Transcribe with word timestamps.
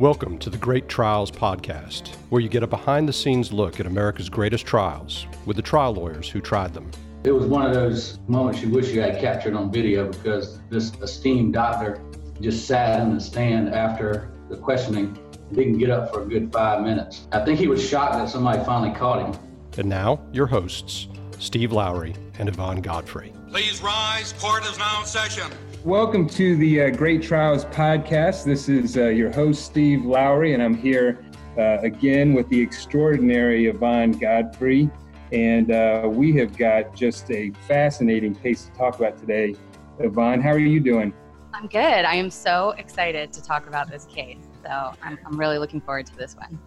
Welcome 0.00 0.38
to 0.38 0.48
the 0.48 0.56
Great 0.56 0.88
Trials 0.88 1.30
Podcast, 1.30 2.14
where 2.30 2.40
you 2.40 2.48
get 2.48 2.62
a 2.62 2.66
behind 2.66 3.06
the 3.06 3.12
scenes 3.12 3.52
look 3.52 3.80
at 3.80 3.86
America's 3.86 4.30
greatest 4.30 4.64
trials 4.64 5.26
with 5.44 5.56
the 5.56 5.62
trial 5.62 5.92
lawyers 5.92 6.26
who 6.26 6.40
tried 6.40 6.72
them. 6.72 6.90
It 7.22 7.32
was 7.32 7.44
one 7.44 7.66
of 7.66 7.74
those 7.74 8.18
moments 8.26 8.62
you 8.62 8.70
wish 8.70 8.88
you 8.92 9.02
had 9.02 9.20
captured 9.20 9.52
on 9.52 9.70
video 9.70 10.10
because 10.10 10.58
this 10.70 10.94
esteemed 11.02 11.52
doctor 11.52 12.00
just 12.40 12.66
sat 12.66 12.98
in 13.02 13.14
the 13.14 13.20
stand 13.20 13.74
after 13.74 14.32
the 14.48 14.56
questioning 14.56 15.18
and 15.48 15.54
didn't 15.54 15.76
get 15.76 15.90
up 15.90 16.10
for 16.10 16.22
a 16.22 16.26
good 16.26 16.50
five 16.50 16.82
minutes. 16.82 17.28
I 17.32 17.44
think 17.44 17.58
he 17.58 17.66
was 17.68 17.86
shocked 17.86 18.14
that 18.14 18.30
somebody 18.30 18.64
finally 18.64 18.98
caught 18.98 19.34
him. 19.34 19.38
And 19.76 19.90
now, 19.90 20.22
your 20.32 20.46
hosts, 20.46 21.08
Steve 21.38 21.72
Lowry 21.72 22.14
and 22.38 22.48
Yvonne 22.48 22.80
Godfrey. 22.80 23.34
Please 23.50 23.82
rise. 23.82 24.32
Court 24.40 24.64
is 24.64 24.78
now 24.78 25.00
in 25.00 25.06
session. 25.06 25.52
Welcome 25.84 26.28
to 26.30 26.56
the 26.56 26.82
uh, 26.82 26.90
Great 26.90 27.22
Trials 27.22 27.64
podcast. 27.64 28.44
This 28.44 28.68
is 28.68 28.98
uh, 28.98 29.06
your 29.06 29.32
host, 29.32 29.64
Steve 29.64 30.04
Lowry, 30.04 30.52
and 30.52 30.62
I'm 30.62 30.76
here 30.76 31.24
uh, 31.56 31.78
again 31.78 32.34
with 32.34 32.50
the 32.50 32.60
extraordinary 32.60 33.66
Yvonne 33.66 34.12
Godfrey. 34.12 34.90
And 35.32 35.70
uh, 35.70 36.06
we 36.06 36.36
have 36.36 36.54
got 36.54 36.94
just 36.94 37.30
a 37.30 37.52
fascinating 37.66 38.34
case 38.34 38.66
to 38.66 38.72
talk 38.72 38.96
about 38.96 39.16
today. 39.16 39.54
Yvonne, 40.00 40.42
how 40.42 40.50
are 40.50 40.58
you 40.58 40.80
doing? 40.80 41.14
I'm 41.54 41.66
good. 41.66 41.80
I 41.80 42.14
am 42.14 42.28
so 42.28 42.72
excited 42.72 43.32
to 43.32 43.42
talk 43.42 43.66
about 43.66 43.90
this 43.90 44.04
case. 44.04 44.36
So 44.62 44.92
I'm, 45.02 45.18
I'm 45.24 45.40
really 45.40 45.56
looking 45.56 45.80
forward 45.80 46.04
to 46.06 46.16
this 46.16 46.36
one. 46.36 46.58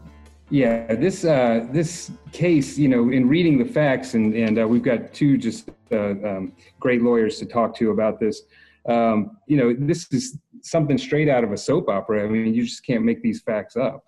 Yeah, 0.49 0.95
this 0.95 1.23
uh, 1.23 1.67
this 1.71 2.11
case, 2.31 2.79
you 2.79 2.87
know, 2.87 3.11
in 3.11 3.27
reading 3.27 3.59
the 3.59 3.65
facts, 3.65 4.15
and 4.15 4.33
and 4.33 4.59
uh, 4.59 4.67
we've 4.67 4.83
got 4.83 5.13
two 5.13 5.37
just 5.37 5.69
uh, 5.91 5.97
um, 5.97 6.53
great 6.79 7.03
lawyers 7.03 7.37
to 7.39 7.45
talk 7.45 7.75
to 7.77 7.91
about 7.91 8.19
this. 8.19 8.41
Um, 8.87 9.37
you 9.47 9.57
know, 9.57 9.75
this 9.77 10.11
is 10.11 10.37
something 10.61 10.97
straight 10.97 11.29
out 11.29 11.43
of 11.43 11.51
a 11.51 11.57
soap 11.57 11.89
opera. 11.89 12.23
I 12.23 12.27
mean, 12.27 12.53
you 12.53 12.63
just 12.63 12.85
can't 12.85 13.03
make 13.03 13.21
these 13.21 13.41
facts 13.41 13.75
up. 13.75 14.03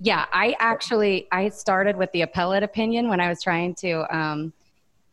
Yeah, 0.00 0.26
I 0.32 0.56
actually 0.58 1.28
I 1.30 1.48
started 1.48 1.96
with 1.96 2.10
the 2.12 2.22
appellate 2.22 2.62
opinion 2.62 3.08
when 3.08 3.20
I 3.20 3.28
was 3.28 3.42
trying 3.42 3.74
to 3.76 4.16
um, 4.16 4.52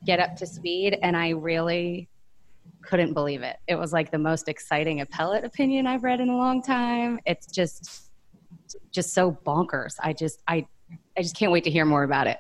get 0.06 0.20
up 0.20 0.36
to 0.38 0.46
speed, 0.46 0.98
and 1.02 1.16
I 1.16 1.30
really 1.30 2.10
couldn't 2.82 3.14
believe 3.14 3.44
it. 3.44 3.58
It 3.68 3.76
was 3.76 3.94
like 3.94 4.12
the 4.12 4.18
most 4.18 4.48
exciting 4.48 5.02
appellate 5.02 5.46
opinion 5.46 5.88
I've 5.88 6.04
read 6.04 6.20
in 6.20 6.30
a 6.30 6.38
long 6.38 6.62
time. 6.62 7.20
It's 7.26 7.48
just 7.48 8.10
just 8.92 9.14
so 9.14 9.32
bonkers. 9.46 9.96
I 10.02 10.14
just 10.14 10.42
I 10.48 10.66
I 11.18 11.22
just 11.22 11.36
can't 11.36 11.52
wait 11.52 11.64
to 11.66 11.72
hear 11.72 11.86
more 11.86 12.04
about 12.04 12.28
it. 12.28 12.40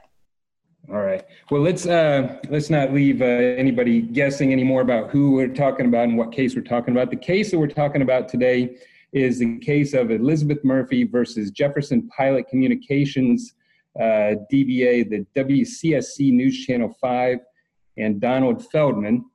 All 0.89 1.01
right. 1.01 1.23
Well, 1.51 1.61
let's 1.61 1.85
uh, 1.85 2.39
let's 2.49 2.69
not 2.69 2.91
leave 2.91 3.21
uh, 3.21 3.25
anybody 3.25 4.01
guessing 4.01 4.51
anymore 4.51 4.81
about 4.81 5.11
who 5.11 5.31
we're 5.31 5.47
talking 5.47 5.85
about 5.85 6.05
and 6.05 6.17
what 6.17 6.31
case 6.31 6.55
we're 6.55 6.63
talking 6.63 6.93
about. 6.93 7.11
The 7.11 7.17
case 7.17 7.51
that 7.51 7.59
we're 7.59 7.67
talking 7.67 8.01
about 8.01 8.27
today 8.27 8.77
is 9.13 9.39
the 9.39 9.59
case 9.59 9.93
of 9.93 10.09
Elizabeth 10.09 10.63
Murphy 10.63 11.03
versus 11.03 11.51
Jefferson 11.51 12.09
Pilot 12.09 12.47
Communications, 12.47 13.53
uh, 13.99 14.35
DBA, 14.51 15.09
the 15.09 15.25
WCSC 15.35 16.31
News 16.33 16.65
Channel 16.65 16.95
5, 16.99 17.39
and 17.97 18.19
Donald 18.19 18.65
Feldman, 18.71 19.25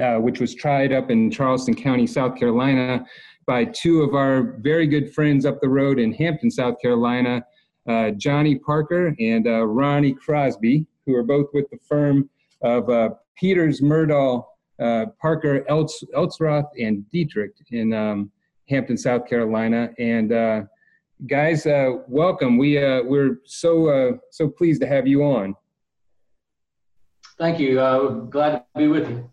uh, 0.00 0.16
which 0.16 0.40
was 0.40 0.54
tried 0.54 0.92
up 0.92 1.10
in 1.10 1.30
Charleston 1.30 1.74
County, 1.74 2.06
South 2.06 2.36
Carolina, 2.36 3.04
by 3.46 3.64
two 3.64 4.02
of 4.02 4.14
our 4.14 4.56
very 4.60 4.86
good 4.86 5.12
friends 5.12 5.44
up 5.44 5.60
the 5.60 5.68
road 5.68 5.98
in 5.98 6.12
Hampton, 6.12 6.50
South 6.50 6.80
Carolina, 6.80 7.44
uh, 7.90 8.10
Johnny 8.12 8.56
Parker 8.56 9.14
and 9.18 9.46
uh, 9.46 9.66
Ronnie 9.66 10.12
Crosby, 10.12 10.86
who 11.06 11.14
are 11.16 11.22
both 11.22 11.48
with 11.52 11.68
the 11.70 11.78
firm 11.88 12.30
of 12.62 12.88
uh, 12.88 13.10
Peters, 13.36 13.80
Murdaugh, 13.80 14.44
uh, 14.80 15.06
Parker, 15.20 15.64
Elts, 15.68 16.04
Eltzroth, 16.14 16.68
and 16.78 17.04
Detrick 17.12 17.50
in 17.70 17.92
um, 17.92 18.30
Hampton, 18.68 18.96
South 18.96 19.26
Carolina. 19.26 19.90
And 19.98 20.32
uh, 20.32 20.62
guys, 21.26 21.66
uh, 21.66 21.96
welcome. 22.06 22.56
We 22.58 22.74
we're 22.74 23.40
so 23.44 24.20
so 24.30 24.48
pleased 24.48 24.80
to 24.82 24.86
have 24.86 25.06
you 25.06 25.24
on. 25.24 25.56
Thank 27.38 27.58
you. 27.58 27.74
glad 28.30 28.50
to 28.52 28.64
be 28.76 28.86
with 28.86 29.10
you. 29.10 29.30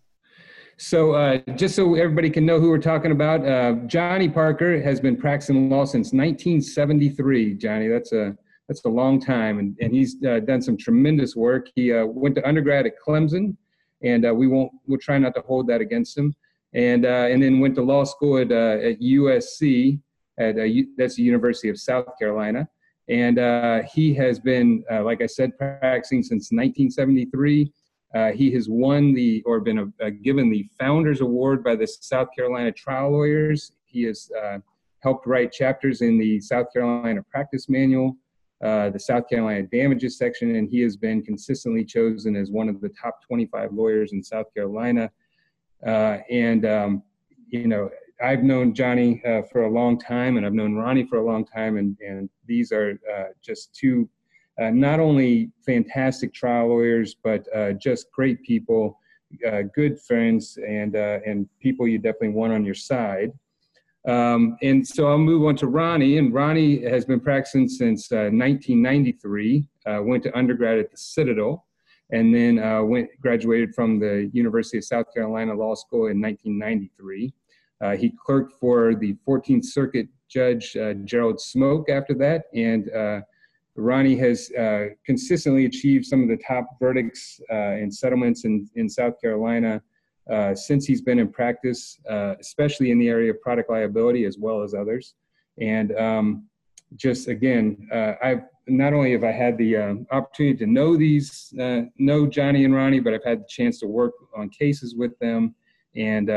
So, 0.79 1.13
uh, 1.13 1.39
just 1.55 1.75
so 1.75 1.95
everybody 1.95 2.29
can 2.29 2.45
know 2.45 2.59
who 2.59 2.69
we're 2.69 2.77
talking 2.77 3.11
about, 3.11 3.43
uh, 3.43 3.73
Johnny 3.87 4.29
Parker 4.29 4.79
has 4.79 4.99
been 4.99 5.17
practicing 5.17 5.71
law 5.71 5.85
since 5.85 6.13
1973. 6.13 7.55
Johnny, 7.55 7.87
that's 7.87 8.11
a 8.11 8.37
that's 8.67 8.83
a 8.85 8.89
long 8.89 9.19
time, 9.19 9.59
and, 9.59 9.77
and 9.79 9.93
he's 9.93 10.17
uh, 10.25 10.39
done 10.41 10.61
some 10.61 10.77
tremendous 10.77 11.35
work. 11.35 11.67
He 11.75 11.93
uh, 11.93 12.05
went 12.05 12.35
to 12.35 12.47
undergrad 12.47 12.85
at 12.85 12.93
Clemson, 13.05 13.55
and 14.03 14.25
uh, 14.25 14.33
we 14.33 14.47
won't 14.47 14.71
we'll 14.87 14.99
try 14.99 15.17
not 15.17 15.33
to 15.35 15.41
hold 15.41 15.67
that 15.67 15.81
against 15.81 16.17
him. 16.17 16.35
And 16.73 17.05
uh, 17.05 17.27
and 17.31 17.41
then 17.41 17.59
went 17.59 17.75
to 17.75 17.81
law 17.81 18.03
school 18.03 18.37
at 18.37 18.51
at 18.51 18.99
USC 18.99 19.99
at 20.37 20.55
U, 20.55 20.87
that's 20.97 21.15
the 21.15 21.23
University 21.23 21.69
of 21.69 21.79
South 21.79 22.05
Carolina. 22.19 22.67
And 23.09 23.85
he 23.87 24.13
has 24.15 24.37
been, 24.37 24.83
like 25.01 25.21
I 25.21 25.27
said, 25.27 25.57
practicing 25.57 26.21
since 26.21 26.51
1973. 26.51 27.71
Uh, 28.15 28.31
he 28.31 28.51
has 28.51 28.69
won 28.69 29.13
the 29.13 29.43
or 29.45 29.59
been 29.59 29.93
a, 29.99 30.11
given 30.11 30.49
the 30.49 30.65
Founders 30.79 31.21
Award 31.21 31.63
by 31.63 31.75
the 31.75 31.87
South 31.87 32.29
Carolina 32.35 32.71
Trial 32.71 33.11
Lawyers. 33.11 33.73
He 33.85 34.03
has 34.03 34.31
uh, 34.41 34.59
helped 34.99 35.27
write 35.27 35.51
chapters 35.51 36.01
in 36.01 36.17
the 36.17 36.39
South 36.39 36.67
Carolina 36.71 37.21
Practice 37.29 37.67
Manual, 37.67 38.15
uh, 38.63 38.89
the 38.89 38.99
South 38.99 39.29
Carolina 39.29 39.63
Damages 39.63 40.17
section, 40.17 40.55
and 40.55 40.67
he 40.69 40.81
has 40.81 40.97
been 40.97 41.21
consistently 41.21 41.85
chosen 41.85 42.35
as 42.35 42.49
one 42.49 42.69
of 42.69 42.81
the 42.81 42.89
top 42.89 43.21
25 43.25 43.71
lawyers 43.71 44.13
in 44.13 44.23
South 44.23 44.47
Carolina. 44.53 45.11
Uh, 45.85 46.17
and 46.31 46.65
um, 46.65 47.03
you 47.49 47.67
know, 47.67 47.89
I've 48.21 48.43
known 48.43 48.73
Johnny 48.73 49.21
uh, 49.25 49.43
for 49.51 49.63
a 49.65 49.69
long 49.69 49.99
time, 49.99 50.37
and 50.37 50.45
I've 50.45 50.53
known 50.53 50.75
Ronnie 50.75 51.05
for 51.05 51.17
a 51.17 51.25
long 51.25 51.45
time, 51.45 51.77
and 51.77 51.95
and 51.99 52.29
these 52.47 52.71
are 52.71 52.99
uh, 53.15 53.25
just 53.43 53.75
two 53.75 54.09
uh, 54.59 54.71
not 54.71 54.99
only 54.99 55.51
fantastic 55.63 56.33
trial 56.33 56.69
lawyers, 56.69 57.15
but 57.23 57.45
just 57.79 58.11
great 58.11 58.41
people, 58.41 58.99
good 59.75 60.01
friends, 60.01 60.57
and 60.67 60.95
and 60.95 61.47
people 61.59 61.87
you 61.87 61.99
definitely 61.99 62.29
want 62.29 62.53
on 62.53 62.65
your 62.65 62.73
side. 62.73 63.31
Um, 64.07 64.57
and 64.61 64.87
so 64.87 65.07
I'll 65.07 65.17
move 65.17 65.45
on 65.45 65.55
to 65.57 65.67
Ronnie, 65.67 66.17
and 66.17 66.33
Ronnie 66.33 66.81
has 66.83 67.05
been 67.05 67.19
practicing 67.19 67.67
since 67.67 68.09
1993. 68.09 69.67
Uh, 69.85 69.89
uh, 69.89 70.01
went 70.01 70.23
to 70.23 70.37
undergrad 70.37 70.79
at 70.79 70.91
the 70.91 70.97
Citadel, 70.97 71.65
and 72.11 72.33
then 72.33 72.55
went 72.87 73.09
graduated 73.21 73.75
from 73.75 73.99
the 73.99 74.29
University 74.33 74.77
of 74.77 74.83
South 74.83 75.13
Carolina 75.13 75.53
Law 75.53 75.75
School 75.75 76.07
in 76.07 76.21
1993. 76.21 77.33
he 77.97 78.13
clerked 78.25 78.53
for 78.59 78.95
the 78.95 79.15
14th 79.27 79.65
Circuit 79.65 80.07
Judge 80.29 80.73
Gerald 81.05 81.37
Smoak 81.37 81.89
after 81.89 82.13
that, 82.15 82.45
and 82.53 82.89
Ronnie 83.77 84.17
has 84.17 84.51
uh, 84.51 84.87
consistently 85.05 85.65
achieved 85.65 86.05
some 86.05 86.23
of 86.23 86.27
the 86.27 86.37
top 86.37 86.67
verdicts 86.79 87.39
uh, 87.51 87.53
and 87.53 87.93
settlements 87.93 88.43
in, 88.43 88.67
in 88.75 88.89
South 88.89 89.21
Carolina 89.21 89.81
uh, 90.31 90.55
since 90.55 90.85
he's 90.85 91.01
been 91.01 91.19
in 91.19 91.29
practice, 91.29 91.99
uh, 92.09 92.35
especially 92.39 92.91
in 92.91 92.99
the 92.99 93.07
area 93.07 93.31
of 93.31 93.41
product 93.41 93.69
liability 93.69 94.25
as 94.25 94.37
well 94.37 94.61
as 94.61 94.73
others. 94.73 95.15
And 95.59 95.95
um, 95.97 96.47
just 96.95 97.27
again, 97.27 97.87
uh, 97.91 98.13
I've 98.23 98.41
not 98.67 98.93
only 98.93 99.13
have 99.13 99.23
I 99.23 99.31
had 99.31 99.57
the 99.57 99.77
um, 99.77 100.07
opportunity 100.11 100.57
to 100.57 100.67
know 100.67 100.97
these, 100.97 101.53
uh, 101.59 101.81
know 101.97 102.27
Johnny 102.27 102.65
and 102.65 102.75
Ronnie, 102.75 102.99
but 102.99 103.13
I've 103.13 103.23
had 103.23 103.41
the 103.41 103.47
chance 103.47 103.79
to 103.79 103.87
work 103.87 104.13
on 104.35 104.49
cases 104.49 104.95
with 104.95 105.17
them. 105.19 105.55
And 105.95 106.27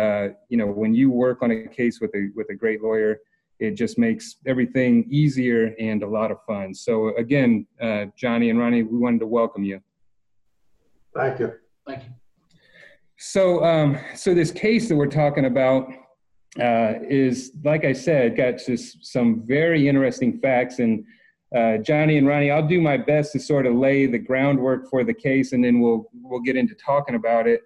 you 0.49 0.57
know, 0.57 0.67
when 0.67 0.95
you 0.95 1.11
work 1.11 1.43
on 1.43 1.51
a 1.51 1.69
case 1.69 2.01
with 2.01 2.15
a 2.15 2.31
with 2.35 2.49
a 2.51 2.55
great 2.55 2.83
lawyer, 2.83 3.19
it 3.61 3.73
just 3.73 3.99
makes 3.99 4.37
everything 4.47 5.07
easier 5.11 5.75
and 5.79 6.03
a 6.03 6.09
lot 6.09 6.31
of 6.31 6.39
fun. 6.47 6.75
So 6.75 7.15
again, 7.17 7.67
uh, 7.81 8.07
Johnny 8.17 8.51
and 8.51 8.59
Ronnie, 8.59 8.83
we 8.83 8.99
wanted 8.99 9.21
to 9.21 9.27
welcome 9.27 9.65
you. 9.65 9.81
Thank 11.15 11.41
you. 11.41 11.53
Thank 11.87 12.05
you. 12.05 12.11
So, 13.23 13.63
um, 13.63 13.99
so 14.15 14.33
this 14.33 14.51
case 14.51 14.89
that 14.89 14.97
we're 14.97 15.07
talking 15.07 15.45
about 15.45 15.93
uh, 16.59 16.95
is, 17.07 17.53
like 17.63 17.85
I 17.85 17.93
said, 17.93 18.35
got 18.35 18.57
just 18.67 19.05
some 19.05 19.43
very 19.45 19.89
interesting 19.89 20.41
facts. 20.41 20.79
And 20.79 21.05
uh, 21.55 21.77
Johnny 21.77 22.17
and 22.17 22.27
Ronnie, 22.27 22.51
I'll 22.51 22.67
do 22.67 22.81
my 22.81 22.97
best 22.97 23.33
to 23.33 23.39
sort 23.39 23.67
of 23.67 23.75
lay 23.75 24.07
the 24.07 24.19
groundwork 24.19 24.89
for 24.89 25.05
the 25.05 25.13
case, 25.13 25.53
and 25.53 25.63
then 25.63 25.81
we'll 25.81 26.09
we'll 26.15 26.41
get 26.41 26.57
into 26.57 26.75
talking 26.75 27.15
about 27.15 27.47
it. 27.47 27.61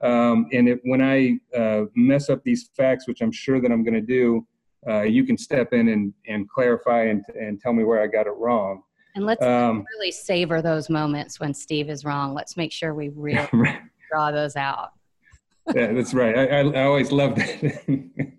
Um, 0.00 0.46
and 0.52 0.68
it, 0.68 0.80
when 0.84 1.02
I 1.02 1.40
uh, 1.58 1.86
mess 1.96 2.30
up 2.30 2.44
these 2.44 2.70
facts, 2.76 3.08
which 3.08 3.20
I'm 3.20 3.32
sure 3.32 3.60
that 3.60 3.72
I'm 3.72 3.82
going 3.82 3.94
to 3.94 4.00
do, 4.00 4.46
uh, 4.88 5.02
you 5.02 5.24
can 5.24 5.36
step 5.36 5.72
in 5.72 5.88
and, 5.88 6.14
and 6.28 6.48
clarify 6.48 7.06
and, 7.06 7.24
and 7.34 7.60
tell 7.60 7.72
me 7.72 7.82
where 7.82 8.00
I 8.00 8.06
got 8.06 8.28
it 8.28 8.34
wrong. 8.36 8.82
And 9.16 9.26
let's 9.26 9.44
um, 9.44 9.84
really 9.96 10.12
savor 10.12 10.62
those 10.62 10.88
moments 10.88 11.40
when 11.40 11.52
Steve 11.52 11.90
is 11.90 12.04
wrong. 12.04 12.32
Let's 12.32 12.56
make 12.56 12.70
sure 12.70 12.94
we 12.94 13.08
really 13.08 13.48
draw 14.10 14.30
those 14.30 14.54
out. 14.54 14.92
Yeah, 15.74 15.92
that's 15.92 16.14
right. 16.14 16.36
I, 16.36 16.46
I, 16.46 16.60
I 16.60 16.84
always 16.84 17.12
love 17.12 17.34
that. 17.36 18.32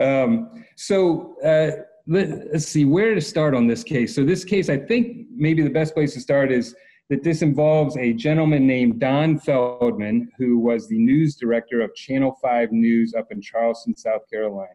um, 0.00 0.64
so 0.76 1.36
uh, 1.44 1.82
let, 2.06 2.28
us 2.54 2.66
see 2.66 2.84
where 2.84 3.14
to 3.14 3.20
start 3.20 3.54
on 3.54 3.66
this 3.66 3.82
case. 3.82 4.14
So 4.14 4.24
this 4.24 4.44
case, 4.44 4.68
I 4.68 4.78
think 4.78 5.26
maybe 5.34 5.62
the 5.62 5.70
best 5.70 5.94
place 5.94 6.14
to 6.14 6.20
start 6.20 6.52
is 6.52 6.74
that 7.08 7.22
this 7.22 7.42
involves 7.42 7.96
a 7.96 8.12
gentleman 8.12 8.66
named 8.66 8.98
Don 9.00 9.38
Feldman, 9.38 10.28
who 10.38 10.58
was 10.58 10.88
the 10.88 10.98
news 10.98 11.36
director 11.36 11.80
of 11.80 11.94
Channel 11.94 12.36
5 12.42 12.72
News 12.72 13.14
up 13.14 13.28
in 13.30 13.40
Charleston, 13.40 13.96
South 13.96 14.22
Carolina 14.30 14.70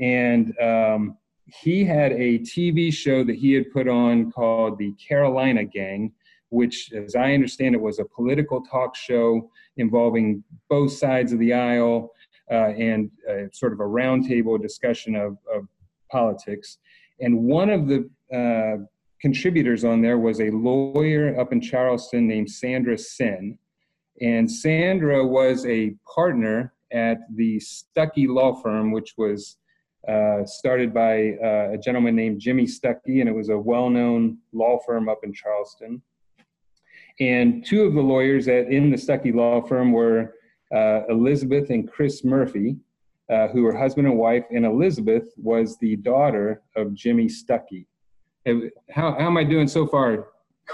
and 0.00 0.52
um, 0.60 1.16
he 1.46 1.84
had 1.84 2.12
a 2.12 2.38
TV 2.40 2.92
show 2.92 3.24
that 3.24 3.36
he 3.36 3.52
had 3.52 3.70
put 3.72 3.88
on 3.88 4.32
called 4.32 4.78
The 4.78 4.92
Carolina 4.94 5.64
Gang, 5.64 6.12
which, 6.52 6.92
as 6.92 7.16
I 7.16 7.32
understand 7.32 7.74
it, 7.74 7.80
was 7.80 7.98
a 7.98 8.04
political 8.04 8.60
talk 8.62 8.94
show 8.94 9.50
involving 9.78 10.44
both 10.68 10.92
sides 10.92 11.32
of 11.32 11.38
the 11.38 11.54
aisle 11.54 12.12
uh, 12.50 12.74
and 12.76 13.10
uh, 13.28 13.48
sort 13.52 13.72
of 13.72 13.80
a 13.80 13.84
roundtable 13.84 14.60
discussion 14.60 15.16
of, 15.16 15.38
of, 15.52 15.66
politics. 16.10 16.76
And 17.20 17.44
one 17.44 17.70
of 17.70 17.88
the 17.88 18.06
uh, 18.30 18.84
contributors 19.18 19.82
on 19.82 20.02
there 20.02 20.18
was 20.18 20.42
a 20.42 20.50
lawyer 20.50 21.40
up 21.40 21.54
in 21.54 21.60
Charleston 21.62 22.28
named 22.28 22.50
Sandra 22.50 22.98
Senn. 22.98 23.56
And 24.20 24.50
Sandra 24.50 25.26
was 25.26 25.64
a 25.64 25.94
partner 26.14 26.74
at 26.92 27.20
the 27.34 27.58
Stuckey 27.60 28.28
Law 28.28 28.60
Firm, 28.60 28.92
which 28.92 29.14
was 29.16 29.56
uh, 30.06 30.44
started 30.44 30.92
by 30.92 31.32
uh, 31.42 31.70
a 31.72 31.78
gentleman 31.78 32.14
named 32.14 32.40
Jimmy 32.40 32.66
Stuckey, 32.66 33.20
and 33.20 33.28
it 33.28 33.34
was 33.34 33.48
a 33.48 33.56
well 33.56 33.88
known 33.88 34.36
law 34.52 34.78
firm 34.84 35.08
up 35.08 35.20
in 35.22 35.32
Charleston. 35.32 36.02
And 37.22 37.64
two 37.64 37.84
of 37.84 37.94
the 37.94 38.00
lawyers 38.00 38.48
at, 38.48 38.66
in 38.66 38.90
the 38.90 38.96
Stuckey 38.96 39.32
Law 39.32 39.60
Firm 39.60 39.92
were 39.92 40.34
uh, 40.74 41.02
Elizabeth 41.08 41.70
and 41.70 41.88
Chris 41.88 42.24
Murphy, 42.24 42.76
uh, 43.30 43.46
who 43.48 43.62
were 43.62 43.76
husband 43.76 44.08
and 44.08 44.18
wife, 44.18 44.44
and 44.50 44.66
Elizabeth 44.66 45.32
was 45.36 45.78
the 45.78 45.94
daughter 45.96 46.62
of 46.74 46.94
Jimmy 46.94 47.28
Stuckey. 47.28 47.86
How, 48.90 49.12
how 49.12 49.26
am 49.26 49.36
I 49.36 49.44
doing 49.44 49.68
so 49.68 49.86
far? 49.86 50.28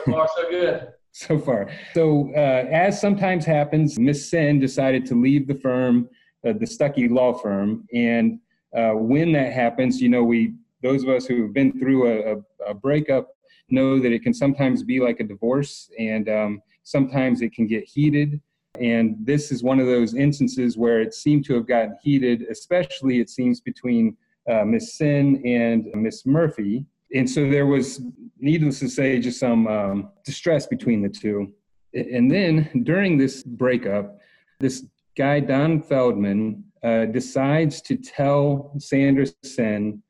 So 0.06 0.12
far, 0.12 0.28
so 0.34 0.50
good. 0.50 0.88
so 1.12 1.38
far. 1.38 1.70
So, 1.92 2.32
uh, 2.34 2.66
as 2.70 2.98
sometimes 2.98 3.44
happens, 3.44 3.98
Miss 3.98 4.30
Senn 4.30 4.58
decided 4.58 5.04
to 5.06 5.20
leave 5.20 5.46
the 5.46 5.54
firm, 5.54 6.08
uh, 6.46 6.54
the 6.54 6.64
Stuckey 6.64 7.10
Law 7.10 7.34
Firm, 7.34 7.86
and 7.92 8.40
uh, 8.74 8.92
when 8.92 9.32
that 9.32 9.52
happens, 9.52 10.00
you 10.00 10.08
know, 10.08 10.24
we 10.24 10.54
those 10.82 11.02
of 11.02 11.08
us 11.10 11.26
who 11.26 11.42
have 11.42 11.52
been 11.52 11.78
through 11.78 12.06
a, 12.06 12.36
a, 12.36 12.70
a 12.70 12.74
breakup 12.74 13.28
know 13.70 14.00
that 14.00 14.12
it 14.12 14.22
can 14.22 14.34
sometimes 14.34 14.82
be 14.82 15.00
like 15.00 15.20
a 15.20 15.24
divorce, 15.24 15.90
and 15.98 16.28
um, 16.28 16.62
sometimes 16.82 17.42
it 17.42 17.52
can 17.52 17.66
get 17.66 17.84
heated. 17.84 18.40
And 18.80 19.16
this 19.20 19.50
is 19.50 19.62
one 19.62 19.80
of 19.80 19.86
those 19.86 20.14
instances 20.14 20.76
where 20.76 21.00
it 21.00 21.14
seemed 21.14 21.44
to 21.46 21.54
have 21.54 21.66
gotten 21.66 21.96
heated, 22.02 22.46
especially 22.50 23.20
it 23.20 23.28
seems 23.28 23.60
between 23.60 24.16
uh, 24.50 24.64
Miss 24.64 24.96
Senn 24.96 25.42
and 25.44 25.86
Miss 25.94 26.24
Murphy. 26.24 26.86
And 27.14 27.28
so 27.28 27.50
there 27.50 27.66
was, 27.66 28.00
needless 28.38 28.78
to 28.80 28.88
say, 28.88 29.18
just 29.18 29.40
some 29.40 29.66
um, 29.66 30.10
distress 30.24 30.66
between 30.66 31.02
the 31.02 31.08
two. 31.08 31.52
And 31.94 32.30
then 32.30 32.68
during 32.84 33.16
this 33.16 33.42
breakup, 33.42 34.18
this 34.60 34.84
guy, 35.16 35.40
Don 35.40 35.82
Feldman, 35.82 36.64
uh, 36.82 37.06
decides 37.06 37.80
to 37.82 37.96
tell 37.96 38.72
Sandra 38.78 39.26
Senn 39.42 40.02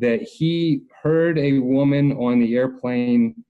that 0.00 0.22
he 0.22 0.82
heard 1.02 1.38
a 1.38 1.58
woman 1.58 2.12
on 2.12 2.40
the 2.40 2.56
airplane 2.56 3.44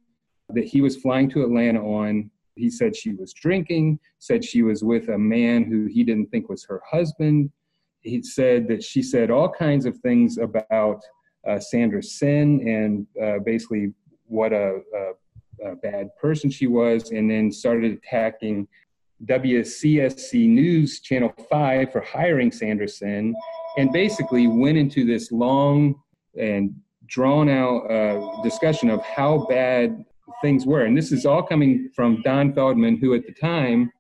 that 0.51 0.65
he 0.65 0.83
was 0.83 0.97
flying 0.97 1.29
to 1.31 1.43
Atlanta 1.43 1.81
on. 1.81 2.31
He 2.55 2.71
said 2.71 2.95
she 2.95 3.13
was 3.13 3.33
drinking, 3.33 3.99
said 4.19 4.45
she 4.45 4.63
was 4.63 4.85
with 4.85 5.09
a 5.09 5.19
man 5.19 5.65
who 5.65 5.87
he 5.87 6.05
didn't 6.05 6.27
think 6.27 6.49
was 6.51 6.65
her 6.65 6.83
husband. 6.89 7.51
He 8.01 8.23
said 8.23 8.69
that 8.69 8.83
she 8.83 9.03
said 9.03 9.31
all 9.31 9.49
kinds 9.49 9.87
of 9.87 9.97
things 9.99 10.37
about 10.37 11.01
uh, 11.49 11.59
Sandra 11.59 12.03
Senn 12.03 12.61
and 12.67 13.07
uh, 13.23 13.39
basically 13.43 13.95
what 14.27 14.53
a, 14.53 14.81
a, 14.95 15.71
a, 15.71 15.77
bad 15.77 16.15
person 16.21 16.51
she 16.51 16.67
was, 16.67 17.11
and 17.11 17.31
then 17.31 17.51
started 17.51 17.93
attacking 17.93 18.69
WCSC 19.25 20.49
News 20.49 21.01
Channel 21.01 21.33
5 21.51 21.93
for 21.93 22.01
hiring 22.03 22.53
Sandra 22.53 22.89
Senn 22.89 23.35
and 23.77 23.93
basically 23.93 24.47
went 24.47 24.79
into 24.79 25.05
this 25.05 25.33
long 25.33 25.95
and 26.39 26.75
drawn 27.07 27.49
out 27.49 27.91
uh, 27.91 28.43
discussion 28.43 28.91
of 28.91 29.03
how 29.03 29.47
bad 29.49 30.05
things 30.43 30.67
were. 30.67 30.85
And 30.85 30.97
this 30.97 31.13
is 31.13 31.27
all 31.27 31.43
coming 31.43 31.91
from 31.95 32.23
Don 32.23 32.53
Feldman, 32.55 32.97
who 32.97 33.15
at 33.15 33.27
the 33.27 33.33
time 33.33 33.93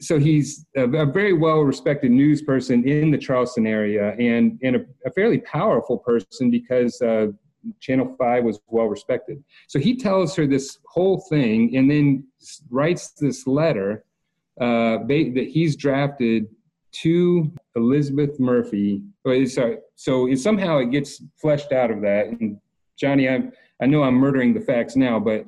so 0.00 0.18
he's 0.18 0.66
a, 0.76 0.82
a, 0.82 1.06
very 1.06 1.32
well 1.32 1.60
respected 1.60 2.10
news 2.10 2.42
person 2.42 2.86
in 2.88 3.10
the 3.10 3.18
Charleston 3.18 3.66
area 3.66 4.14
and, 4.18 4.58
and 4.62 4.76
a, 4.76 4.80
a 5.06 5.10
fairly 5.10 5.38
powerful 5.38 5.98
person 5.98 6.50
because 6.50 7.00
uh, 7.02 7.28
Channel 7.80 8.16
5 8.18 8.44
was 8.44 8.60
well 8.68 8.86
respected. 8.86 9.42
So 9.68 9.78
he 9.78 9.96
tells 9.96 10.34
her 10.36 10.46
this 10.46 10.78
whole 10.86 11.20
thing 11.28 11.76
and 11.76 11.90
then 11.90 12.24
writes 12.70 13.10
this 13.12 13.46
letter 13.46 14.04
uh, 14.60 14.98
that 15.06 15.48
he's 15.50 15.76
drafted 15.76 16.46
to 16.92 17.52
Elizabeth 17.76 18.38
Murphy. 18.38 19.02
Sorry, 19.24 19.78
so 19.94 20.28
it, 20.28 20.38
somehow 20.38 20.78
it 20.78 20.90
gets 20.90 21.22
fleshed 21.40 21.72
out 21.72 21.90
of 21.90 22.00
that. 22.02 22.28
And 22.28 22.58
Johnny, 22.96 23.28
I, 23.28 23.42
I 23.80 23.86
know 23.86 24.02
I'm 24.02 24.14
murdering 24.14 24.54
the 24.54 24.60
facts 24.60 24.96
now, 24.96 25.18
but 25.18 25.46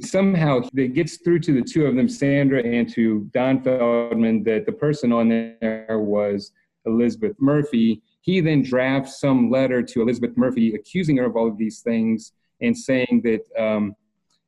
somehow 0.00 0.60
it 0.74 0.94
gets 0.94 1.18
through 1.18 1.40
to 1.40 1.52
the 1.52 1.62
two 1.62 1.86
of 1.86 1.96
them, 1.96 2.08
Sandra 2.08 2.62
and 2.62 2.88
to 2.94 3.28
Don 3.34 3.62
Feldman, 3.62 4.44
that 4.44 4.66
the 4.66 4.72
person 4.72 5.12
on 5.12 5.28
there 5.28 5.98
was 5.98 6.52
Elizabeth 6.86 7.36
Murphy. 7.40 8.00
He 8.20 8.40
then 8.40 8.62
drafts 8.62 9.20
some 9.20 9.50
letter 9.50 9.82
to 9.82 10.02
Elizabeth 10.02 10.36
Murphy 10.36 10.74
accusing 10.74 11.16
her 11.16 11.24
of 11.24 11.36
all 11.36 11.48
of 11.48 11.58
these 11.58 11.80
things 11.80 12.32
and 12.60 12.76
saying 12.76 13.22
that, 13.24 13.40
um, 13.60 13.96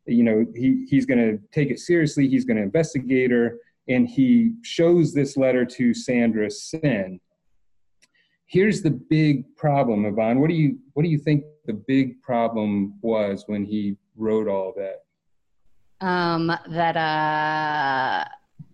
you 0.06 0.23
know, 0.23 0.47
he, 0.55 0.87
he's 0.88 1.06
going 1.06 1.19
to 1.19 1.38
take 1.50 1.70
it 1.70 1.81
seriously, 1.81 2.29
he's 2.29 2.44
going 2.44 2.56
to 2.56 2.62
investigate 2.62 3.31
her, 3.32 3.59
and 3.89 4.09
he 4.09 4.55
shows 4.63 5.13
this 5.13 5.37
letter 5.37 5.65
to 5.65 5.95
Sandra 5.95 6.51
Senn. 6.51 7.21
Here's 8.47 8.83
the 8.83 8.91
big 8.91 9.57
problem, 9.57 10.05
Yvonne. 10.05 10.41
What 10.41 10.49
do 10.49 10.55
you 10.55 10.79
what 10.93 11.03
do 11.03 11.09
you 11.09 11.19
think 11.19 11.45
the 11.67 11.73
big 11.73 12.21
problem 12.23 12.99
was 13.03 13.45
when 13.47 13.65
he 13.65 13.97
wrote 14.17 14.49
all 14.49 14.73
that? 14.77 15.05
um, 16.05 16.47
that 16.69 16.97
uh, 16.97 18.25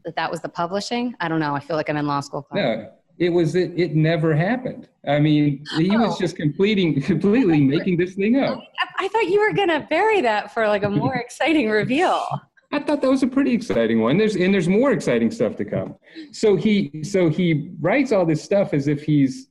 that 0.05 0.17
that 0.17 0.31
was 0.31 0.41
the 0.41 0.49
publishing. 0.49 1.15
I 1.21 1.29
don't 1.29 1.41
know. 1.41 1.55
I 1.55 1.61
feel 1.61 1.77
like 1.77 1.89
I'm 1.89 1.97
in 1.97 2.07
law 2.07 2.21
school. 2.21 2.47
No, 2.53 2.91
it 3.19 3.31
was 3.31 3.55
it. 3.55 3.73
It 3.79 3.95
never 3.95 4.35
happened. 4.35 4.89
I 5.07 5.19
mean, 5.21 5.65
he 5.77 5.95
oh. 5.95 6.01
was 6.01 6.19
just 6.19 6.37
completing, 6.37 7.01
completely 7.03 7.61
making 7.61 7.97
this 7.97 8.15
thing 8.15 8.43
up. 8.43 8.59
I, 8.81 9.05
I 9.07 9.09
thought 9.09 9.29
you 9.29 9.41
were 9.41 9.53
gonna 9.53 9.87
bury 9.89 10.21
that 10.23 10.53
for 10.53 10.67
like 10.67 10.83
a 10.83 10.91
more 10.91 11.17
exciting 11.17 11.71
reveal. 11.71 12.27
I 12.73 12.79
thought 12.79 13.03
that 13.03 13.11
was 13.11 13.23
a 13.23 13.27
pretty 13.27 13.53
exciting 13.53 14.01
one. 14.01 14.17
There's 14.17 14.37
and 14.37 14.55
there's 14.55 14.69
more 14.69 14.93
exciting 14.93 15.31
stuff 15.31 15.57
to 15.57 15.65
come. 15.65 15.97
So 16.33 16.57
he 16.57 17.03
so 17.03 17.29
he 17.29 17.71
writes 17.81 18.13
all 18.13 18.25
this 18.25 18.43
stuff 18.43 18.75
as 18.75 18.87
if 18.87 19.03
he's 19.03 19.49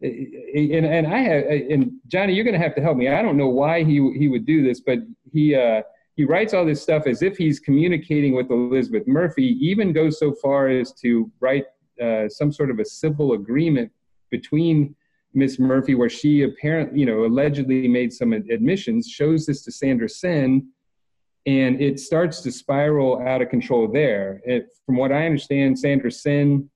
and 0.00 0.86
and 0.86 1.06
I 1.06 1.18
have 1.18 1.44
and 1.44 1.92
Johnny, 2.06 2.34
you're 2.34 2.44
going 2.44 2.58
to 2.58 2.62
have 2.62 2.74
to 2.76 2.82
help 2.82 2.96
me. 2.96 3.08
I 3.08 3.22
don't 3.22 3.36
know 3.36 3.48
why 3.48 3.82
he 3.82 3.94
he 4.16 4.28
would 4.28 4.46
do 4.46 4.62
this, 4.62 4.80
but 4.80 4.98
he 5.32 5.54
uh, 5.54 5.82
he 6.14 6.24
writes 6.24 6.54
all 6.54 6.64
this 6.64 6.82
stuff 6.82 7.06
as 7.06 7.22
if 7.22 7.36
he's 7.36 7.58
communicating 7.58 8.34
with 8.34 8.50
Elizabeth 8.50 9.06
Murphy, 9.06 9.56
even 9.60 9.92
goes 9.92 10.18
so 10.18 10.32
far 10.32 10.68
as 10.68 10.92
to 10.94 11.30
write 11.40 11.64
uh, 12.00 12.28
some 12.28 12.52
sort 12.52 12.70
of 12.70 12.78
a 12.78 12.84
civil 12.84 13.32
agreement 13.32 13.90
between 14.30 14.94
Miss 15.34 15.58
Murphy, 15.58 15.94
where 15.94 16.10
she 16.10 16.42
apparently, 16.42 17.00
you 17.00 17.06
know, 17.06 17.24
allegedly 17.24 17.88
made 17.88 18.12
some 18.12 18.32
admissions, 18.32 19.08
shows 19.08 19.46
this 19.46 19.62
to 19.64 19.72
Sandra 19.72 20.08
Senn, 20.08 20.68
and 21.46 21.80
it 21.80 21.98
starts 21.98 22.40
to 22.42 22.52
spiral 22.52 23.20
out 23.26 23.42
of 23.42 23.48
control 23.48 23.88
there. 23.88 24.40
It, 24.44 24.68
from 24.86 24.96
what 24.96 25.12
I 25.12 25.26
understand, 25.26 25.78
Sandra 25.78 26.10
Senn 26.10 26.70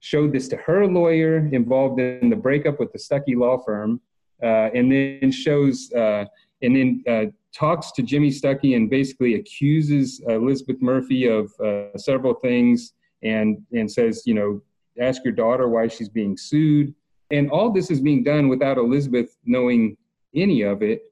showed 0.00 0.32
this 0.32 0.48
to 0.48 0.56
her 0.56 0.86
lawyer 0.86 1.48
involved 1.52 2.00
in 2.00 2.30
the 2.30 2.36
breakup 2.36 2.78
with 2.80 2.92
the 2.92 2.98
Stuckey 2.98 3.36
law 3.36 3.58
firm, 3.58 4.00
uh, 4.42 4.70
and 4.74 4.90
then 4.90 5.30
shows, 5.30 5.92
uh, 5.92 6.24
and 6.62 6.76
then 6.76 7.04
uh, 7.08 7.24
talks 7.52 7.92
to 7.92 8.02
Jimmy 8.02 8.30
Stuckey 8.30 8.76
and 8.76 8.88
basically 8.88 9.34
accuses 9.34 10.22
uh, 10.28 10.34
Elizabeth 10.34 10.80
Murphy 10.80 11.26
of 11.26 11.52
uh, 11.60 11.96
several 11.96 12.34
things 12.34 12.92
and, 13.22 13.58
and 13.72 13.90
says, 13.90 14.22
you 14.24 14.34
know, 14.34 14.62
ask 15.00 15.24
your 15.24 15.32
daughter 15.32 15.68
why 15.68 15.88
she's 15.88 16.08
being 16.08 16.36
sued. 16.36 16.94
And 17.30 17.50
all 17.50 17.70
this 17.70 17.90
is 17.90 18.00
being 18.00 18.22
done 18.22 18.48
without 18.48 18.78
Elizabeth 18.78 19.36
knowing 19.44 19.96
any 20.34 20.62
of 20.62 20.82
it. 20.82 21.02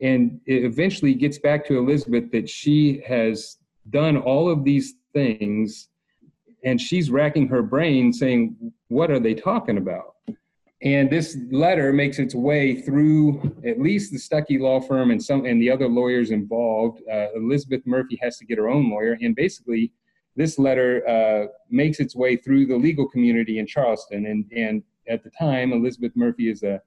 And 0.00 0.40
it 0.46 0.64
eventually 0.64 1.14
gets 1.14 1.38
back 1.38 1.66
to 1.66 1.78
Elizabeth 1.78 2.30
that 2.32 2.48
she 2.48 3.02
has 3.06 3.58
done 3.90 4.16
all 4.16 4.50
of 4.50 4.64
these 4.64 4.94
things 5.12 5.88
and 6.64 6.80
she's 6.80 7.10
racking 7.10 7.48
her 7.48 7.62
brain 7.62 8.12
saying, 8.12 8.72
What 8.88 9.10
are 9.10 9.20
they 9.20 9.34
talking 9.34 9.78
about? 9.78 10.14
And 10.82 11.10
this 11.10 11.36
letter 11.50 11.92
makes 11.92 12.20
its 12.20 12.34
way 12.34 12.80
through 12.82 13.56
at 13.66 13.80
least 13.80 14.12
the 14.12 14.18
Stuckey 14.18 14.60
law 14.60 14.80
firm 14.80 15.10
and 15.10 15.22
some 15.22 15.44
and 15.44 15.60
the 15.60 15.70
other 15.70 15.88
lawyers 15.88 16.30
involved. 16.30 17.02
Uh, 17.12 17.26
Elizabeth 17.34 17.82
Murphy 17.84 18.18
has 18.22 18.38
to 18.38 18.44
get 18.44 18.58
her 18.58 18.68
own 18.68 18.90
lawyer, 18.90 19.18
and 19.20 19.34
basically, 19.34 19.92
this 20.36 20.56
letter 20.56 21.08
uh, 21.08 21.46
makes 21.68 21.98
its 21.98 22.14
way 22.14 22.36
through 22.36 22.66
the 22.66 22.76
legal 22.76 23.08
community 23.08 23.58
in 23.58 23.66
Charleston. 23.66 24.26
And 24.26 24.44
and 24.54 24.82
at 25.08 25.24
the 25.24 25.30
time, 25.30 25.72
Elizabeth 25.72 26.12
Murphy 26.14 26.48
is 26.48 26.62
a 26.62 26.80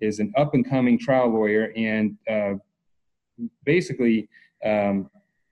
is 0.00 0.18
an 0.18 0.32
up 0.36 0.54
and 0.54 0.68
coming 0.68 0.98
trial 0.98 1.30
lawyer, 1.30 1.72
and 1.76 2.16
uh, 2.30 2.54
basically, 3.64 4.28
um, 4.64 5.10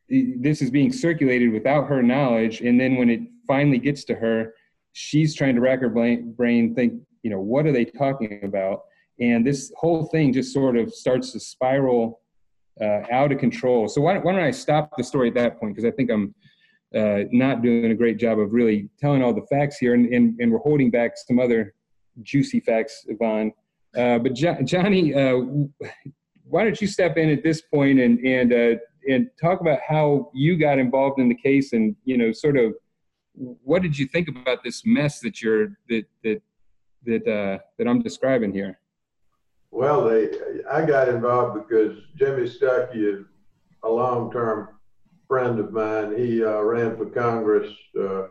this 0.08 0.60
is 0.62 0.70
being 0.70 0.92
circulated 0.92 1.52
without 1.52 1.88
her 1.88 2.02
knowledge. 2.02 2.60
And 2.60 2.78
then 2.78 2.96
when 2.96 3.10
it 3.10 3.20
finally 3.46 3.78
gets 3.78 4.04
to 4.04 4.14
her, 4.14 4.54
she's 4.92 5.34
trying 5.34 5.54
to 5.54 5.60
rack 5.60 5.80
her 5.80 5.88
brain, 5.88 6.74
think 6.74 6.94
you 7.22 7.30
know, 7.30 7.40
what 7.40 7.66
are 7.66 7.72
they 7.72 7.86
talking 7.86 8.40
about? 8.44 8.82
and 9.20 9.46
this 9.46 9.72
whole 9.76 10.06
thing 10.06 10.32
just 10.32 10.52
sort 10.52 10.76
of 10.76 10.92
starts 10.92 11.32
to 11.32 11.40
spiral 11.40 12.20
uh, 12.80 13.00
out 13.12 13.30
of 13.30 13.38
control. 13.38 13.88
So 13.88 14.00
why, 14.00 14.18
why, 14.18 14.32
don't 14.32 14.42
I 14.42 14.50
stop 14.50 14.90
the 14.96 15.04
story 15.04 15.28
at 15.28 15.34
that 15.34 15.60
point? 15.60 15.74
Because 15.74 15.88
I 15.88 15.94
think 15.94 16.10
I'm 16.10 16.34
uh, 16.94 17.24
not 17.30 17.62
doing 17.62 17.90
a 17.90 17.94
great 17.94 18.18
job 18.18 18.38
of 18.38 18.52
really 18.52 18.88
telling 18.98 19.22
all 19.22 19.32
the 19.32 19.46
facts 19.50 19.78
here, 19.78 19.94
and, 19.94 20.12
and, 20.12 20.38
and 20.40 20.50
we're 20.50 20.58
holding 20.58 20.90
back 20.90 21.12
some 21.16 21.38
other 21.38 21.74
juicy 22.22 22.60
facts, 22.60 23.04
Yvonne. 23.08 23.52
Uh, 23.96 24.18
but 24.18 24.34
jo- 24.34 24.60
Johnny, 24.64 25.14
uh, 25.14 25.40
why 26.44 26.64
don't 26.64 26.80
you 26.80 26.86
step 26.86 27.16
in 27.16 27.30
at 27.30 27.42
this 27.42 27.62
point 27.62 27.98
and 28.00 28.18
and 28.20 28.52
uh, 28.52 28.78
and 29.08 29.30
talk 29.40 29.60
about 29.60 29.78
how 29.86 30.30
you 30.34 30.56
got 30.56 30.78
involved 30.78 31.20
in 31.20 31.28
the 31.28 31.34
case, 31.34 31.72
and 31.72 31.94
you 32.04 32.18
know, 32.18 32.32
sort 32.32 32.56
of 32.56 32.74
what 33.34 33.82
did 33.82 33.98
you 33.98 34.06
think 34.06 34.28
about 34.28 34.62
this 34.62 34.82
mess 34.84 35.20
that 35.20 35.42
you're 35.42 35.76
that 35.88 36.04
that 36.22 36.42
that 37.04 37.28
uh, 37.28 37.58
that 37.78 37.88
I'm 37.88 38.02
describing 38.02 38.52
here? 38.52 38.78
Well, 39.70 40.04
they, 40.04 40.30
I 40.70 40.86
got 40.86 41.08
involved 41.08 41.66
because 41.66 41.98
Jimmy 42.16 42.48
Stuckey 42.48 43.18
is 43.20 43.26
a 43.82 43.88
long-term 43.88 44.68
friend 45.26 45.58
of 45.58 45.72
mine. 45.72 46.16
He 46.16 46.44
uh, 46.44 46.60
ran 46.60 46.96
for 46.96 47.06
Congress 47.06 47.72
uh, 48.00 48.28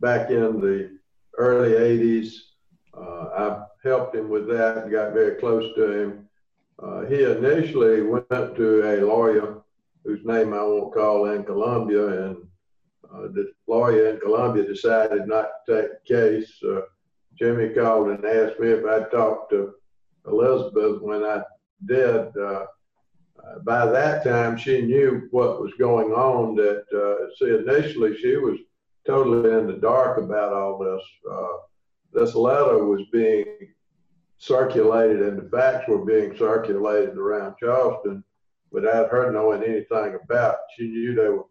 back 0.00 0.30
in 0.30 0.58
the 0.58 0.98
early 1.36 1.72
80s. 1.72 2.32
Uh, 2.96 3.00
I 3.02 3.64
helped 3.86 4.14
him 4.14 4.28
with 4.28 4.48
that 4.48 4.78
and 4.78 4.90
got 4.90 5.12
very 5.12 5.36
close 5.36 5.74
to 5.76 5.90
him. 5.90 6.28
Uh, 6.82 7.02
he 7.06 7.22
initially 7.22 8.02
went 8.02 8.30
up 8.30 8.56
to 8.56 8.82
a 8.82 9.00
lawyer 9.00 9.62
whose 10.04 10.24
name 10.24 10.52
I 10.52 10.62
won't 10.62 10.92
call 10.92 11.26
in 11.26 11.44
Columbia, 11.44 12.26
and 12.26 12.36
uh, 13.10 13.28
the 13.32 13.52
lawyer 13.66 14.10
in 14.10 14.20
Columbia 14.20 14.64
decided 14.66 15.26
not 15.26 15.48
to 15.66 15.82
take 15.82 15.90
the 15.90 16.14
case. 16.14 16.52
Uh, 16.62 16.82
Jimmy 17.38 17.70
called 17.70 18.08
and 18.08 18.24
asked 18.24 18.60
me 18.60 18.68
if 18.68 18.84
I'd 18.84 19.10
talk 19.10 19.48
to 19.50 19.74
Elizabeth 20.26 21.00
when 21.00 21.22
I 21.24 21.42
did. 21.86 22.36
Uh, 22.36 22.66
uh, 23.44 23.58
by 23.64 23.86
that 23.86 24.24
time, 24.24 24.56
she 24.56 24.82
knew 24.82 25.28
what 25.30 25.60
was 25.60 25.72
going 25.78 26.12
on. 26.12 26.56
That 26.56 26.84
uh, 26.92 27.34
see, 27.38 27.54
initially 27.54 28.16
she 28.16 28.36
was 28.36 28.58
totally 29.06 29.50
in 29.58 29.66
the 29.66 29.74
dark 29.74 30.18
about 30.18 30.52
all 30.52 30.78
this. 30.78 31.02
This 32.12 32.34
letter 32.34 32.84
was 32.84 33.02
being 33.12 33.44
circulated, 34.38 35.22
and 35.22 35.38
the 35.38 35.48
facts 35.48 35.88
were 35.88 36.04
being 36.04 36.36
circulated 36.36 37.16
around 37.16 37.56
Charleston 37.58 38.22
without 38.70 39.10
her 39.10 39.32
knowing 39.32 39.62
anything 39.62 40.18
about. 40.22 40.54
It. 40.54 40.60
She 40.76 40.88
knew 40.88 41.14
they 41.14 41.28
were 41.28 41.46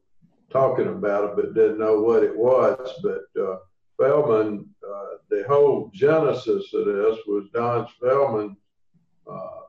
talking 0.51 0.87
about 0.87 1.25
it, 1.25 1.35
but 1.35 1.53
didn't 1.53 1.79
know 1.79 2.01
what 2.01 2.23
it 2.23 2.35
was. 2.35 2.99
But 3.01 3.41
uh, 3.41 3.57
Feldman, 3.97 4.69
uh, 4.87 5.17
the 5.29 5.45
whole 5.47 5.89
genesis 5.93 6.73
of 6.73 6.85
this 6.85 7.17
was 7.27 7.49
Don 7.53 7.87
Feldman 7.99 8.57
uh, 9.29 9.61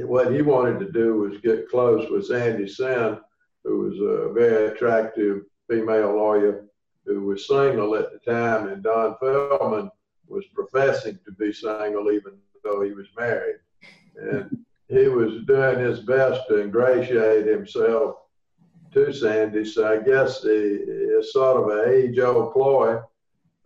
what 0.00 0.32
he 0.32 0.42
wanted 0.42 0.78
to 0.80 0.90
do 0.90 1.16
was 1.16 1.40
get 1.40 1.68
close 1.68 2.08
with 2.10 2.26
Sandy 2.26 2.68
Senn, 2.68 3.18
who 3.64 3.78
was 3.80 3.98
a 3.98 4.32
very 4.32 4.68
attractive 4.68 5.42
female 5.68 6.16
lawyer 6.16 6.66
who 7.04 7.22
was 7.24 7.46
single 7.46 7.94
at 7.94 8.12
the 8.12 8.18
time, 8.18 8.68
and 8.68 8.82
Don 8.82 9.16
Feldman 9.20 9.90
was 10.28 10.44
professing 10.54 11.18
to 11.24 11.32
be 11.32 11.52
single 11.52 12.10
even 12.10 12.32
though 12.62 12.82
he 12.82 12.92
was 12.92 13.06
married. 13.16 13.56
And 14.16 14.58
he 14.88 15.08
was 15.08 15.44
doing 15.46 15.78
his 15.78 16.00
best 16.00 16.42
to 16.48 16.60
ingratiate 16.60 17.46
himself 17.46 18.16
to 18.92 19.12
Sandy. 19.12 19.64
So 19.64 19.88
I 19.90 19.98
guess 19.98 20.44
it's 20.44 21.32
sort 21.32 21.62
of 21.62 21.78
an 21.78 21.94
age-old 21.94 22.52
ploy. 22.52 22.98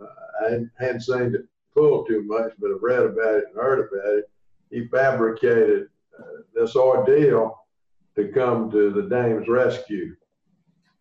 Uh, 0.00 0.06
I 0.46 0.58
hadn't 0.78 1.00
seen 1.00 1.34
it 1.34 1.46
pull 1.74 2.04
too 2.04 2.22
much, 2.24 2.52
but 2.58 2.70
I've 2.70 2.82
read 2.82 3.02
about 3.02 3.34
it 3.34 3.44
and 3.52 3.56
heard 3.56 3.80
about 3.80 4.18
it 4.18 4.30
he 4.70 4.86
fabricated 4.88 5.88
uh, 6.18 6.42
this 6.54 6.76
ordeal 6.76 7.58
to 8.16 8.28
come 8.28 8.70
to 8.70 8.90
the 8.90 9.02
dame's 9.02 9.48
rescue. 9.48 10.14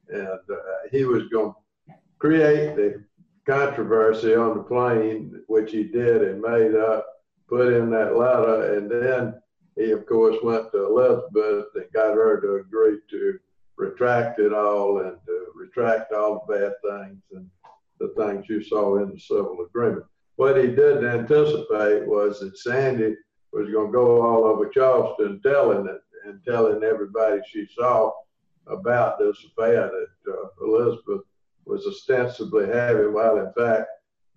And 0.09 0.39
uh, 0.49 0.55
he 0.91 1.05
was 1.05 1.23
going 1.29 1.53
to 1.87 1.93
create 2.19 2.75
the 2.75 3.03
controversy 3.45 4.35
on 4.35 4.57
the 4.57 4.63
plane, 4.63 5.41
which 5.47 5.71
he 5.71 5.83
did 5.83 6.21
and 6.23 6.41
made 6.41 6.75
up, 6.75 7.07
put 7.47 7.73
in 7.73 7.89
that 7.91 8.17
letter, 8.17 8.75
and 8.75 8.89
then 8.89 9.41
he, 9.75 9.91
of 9.91 10.05
course, 10.05 10.37
went 10.43 10.71
to 10.71 10.85
Elizabeth 10.85 11.65
and 11.75 11.91
got 11.93 12.15
her 12.15 12.39
to 12.41 12.55
agree 12.55 12.99
to 13.09 13.39
retract 13.77 14.39
it 14.39 14.53
all 14.53 14.99
and 14.99 15.17
to 15.25 15.47
retract 15.53 16.13
all 16.13 16.45
the 16.47 16.53
bad 16.53 16.73
things 16.81 17.21
and 17.33 17.49
the 17.99 18.13
things 18.17 18.47
you 18.49 18.63
saw 18.63 18.97
in 18.97 19.11
the 19.11 19.19
civil 19.19 19.65
agreement. 19.65 20.05
What 20.37 20.57
he 20.57 20.67
didn't 20.67 21.05
anticipate 21.05 22.05
was 22.07 22.39
that 22.39 22.57
Sandy 22.57 23.15
was 23.51 23.69
going 23.69 23.87
to 23.87 23.93
go 23.93 24.21
all 24.21 24.45
over 24.45 24.67
Charleston 24.67 25.41
telling 25.41 25.87
it 25.87 26.01
and 26.25 26.43
telling 26.43 26.83
everybody 26.83 27.39
she 27.47 27.67
saw 27.77 28.11
about 28.67 29.19
this 29.19 29.37
affair 29.45 29.89
that 29.89 30.33
uh, 30.33 30.65
Elizabeth 30.65 31.21
was 31.65 31.85
ostensibly 31.85 32.67
having, 32.67 33.13
while 33.13 33.37
in 33.37 33.51
fact, 33.53 33.87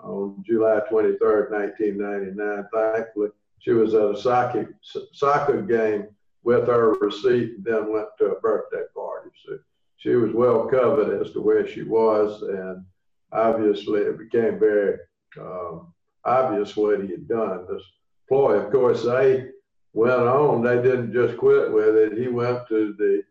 on 0.01 0.43
July 0.47 0.81
23rd, 0.91 1.51
1999, 1.51 2.69
thankfully, 2.73 3.29
she 3.59 3.73
was 3.73 3.95
at 3.95 4.11
a 4.11 4.17
soccer, 4.17 4.75
soccer 5.13 5.63
game 5.63 6.09
with 6.45 6.67
her 6.69 6.95
receipt 6.95 7.57
and 7.57 7.65
then 7.65 7.93
went 7.93 8.09
to 8.19 8.27
a 8.27 8.41
birthday 8.41 8.85
party. 8.95 9.31
So 9.45 9.59
she 9.97 10.11
was 10.11 10.33
well 10.33 10.67
covered 10.67 11.21
as 11.21 11.33
to 11.33 11.41
where 11.41 11.67
she 11.67 11.83
was, 11.83 12.43
and 12.43 12.85
obviously 13.33 14.01
it 14.03 14.19
became 14.19 14.59
very 14.59 14.99
um, 15.41 15.93
obvious 16.25 16.77
what 16.77 17.03
he 17.03 17.09
had 17.11 17.29
done. 17.29 17.67
This 17.69 17.83
ploy. 18.29 18.55
Of 18.59 18.71
course, 18.71 19.05
they 19.05 19.49
went 19.93 20.13
on. 20.13 20.63
They 20.63 20.81
didn't 20.81 21.13
just 21.13 21.37
quit 21.37 21.73
with 21.73 21.97
it. 21.97 22.19
He 22.19 22.29
went 22.29 22.69
to 22.69 22.95
the 22.97 23.23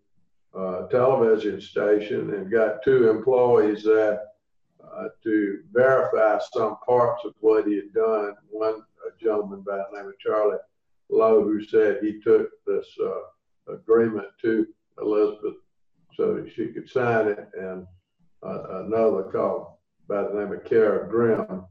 uh, 0.57 0.88
television 0.88 1.62
station 1.62 2.33
and 2.33 2.51
got 2.51 2.83
two 2.83 3.09
employees 3.09 3.83
that 3.83 4.24
uh, 4.98 5.10
to 5.24 5.60
verify 5.72 6.39
some 6.54 6.77
parts 6.86 7.24
of 7.25 7.34
what 7.39 7.68
he 7.68 7.75
had 7.75 7.94
done. 7.94 8.34
One 8.50 8.82
gentleman 9.22 9.62
by 9.62 9.77
the 9.77 9.98
name 9.98 10.08
of 10.08 10.20
Charlie 10.20 10.58
Lowe 11.10 11.44
who 11.44 11.63
said 11.63 12.00
he 12.01 12.20
took 12.22 12.50
this 12.66 12.86
uh, 13.04 13.74
agreement 13.74 14.27
to 14.42 14.68
Elizabeth 15.01 15.56
so 16.16 16.44
she 16.54 16.68
could 16.68 16.89
sign 16.89 17.27
it, 17.27 17.48
and 17.60 17.86
uh, 18.44 18.86
another 18.86 19.24
called 19.24 19.74
by 20.08 20.24
the 20.24 20.34
name 20.34 20.51
of 20.51 20.66
Kara 20.66 21.08
Grimm, 21.08 21.66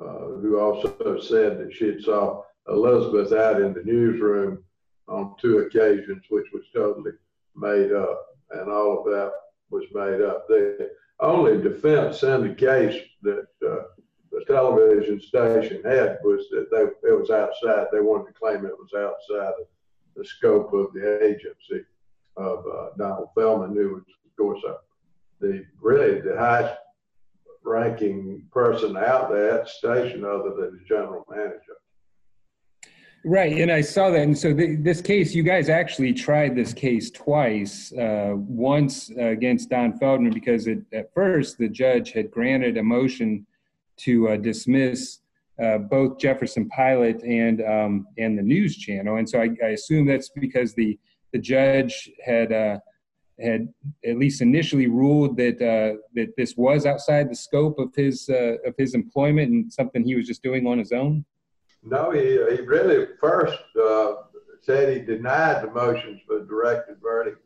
uh, 0.00 0.18
who 0.40 0.58
also 0.58 1.20
said 1.20 1.58
that 1.58 1.72
she 1.72 1.86
had 1.86 2.02
saw 2.02 2.42
Elizabeth 2.68 3.32
out 3.32 3.60
in 3.60 3.72
the 3.72 3.84
newsroom 3.84 4.64
on 5.08 5.36
two 5.40 5.58
occasions, 5.58 6.24
which 6.30 6.46
was 6.52 6.64
totally 6.74 7.12
made 7.54 7.92
up, 7.92 8.26
and 8.50 8.70
all 8.70 8.98
of 8.98 9.04
that 9.04 9.32
was 9.70 9.84
made 9.92 10.20
up. 10.20 10.48
The 10.48 10.90
only 11.20 11.62
defense 11.62 12.22
in 12.22 12.42
the 12.42 12.54
case 12.54 13.02
that 13.22 13.46
uh, 13.66 13.82
the 14.32 14.44
television 14.46 15.20
station 15.20 15.82
had 15.82 16.18
was 16.22 16.46
that 16.50 16.68
they, 16.70 17.08
it 17.08 17.18
was 17.18 17.30
outside. 17.30 17.86
They 17.90 18.00
wanted 18.00 18.26
to 18.26 18.38
claim 18.38 18.66
it 18.66 18.78
was 18.78 18.92
outside 18.94 19.54
of 19.60 19.66
the 20.14 20.24
scope 20.24 20.72
of 20.72 20.92
the 20.92 21.24
agency 21.24 21.84
of 22.36 22.64
uh, 22.66 22.88
Donald 22.98 23.28
Feldman, 23.34 23.74
who 23.74 23.94
was, 23.94 24.02
of 24.24 24.36
course, 24.36 24.62
uh, 24.68 24.74
the 25.40 25.64
really 25.80 26.20
the 26.20 26.36
highest 26.38 26.74
ranking 27.64 28.42
person 28.52 28.96
out 28.96 29.30
there 29.30 29.60
at 29.60 29.64
the 29.64 29.70
station 29.70 30.24
other 30.24 30.50
than 30.50 30.78
the 30.78 30.84
general 30.86 31.24
manager. 31.30 31.76
Right, 33.24 33.56
and 33.58 33.72
I 33.72 33.80
saw 33.80 34.10
that. 34.10 34.22
And 34.22 34.38
so 34.38 34.54
this 34.54 35.00
case, 35.00 35.34
you 35.34 35.42
guys 35.42 35.68
actually 35.68 36.12
tried 36.12 36.54
this 36.54 36.72
case 36.72 37.10
twice. 37.10 37.92
Uh, 37.92 38.34
once 38.36 39.10
against 39.18 39.70
Don 39.70 39.98
Feldman 39.98 40.32
because 40.32 40.68
it, 40.68 40.78
at 40.92 41.12
first 41.12 41.58
the 41.58 41.68
judge 41.68 42.12
had 42.12 42.30
granted 42.30 42.76
a 42.76 42.82
motion 42.82 43.44
to 43.98 44.28
uh, 44.28 44.36
dismiss 44.36 45.20
uh, 45.62 45.78
both 45.78 46.18
Jefferson 46.18 46.68
Pilot 46.68 47.22
and 47.22 47.62
um, 47.62 48.06
and 48.18 48.38
the 48.38 48.42
news 48.42 48.76
channel. 48.76 49.16
And 49.16 49.28
so 49.28 49.40
I, 49.40 49.50
I, 49.64 49.68
assume 49.68 50.06
that's 50.06 50.28
because 50.28 50.74
the 50.74 50.98
the 51.32 51.38
judge 51.38 52.10
had 52.24 52.52
uh, 52.52 52.78
had 53.40 53.68
at 54.04 54.18
least 54.18 54.42
initially 54.42 54.86
ruled 54.86 55.36
that 55.38 55.56
uh, 55.56 55.98
that 56.14 56.36
this 56.36 56.56
was 56.56 56.86
outside 56.86 57.30
the 57.30 57.34
scope 57.34 57.78
of 57.78 57.94
his 57.94 58.28
uh, 58.28 58.56
of 58.66 58.74
his 58.76 58.94
employment 58.94 59.50
and 59.50 59.72
something 59.72 60.04
he 60.04 60.14
was 60.14 60.26
just 60.26 60.42
doing 60.42 60.66
on 60.66 60.78
his 60.78 60.92
own. 60.92 61.24
No, 61.82 62.10
he, 62.10 62.20
he 62.20 62.62
really 62.62 63.06
first 63.20 63.58
uh, 63.80 64.14
said 64.62 64.96
he 64.96 65.04
denied 65.04 65.62
the 65.62 65.70
motions 65.70 66.20
for 66.26 66.44
directed 66.44 66.96
verdict 67.00 67.38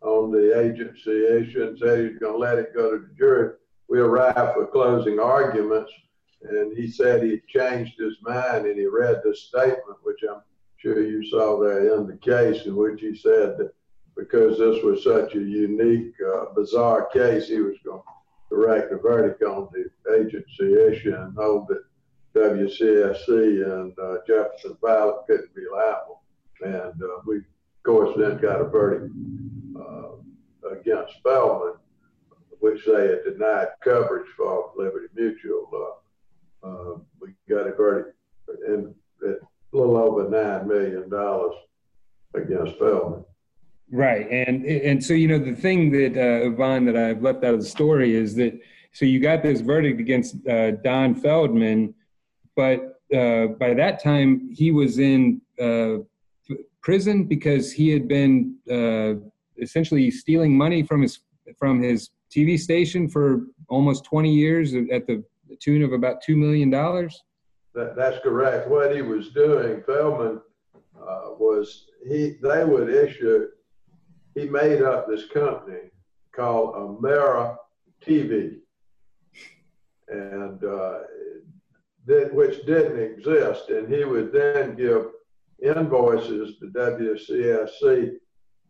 on 0.00 0.30
the 0.30 0.58
agency 0.60 1.26
issue 1.26 1.64
and 1.64 1.78
said 1.78 1.98
he 1.98 2.08
was 2.10 2.18
going 2.18 2.34
to 2.34 2.38
let 2.38 2.58
it 2.58 2.74
go 2.74 2.92
to 2.92 2.98
the 2.98 3.14
jury. 3.16 3.54
We 3.88 3.98
arrived 3.98 4.54
for 4.54 4.66
closing 4.66 5.18
arguments, 5.18 5.90
and 6.42 6.76
he 6.76 6.88
said 6.88 7.22
he 7.22 7.40
changed 7.48 7.98
his 7.98 8.16
mind 8.22 8.66
and 8.66 8.78
he 8.78 8.86
read 8.86 9.22
the 9.24 9.34
statement, 9.34 9.98
which 10.02 10.20
I'm 10.28 10.42
sure 10.76 11.02
you 11.02 11.26
saw 11.28 11.58
there 11.58 11.96
in 11.96 12.06
the 12.06 12.16
case, 12.18 12.66
in 12.66 12.76
which 12.76 13.00
he 13.00 13.16
said 13.16 13.58
that 13.58 13.72
because 14.16 14.58
this 14.58 14.82
was 14.82 15.02
such 15.02 15.34
a 15.34 15.40
unique, 15.40 16.14
uh, 16.34 16.46
bizarre 16.54 17.06
case, 17.06 17.48
he 17.48 17.60
was 17.60 17.76
going 17.84 18.02
to 18.02 18.56
direct 18.56 18.92
a 18.92 18.96
verdict 18.96 19.42
on 19.42 19.68
the 19.72 19.90
agency 20.16 20.74
issue 20.74 21.14
and 21.14 21.36
hold 21.36 21.70
it 21.70 21.82
WCSC 22.38 23.80
and 23.80 23.98
uh, 23.98 24.18
Jefferson 24.26 24.76
Pilot 24.82 25.26
couldn't 25.26 25.54
be 25.54 25.62
liable. 25.72 26.22
And 26.60 27.02
uh, 27.02 27.20
we, 27.26 27.38
of 27.38 27.42
course, 27.84 28.16
then 28.16 28.38
got 28.38 28.60
a 28.60 28.64
verdict 28.64 29.12
uh, 29.78 30.70
against 30.70 31.14
Feldman, 31.22 31.74
which 32.60 32.80
they 32.86 33.08
had 33.08 33.24
denied 33.24 33.68
coverage 33.82 34.26
for 34.36 34.72
Liberty 34.76 35.08
Mutual. 35.14 35.98
Uh, 36.62 37.00
we 37.20 37.30
got 37.48 37.66
a 37.66 37.72
verdict 37.74 38.16
in 38.66 38.94
a 39.24 39.34
little 39.76 39.96
over 39.96 40.24
$9 40.24 40.66
million 40.66 41.04
against 42.34 42.78
Feldman. 42.78 43.24
Right, 43.90 44.28
and 44.30 44.66
and 44.66 45.02
so 45.02 45.14
you 45.14 45.28
know 45.28 45.38
the 45.38 45.54
thing 45.54 45.90
that 45.92 46.14
uh, 46.14 46.46
Yvonne 46.46 46.84
that 46.84 46.96
I've 46.96 47.22
left 47.22 47.42
out 47.42 47.54
of 47.54 47.60
the 47.60 47.66
story 47.66 48.14
is 48.14 48.34
that 48.34 48.60
so 48.92 49.06
you 49.06 49.18
got 49.18 49.42
this 49.42 49.62
verdict 49.62 49.98
against 49.98 50.46
uh, 50.46 50.72
Don 50.72 51.14
Feldman, 51.14 51.94
but 52.58 53.00
uh, 53.16 53.46
by 53.64 53.72
that 53.72 54.02
time 54.02 54.50
he 54.52 54.72
was 54.72 54.98
in 54.98 55.40
uh, 55.62 55.98
prison 56.82 57.24
because 57.24 57.70
he 57.70 57.88
had 57.88 58.08
been 58.08 58.56
uh, 58.68 59.14
essentially 59.62 60.10
stealing 60.10 60.58
money 60.58 60.82
from 60.82 61.00
his 61.02 61.20
from 61.56 61.80
his 61.80 62.10
TV 62.34 62.58
station 62.58 63.08
for 63.08 63.42
almost 63.68 64.04
20 64.04 64.34
years 64.34 64.74
at 64.74 65.06
the 65.06 65.22
tune 65.60 65.82
of 65.84 65.92
about 65.92 66.20
two 66.20 66.36
million 66.36 66.68
dollars. 66.68 67.22
That, 67.74 67.94
that's 67.94 68.18
correct. 68.24 68.68
What 68.68 68.92
he 68.92 69.02
was 69.02 69.30
doing, 69.30 69.80
Feldman, 69.86 70.40
uh, 71.00 71.26
was 71.38 71.86
he 72.08 72.38
they 72.42 72.64
would 72.64 72.90
issue 72.90 73.46
he 74.34 74.48
made 74.48 74.82
up 74.82 75.06
this 75.06 75.26
company 75.26 75.84
called 76.34 76.74
Amera 76.74 77.56
TV, 78.04 78.56
and 80.08 80.64
uh, 80.64 80.98
that, 82.08 82.34
which 82.34 82.66
didn't 82.66 83.00
exist. 83.00 83.70
And 83.70 83.92
he 83.92 84.04
would 84.04 84.32
then 84.32 84.74
give 84.74 85.06
invoices 85.62 86.58
to 86.58 86.66
WCSC 86.66 88.16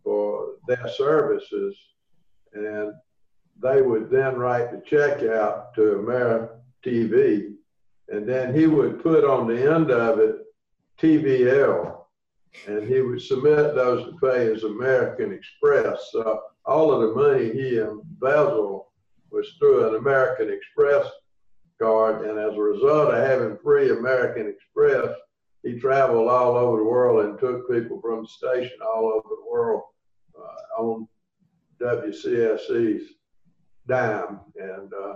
for 0.04 0.54
their 0.66 0.88
services, 0.88 1.76
and 2.52 2.92
they 3.60 3.82
would 3.82 4.10
then 4.10 4.36
write 4.36 4.70
the 4.70 4.82
check 4.86 5.22
out 5.22 5.74
to 5.74 5.80
Amera 5.80 6.50
TV, 6.84 7.54
and 8.08 8.28
then 8.28 8.54
he 8.54 8.66
would 8.66 9.02
put 9.02 9.24
on 9.24 9.46
the 9.46 9.74
end 9.74 9.90
of 9.90 10.18
it 10.18 10.36
TVL 11.00 11.98
and 12.66 12.88
he 12.88 13.00
would 13.00 13.22
submit 13.22 13.74
those 13.74 14.04
to 14.04 14.16
pay 14.20 14.52
as 14.52 14.64
American 14.64 15.32
Express. 15.32 16.08
So 16.12 16.40
all 16.64 16.90
of 16.92 17.00
the 17.02 17.14
money 17.14 17.52
he 17.52 17.78
embezzled 17.78 18.84
was 19.30 19.48
through 19.58 19.88
an 19.88 19.96
American 19.96 20.50
Express 20.50 21.06
card, 21.80 22.28
and 22.28 22.38
as 22.38 22.56
a 22.56 22.60
result 22.60 23.14
of 23.14 23.26
having 23.26 23.58
free 23.62 23.90
American 23.90 24.48
Express, 24.48 25.14
he 25.62 25.78
traveled 25.78 26.28
all 26.28 26.56
over 26.56 26.78
the 26.78 26.84
world 26.84 27.24
and 27.24 27.38
took 27.38 27.70
people 27.70 28.00
from 28.00 28.22
the 28.22 28.28
station 28.28 28.78
all 28.84 29.12
over 29.12 29.28
the 29.28 29.50
world 29.50 29.82
uh, 30.38 30.80
on 30.82 31.08
WCSC's 31.80 33.10
dime. 33.86 34.40
And 34.56 34.92
uh, 34.92 35.14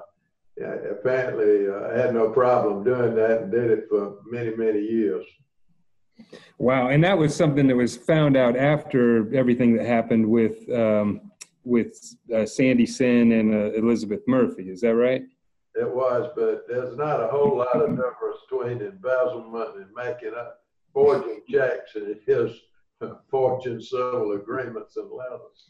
yeah, 0.59 0.75
apparently, 0.91 1.69
uh, 1.69 1.97
had 1.97 2.15
no 2.15 2.31
problem 2.31 2.85
doing 2.85 3.15
that 3.15 3.43
and 3.43 3.53
did 3.53 3.71
it 3.71 3.87
for 3.89 4.17
many, 4.31 4.55
many 4.55 4.81
years. 4.81 5.25
Wow, 6.59 6.89
and 6.89 7.03
that 7.05 7.17
was 7.17 7.35
something 7.35 7.67
that 7.69 7.77
was 7.77 7.97
found 7.97 8.37
out 8.37 8.57
after 8.57 9.35
everything 9.35 9.77
that 9.77 9.87
happened 9.87 10.27
with 10.29 10.69
um, 10.71 11.33
with 11.65 12.17
uh, 12.35 12.45
Sandy 12.45 12.87
Senn 12.87 13.33
and 13.33 13.55
uh, 13.55 13.73
Elizabeth 13.73 14.21
Murphy. 14.27 14.69
Is 14.69 14.81
that 14.83 14.95
right? 14.95 15.23
It 15.75 15.89
was, 15.89 16.31
but 16.37 16.67
there's 16.69 16.97
not 16.97 17.23
a 17.23 17.29
whole 17.29 17.57
lot 17.57 17.77
of 17.77 17.91
difference 17.91 18.39
between 18.49 18.83
embezzlement 18.83 19.77
and 19.77 19.87
making 19.97 20.35
up 20.37 20.61
forging 20.93 21.41
checks 21.49 21.95
and 21.95 22.17
his 22.27 22.53
forging 23.31 23.81
civil 23.81 24.33
agreements 24.33 24.97
and 24.97 25.11
letters. 25.11 25.69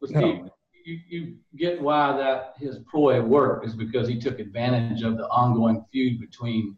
Well, 0.00 0.10
Steve, 0.10 0.50
you, 0.84 0.98
you 1.08 1.36
get 1.56 1.80
why 1.80 2.16
that 2.16 2.54
his 2.58 2.78
ploy 2.90 3.20
worked 3.20 3.66
is 3.66 3.74
because 3.74 4.08
he 4.08 4.18
took 4.18 4.38
advantage 4.38 5.02
of 5.02 5.16
the 5.16 5.26
ongoing 5.28 5.84
feud 5.92 6.20
between 6.20 6.76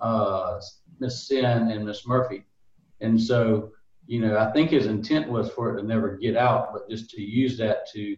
uh, 0.00 0.60
Miss 1.00 1.26
Senn 1.28 1.70
and 1.70 1.84
Miss 1.84 2.06
Murphy. 2.06 2.44
And 3.00 3.20
so, 3.20 3.70
you 4.06 4.20
know, 4.20 4.38
I 4.38 4.50
think 4.52 4.70
his 4.70 4.86
intent 4.86 5.28
was 5.28 5.50
for 5.50 5.72
it 5.72 5.80
to 5.80 5.86
never 5.86 6.16
get 6.16 6.36
out, 6.36 6.72
but 6.72 6.88
just 6.88 7.10
to 7.10 7.22
use 7.22 7.56
that 7.58 7.88
to, 7.92 8.16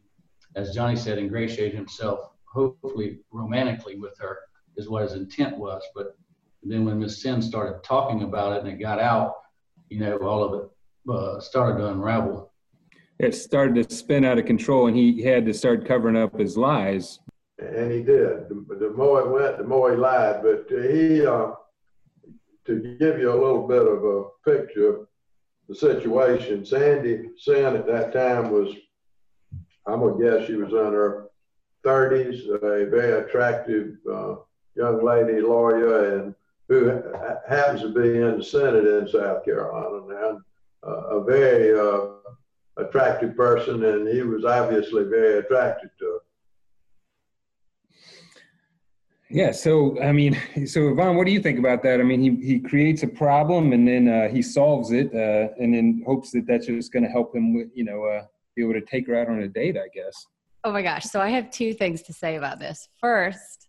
as 0.57 0.75
Johnny 0.75 0.97
said, 0.97 1.19
ingratiate 1.19 1.75
himself, 1.75 2.31
hopefully 2.51 3.21
romantically 3.31 3.97
with 3.97 4.19
her, 4.19 4.39
is 4.77 4.89
what 4.89 5.03
his 5.03 5.13
intent 5.13 5.57
was. 5.57 5.83
But 5.95 6.17
then 6.63 6.85
when 6.85 6.99
Miss 6.99 7.23
Senn 7.23 7.41
started 7.43 7.83
talking 7.83 8.23
about 8.23 8.53
it 8.53 8.61
and 8.61 8.69
it 8.69 8.81
got 8.81 8.99
out, 8.99 9.35
you 9.89 10.01
know, 10.01 10.17
all 10.19 10.43
of 10.45 10.61
it 10.61 10.71
uh, 11.11 11.41
started 11.41 11.79
to 11.79 11.89
unravel. 11.89 12.53
It 13.19 13.35
started 13.35 13.89
to 13.89 13.95
spin 13.95 14.25
out 14.25 14.39
of 14.39 14.47
control, 14.47 14.87
and 14.87 14.97
he 14.97 15.23
had 15.23 15.45
to 15.47 15.53
start 15.53 15.87
covering 15.87 16.17
up 16.17 16.39
his 16.39 16.57
lies. 16.57 17.19
And 17.59 17.93
he 17.93 18.03
did. 18.03 18.49
The, 18.49 18.77
the 18.81 18.91
more 18.97 19.21
it 19.21 19.29
went, 19.29 19.59
the 19.59 19.65
more 19.65 19.91
he 19.91 19.97
lied. 19.97 20.43
But 20.43 20.67
he, 20.71 21.27
uh, 21.27 21.53
to 22.67 22.97
give 22.99 23.19
you 23.19 23.31
a 23.31 23.41
little 23.41 23.67
bit 23.67 23.83
of 23.83 24.05
a 24.05 24.25
picture 24.45 24.89
of 24.89 25.07
the 25.69 25.75
situation, 25.75 26.65
Sandy 26.65 27.31
Senn 27.37 27.77
at 27.77 27.87
that 27.87 28.13
time 28.13 28.51
was, 28.51 28.75
I'm 29.87 30.01
gonna 30.01 30.23
guess 30.23 30.47
she 30.47 30.55
was 30.55 30.73
in 30.73 30.79
her 30.79 31.30
30s, 31.85 32.49
a 32.49 32.87
very 32.91 33.25
attractive 33.25 33.97
uh, 34.11 34.37
young 34.75 35.05
lady 35.05 35.41
lawyer, 35.41 36.19
and 36.19 36.35
who 36.69 37.03
happens 37.49 37.83
to 37.83 37.89
be 37.89 38.21
in 38.23 38.39
the 38.39 38.45
Senate 38.45 38.87
in 38.87 39.09
South 39.09 39.45
Carolina 39.45 40.01
now. 40.09 40.41
Uh, 40.87 41.19
a 41.19 41.25
very 41.25 41.79
uh, 41.79 42.07
attractive 42.77 43.37
person, 43.37 43.85
and 43.85 44.09
he 44.09 44.23
was 44.23 44.45
obviously 44.45 45.05
very 45.05 45.39
attracted 45.39 45.91
to 45.99 46.05
her. 46.05 46.19
Yeah. 49.33 49.53
So, 49.53 50.01
I 50.03 50.13
mean, 50.13 50.37
so 50.67 50.89
Yvonne, 50.89 51.17
what 51.17 51.27
do 51.27 51.33
you 51.33 51.41
think 51.41 51.59
about 51.59 51.83
that? 51.85 52.01
I 52.01 52.03
mean, 52.03 52.21
he, 52.21 52.47
he 52.47 52.59
creates 52.59 53.03
a 53.03 53.09
problem 53.09 53.73
and 53.73 53.87
then 53.87 54.09
uh, 54.09 54.29
he 54.29 54.43
solves 54.43 54.91
it 54.91 55.15
uh, 55.15 55.55
and 55.59 55.73
then 55.73 56.03
hopes 56.05 56.33
that 56.33 56.47
that's 56.47 56.67
just 56.67 56.93
going 56.93 57.05
to 57.05 57.09
help 57.09 57.35
him, 57.35 57.71
you 57.75 57.85
know, 57.85 58.05
uh, 58.05 58.25
be 58.57 58.63
able 58.63 58.75
to 58.75 58.81
take 58.81 59.07
her 59.07 59.15
out 59.15 59.29
on 59.29 59.43
a 59.43 59.49
date, 59.49 59.77
I 59.77 59.89
guess. 59.95 60.27
Oh 60.63 60.73
my 60.73 60.83
gosh. 60.83 61.05
So 61.05 61.21
I 61.21 61.31
have 61.31 61.51
two 61.51 61.73
things 61.73 62.03
to 62.03 62.13
say 62.13 62.37
about 62.37 62.59
this. 62.59 62.89
First, 63.01 63.69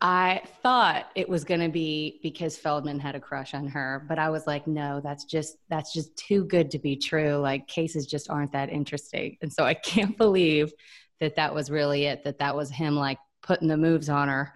I 0.00 0.42
thought 0.62 1.10
it 1.14 1.26
was 1.26 1.44
going 1.44 1.60
to 1.60 1.70
be 1.70 2.20
because 2.22 2.58
Feldman 2.58 3.00
had 3.00 3.14
a 3.14 3.20
crush 3.20 3.54
on 3.54 3.66
her, 3.68 4.04
but 4.08 4.18
I 4.18 4.28
was 4.28 4.46
like, 4.46 4.66
no, 4.66 5.00
that's 5.00 5.24
just 5.24 5.56
that's 5.70 5.92
just 5.94 6.14
too 6.16 6.44
good 6.44 6.70
to 6.72 6.78
be 6.78 6.96
true. 6.96 7.36
Like 7.36 7.66
cases 7.66 8.06
just 8.06 8.28
aren't 8.28 8.52
that 8.52 8.68
interesting. 8.68 9.38
And 9.40 9.50
so 9.50 9.64
I 9.64 9.72
can't 9.72 10.16
believe 10.18 10.72
that 11.20 11.36
that 11.36 11.54
was 11.54 11.70
really 11.70 12.04
it 12.04 12.24
that 12.24 12.38
that 12.38 12.54
was 12.54 12.70
him 12.70 12.94
like 12.94 13.18
putting 13.42 13.68
the 13.68 13.76
moves 13.76 14.10
on 14.10 14.28
her. 14.28 14.52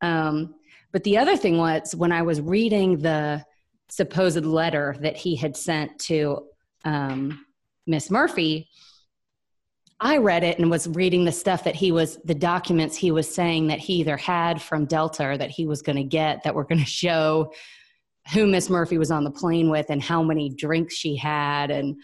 Um, 0.00 0.54
but 0.92 1.04
the 1.04 1.18
other 1.18 1.36
thing 1.36 1.56
was 1.56 1.94
when 1.94 2.10
I 2.10 2.22
was 2.22 2.40
reading 2.40 2.98
the 2.98 3.44
supposed 3.90 4.44
letter 4.44 4.96
that 5.00 5.16
he 5.16 5.36
had 5.36 5.56
sent 5.56 5.98
to 6.00 6.46
um, 6.84 7.44
Miss 7.86 8.10
Murphy, 8.10 8.68
I 10.00 10.16
read 10.16 10.44
it 10.44 10.58
and 10.58 10.70
was 10.70 10.88
reading 10.88 11.24
the 11.24 11.32
stuff 11.32 11.64
that 11.64 11.74
he 11.74 11.92
was, 11.92 12.18
the 12.24 12.34
documents 12.34 12.96
he 12.96 13.10
was 13.10 13.32
saying 13.32 13.66
that 13.66 13.78
he 13.78 13.94
either 13.94 14.16
had 14.16 14.60
from 14.62 14.86
Delta 14.86 15.26
or 15.26 15.36
that 15.36 15.50
he 15.50 15.66
was 15.66 15.82
going 15.82 15.96
to 15.96 16.04
get 16.04 16.42
that 16.42 16.54
were 16.54 16.64
going 16.64 16.78
to 16.78 16.86
show 16.86 17.52
who 18.32 18.46
Miss 18.46 18.70
Murphy 18.70 18.96
was 18.96 19.10
on 19.10 19.24
the 19.24 19.30
plane 19.30 19.70
with 19.70 19.86
and 19.90 20.02
how 20.02 20.22
many 20.22 20.48
drinks 20.48 20.94
she 20.94 21.16
had 21.16 21.70
and 21.70 21.96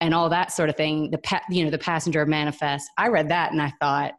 and 0.00 0.14
all 0.14 0.28
that 0.28 0.52
sort 0.52 0.68
of 0.68 0.76
thing. 0.76 1.10
The 1.10 1.18
pa- 1.18 1.42
you 1.50 1.64
know 1.64 1.70
the 1.70 1.78
passenger 1.78 2.24
manifest. 2.24 2.88
I 2.96 3.08
read 3.08 3.28
that 3.30 3.52
and 3.52 3.60
I 3.60 3.72
thought, 3.80 4.14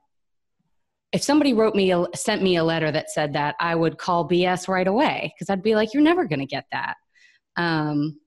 if 1.12 1.24
somebody 1.24 1.54
wrote 1.54 1.76
me 1.76 1.92
a, 1.92 2.06
sent 2.16 2.42
me 2.42 2.58
a 2.58 2.64
letter 2.64 2.92
that 2.92 3.10
said 3.10 3.34
that 3.34 3.56
i 3.60 3.74
would 3.74 3.98
call 3.98 4.30
bs 4.30 4.68
right 4.68 4.88
away 4.88 5.34
because 5.34 5.50
i'd 5.50 5.64
be 5.64 5.76
like 5.76 5.94
you're 5.94 6.04
never 6.04 6.26
going 6.26 6.40
to 6.40 6.46
get 6.46 6.66
that 6.72 6.96
um, 7.56 8.20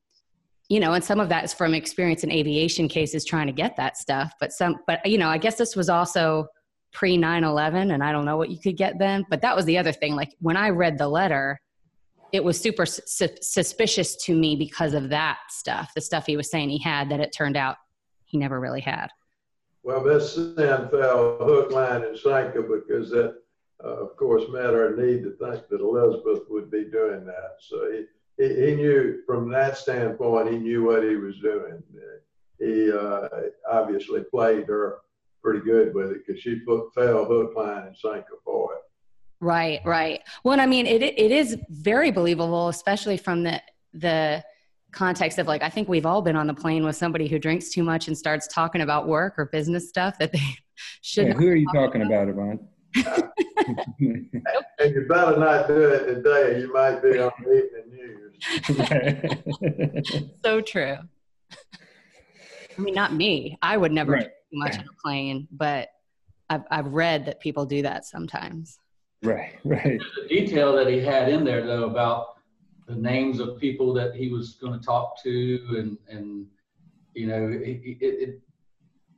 you 0.72 0.80
know 0.80 0.94
and 0.94 1.04
some 1.04 1.20
of 1.20 1.28
that 1.28 1.44
is 1.44 1.52
from 1.52 1.74
experience 1.74 2.24
in 2.24 2.30
aviation 2.32 2.88
cases 2.88 3.24
trying 3.24 3.46
to 3.46 3.52
get 3.52 3.76
that 3.76 3.98
stuff 3.98 4.32
but 4.40 4.52
some 4.52 4.76
but 4.87 5.04
you 5.04 5.18
know 5.18 5.28
i 5.28 5.37
guess 5.37 5.56
this 5.56 5.76
was 5.76 5.90
also 5.90 6.46
pre 6.92 7.18
9-11 7.18 7.92
and 7.92 8.02
i 8.02 8.11
don't 8.11 8.24
know 8.24 8.38
what 8.38 8.50
you 8.50 8.58
could 8.58 8.76
get 8.76 8.98
then 8.98 9.24
but 9.28 9.42
that 9.42 9.54
was 9.54 9.66
the 9.66 9.76
other 9.76 9.92
thing 9.92 10.16
like 10.16 10.35
when 10.40 10.56
i 10.56 10.70
read 10.70 10.96
the 10.96 11.08
letter 11.08 11.61
it 12.32 12.42
was 12.42 12.58
super 12.58 12.87
su- 12.87 13.28
suspicious 13.42 14.16
to 14.16 14.35
me 14.35 14.56
because 14.56 14.94
of 14.94 15.11
that 15.11 15.38
stuff 15.50 15.92
the 15.94 16.00
stuff 16.00 16.24
he 16.24 16.37
was 16.37 16.50
saying 16.50 16.70
he 16.70 16.78
had 16.78 17.11
that 17.11 17.20
it 17.20 17.32
turned 17.32 17.56
out 17.56 17.76
he 18.24 18.38
never 18.38 18.58
really 18.58 18.80
had 18.80 19.08
well, 19.85 20.04
Miss 20.04 20.35
Senn 20.35 20.88
fell 20.90 21.38
hook, 21.40 21.72
line, 21.72 22.04
and 22.04 22.16
sinker 22.16 22.62
because 22.62 23.11
that, 23.11 23.35
uh, 23.85 23.88
of 23.88 24.16
course, 24.16 24.44
met 24.48 24.66
our 24.66 24.94
need 24.94 25.24
to 25.24 25.30
think 25.30 25.68
that 25.68 25.80
Elizabeth 25.80 26.44
would 26.48 26.70
be 26.70 26.85
doing 26.85 27.26
that. 27.26 27.56
So 27.58 27.90
he, 27.90 28.04
he, 28.38 28.48
he 28.48 28.74
knew 28.74 29.20
from 29.26 29.50
that 29.50 29.76
standpoint, 29.76 30.52
he 30.52 30.58
knew 30.58 30.84
what 30.84 31.02
he 31.02 31.16
was 31.16 31.38
doing. 31.40 31.82
He 32.58 32.92
uh, 32.92 33.28
obviously 33.70 34.22
played 34.30 34.66
her 34.68 34.98
pretty 35.42 35.60
good 35.60 35.94
with 35.94 36.12
it 36.12 36.26
because 36.26 36.40
she 36.40 36.56
put, 36.60 36.94
fell 36.94 37.24
hook, 37.24 37.54
line, 37.56 37.86
and 37.88 37.96
sinker 37.96 38.38
for 38.44 38.74
it. 38.74 38.82
Right, 39.40 39.80
right. 39.84 40.20
Well, 40.44 40.60
I 40.60 40.66
mean, 40.66 40.86
it 40.86 41.02
it 41.02 41.32
is 41.32 41.58
very 41.68 42.12
believable, 42.12 42.68
especially 42.68 43.16
from 43.16 43.42
the 43.42 43.60
the 43.92 44.44
context 44.92 45.38
of 45.38 45.48
like 45.48 45.62
I 45.62 45.68
think 45.68 45.88
we've 45.88 46.06
all 46.06 46.22
been 46.22 46.36
on 46.36 46.46
the 46.46 46.54
plane 46.54 46.84
with 46.84 46.94
somebody 46.94 47.26
who 47.26 47.40
drinks 47.40 47.70
too 47.70 47.82
much 47.82 48.06
and 48.06 48.16
starts 48.16 48.46
talking 48.46 48.82
about 48.82 49.08
work 49.08 49.34
or 49.38 49.46
business 49.46 49.88
stuff 49.88 50.16
that 50.20 50.30
they 50.30 50.38
should. 51.02 51.26
Yeah, 51.26 51.34
who 51.34 51.48
are 51.48 51.56
you 51.56 51.66
talking 51.74 52.02
about, 52.02 52.28
Yvonne? 52.28 52.60
And 54.78 54.94
you 54.94 55.07
better 55.09 55.37
not 55.38 55.68
do 55.68 55.76
it 55.88 56.07
today, 56.07 56.61
you 56.61 56.72
might 56.72 57.00
be 57.02 57.18
on 57.18 57.31
the 57.44 57.64
evening 57.64 57.88
news. 60.11 60.31
so 60.44 60.61
true. 60.61 60.96
I 62.76 62.81
mean, 62.81 62.94
not 62.94 63.14
me. 63.14 63.57
I 63.62 63.76
would 63.76 63.92
never 63.92 64.12
Right. 64.12 64.20
drink 64.22 64.33
too 64.50 64.59
much 64.59 64.78
on 64.78 64.85
a 64.85 65.02
plane, 65.02 65.48
but 65.52 65.90
I've 66.50 66.64
I've 66.70 66.87
read 66.92 67.26
that 67.26 67.40
people 67.40 67.64
do 67.66 67.83
that 67.83 68.05
sometimes. 68.05 68.78
right, 69.22 69.55
right. 69.64 70.00
The 70.22 70.28
detail 70.28 70.74
that 70.76 70.88
he 70.88 70.98
had 71.00 71.28
in 71.28 71.44
there 71.44 71.64
though 71.66 71.85
about 71.85 72.38
the 72.88 72.96
names 72.96 73.38
of 73.38 73.59
people 73.59 73.92
that 73.94 74.14
he 74.16 74.28
was 74.28 74.55
going 74.55 74.78
to 74.78 74.85
talk 74.85 75.22
to 75.22 75.64
and, 75.78 75.96
and, 76.09 76.46
you 77.14 77.26
know, 77.28 77.46
it, 77.46 77.81
it, 77.85 77.98
it, 78.00 78.40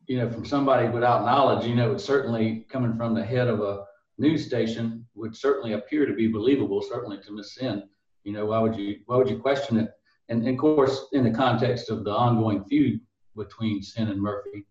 you 0.07 0.19
know, 0.19 0.31
from 0.31 0.45
somebody 0.45 0.89
without 0.89 1.25
knowledge, 1.25 1.67
you 1.67 1.75
know, 1.75 1.93
it's 1.93 2.05
certainly 2.05 2.67
coming 2.69 2.97
from 2.97 3.15
the 3.15 3.25
head 3.25 3.49
of 3.49 3.61
a 3.61 3.85
news 4.19 4.47
station 4.47 5.07
would 5.15 5.37
certainly 5.37 5.73
appear 5.73 6.07
to 6.07 6.15
be 6.15 6.29
believable, 6.29 6.83
certainly 6.83 7.19
to 7.19 7.33
Miss 7.33 7.55
Senn. 7.55 7.89
You 8.25 8.33
know, 8.33 8.47
why 8.47 8.59
would 8.59 8.77
you, 8.77 9.01
why 9.07 9.17
would 9.17 9.29
you 9.29 9.39
question 9.39 9.79
it? 9.79 9.91
And, 10.29 10.43
and 10.47 10.55
of 10.55 10.61
course, 10.61 11.07
in 11.13 11.25
the 11.25 11.31
context 11.31 11.91
of 11.91 12.05
the 12.05 12.11
ongoing 12.11 12.65
feud 12.65 13.01
between 13.37 13.83
Senn 13.83 14.09
and 14.09 14.21
Murphy, 14.21 14.67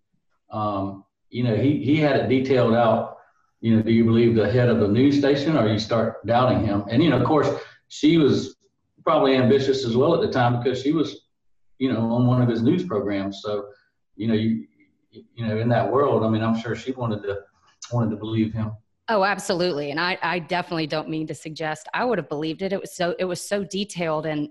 um, 0.51 1.03
you 1.29 1.43
know, 1.43 1.55
he, 1.55 1.83
he 1.83 1.97
had 1.97 2.15
it 2.15 2.29
detailed 2.29 2.73
out 2.73 3.13
you 3.63 3.77
know, 3.77 3.81
do 3.81 3.93
you 3.93 4.03
believe 4.03 4.35
the 4.35 4.51
head 4.51 4.67
of 4.67 4.81
the 4.81 4.87
news 4.89 5.17
station 5.17 5.55
or 5.55 5.69
you 5.69 5.79
start 5.79 6.23
doubting 6.27 6.65
him? 6.65 6.83
And, 6.89 7.01
you 7.01 7.09
know, 7.09 7.17
of 7.17 7.23
course, 7.23 7.49
she 7.87 8.17
was 8.17 8.57
probably 9.05 9.37
ambitious 9.37 9.85
as 9.85 9.95
well 9.95 10.13
at 10.13 10.19
the 10.19 10.29
time 10.29 10.61
because 10.61 10.81
she 10.81 10.91
was, 10.91 11.27
you 11.77 11.91
know, 11.91 12.11
on 12.11 12.27
one 12.27 12.41
of 12.41 12.49
his 12.49 12.61
news 12.61 12.83
programs. 12.83 13.39
So, 13.41 13.69
you 14.17 14.27
know, 14.27 14.33
you, 14.33 14.67
you 15.13 15.47
know, 15.47 15.57
in 15.57 15.69
that 15.69 15.91
world, 15.91 16.23
I 16.23 16.29
mean, 16.29 16.43
I'm 16.43 16.59
sure 16.59 16.75
she 16.75 16.91
wanted 16.91 17.23
to, 17.23 17.39
wanted 17.91 18.09
to 18.11 18.15
believe 18.17 18.53
him. 18.53 18.71
Oh, 19.09 19.23
absolutely. 19.23 19.91
And 19.91 19.99
I, 19.99 20.17
I 20.21 20.39
definitely 20.39 20.87
don't 20.87 21.09
mean 21.09 21.27
to 21.27 21.35
suggest 21.35 21.87
I 21.93 22.05
would 22.05 22.17
have 22.17 22.29
believed 22.29 22.61
it. 22.61 22.71
It 22.71 22.79
was 22.79 22.95
so 22.95 23.15
it 23.19 23.25
was 23.25 23.41
so 23.41 23.63
detailed 23.63 24.25
and 24.25 24.49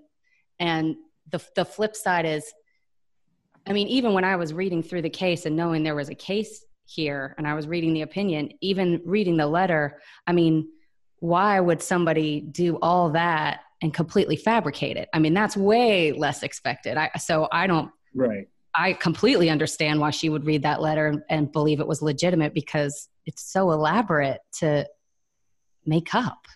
and 0.58 0.96
the 1.30 1.42
the 1.56 1.64
flip 1.64 1.96
side 1.96 2.26
is 2.26 2.52
I 3.66 3.72
mean, 3.72 3.88
even 3.88 4.12
when 4.12 4.24
I 4.24 4.36
was 4.36 4.52
reading 4.52 4.82
through 4.82 5.02
the 5.02 5.10
case 5.10 5.46
and 5.46 5.56
knowing 5.56 5.82
there 5.82 5.94
was 5.94 6.08
a 6.08 6.14
case 6.14 6.64
here 6.84 7.34
and 7.38 7.46
I 7.46 7.54
was 7.54 7.66
reading 7.66 7.94
the 7.94 8.02
opinion, 8.02 8.50
even 8.60 9.00
reading 9.04 9.36
the 9.36 9.46
letter, 9.46 10.00
I 10.26 10.32
mean, 10.32 10.68
why 11.20 11.60
would 11.60 11.80
somebody 11.80 12.40
do 12.40 12.78
all 12.82 13.10
that 13.10 13.60
and 13.80 13.94
completely 13.94 14.36
fabricate 14.36 14.96
it? 14.96 15.08
I 15.14 15.20
mean, 15.20 15.32
that's 15.32 15.56
way 15.56 16.12
less 16.12 16.42
expected. 16.42 16.96
I 16.96 17.10
so 17.18 17.48
I 17.50 17.66
don't 17.66 17.90
Right. 18.14 18.48
I 18.74 18.94
completely 18.94 19.50
understand 19.50 20.00
why 20.00 20.10
she 20.10 20.28
would 20.28 20.46
read 20.46 20.62
that 20.62 20.80
letter 20.80 21.22
and, 21.28 21.52
believe 21.52 21.80
it 21.80 21.86
was 21.86 22.00
legitimate 22.00 22.54
because 22.54 23.08
it's 23.26 23.42
so 23.42 23.70
elaborate 23.70 24.40
to 24.60 24.88
make 25.84 26.14
up. 26.14 26.46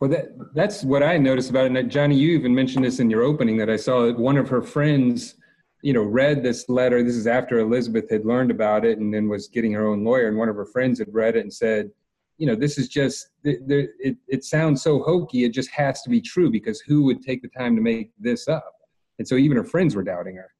Well, 0.00 0.08
that 0.10 0.28
that's 0.54 0.82
what 0.82 1.02
I 1.02 1.18
noticed 1.18 1.50
about 1.50 1.66
it. 1.66 1.76
And 1.76 1.90
Johnny, 1.90 2.16
you 2.16 2.30
even 2.38 2.54
mentioned 2.54 2.84
this 2.84 3.00
in 3.00 3.10
your 3.10 3.22
opening 3.22 3.58
that 3.58 3.68
I 3.68 3.76
saw 3.76 4.06
that 4.06 4.18
one 4.18 4.38
of 4.38 4.48
her 4.48 4.62
friends, 4.62 5.34
you 5.82 5.92
know, 5.92 6.02
read 6.02 6.42
this 6.42 6.70
letter. 6.70 7.02
This 7.02 7.16
is 7.16 7.26
after 7.26 7.58
Elizabeth 7.58 8.08
had 8.08 8.24
learned 8.24 8.50
about 8.50 8.86
it 8.86 8.98
and 8.98 9.12
then 9.12 9.28
was 9.28 9.48
getting 9.48 9.72
her 9.72 9.86
own 9.86 10.02
lawyer. 10.02 10.28
And 10.28 10.38
one 10.38 10.48
of 10.48 10.56
her 10.56 10.64
friends 10.64 10.98
had 10.98 11.12
read 11.12 11.36
it 11.36 11.40
and 11.40 11.52
said, 11.52 11.90
you 12.38 12.46
know, 12.46 12.54
this 12.54 12.78
is 12.78 12.88
just 12.88 13.28
it. 13.44 13.90
It 14.26 14.44
sounds 14.44 14.80
so 14.80 15.02
hokey. 15.02 15.44
It 15.44 15.52
just 15.52 15.70
has 15.72 16.00
to 16.02 16.08
be 16.08 16.22
true 16.22 16.50
because 16.50 16.80
who 16.80 17.02
would 17.04 17.20
take 17.20 17.42
the 17.42 17.48
time 17.48 17.76
to 17.76 17.82
make 17.82 18.12
this 18.18 18.48
up? 18.48 18.72
And 19.18 19.28
so 19.28 19.34
even 19.34 19.58
her 19.58 19.64
friends 19.64 19.94
were 19.94 20.02
doubting 20.02 20.36
her. 20.36 20.50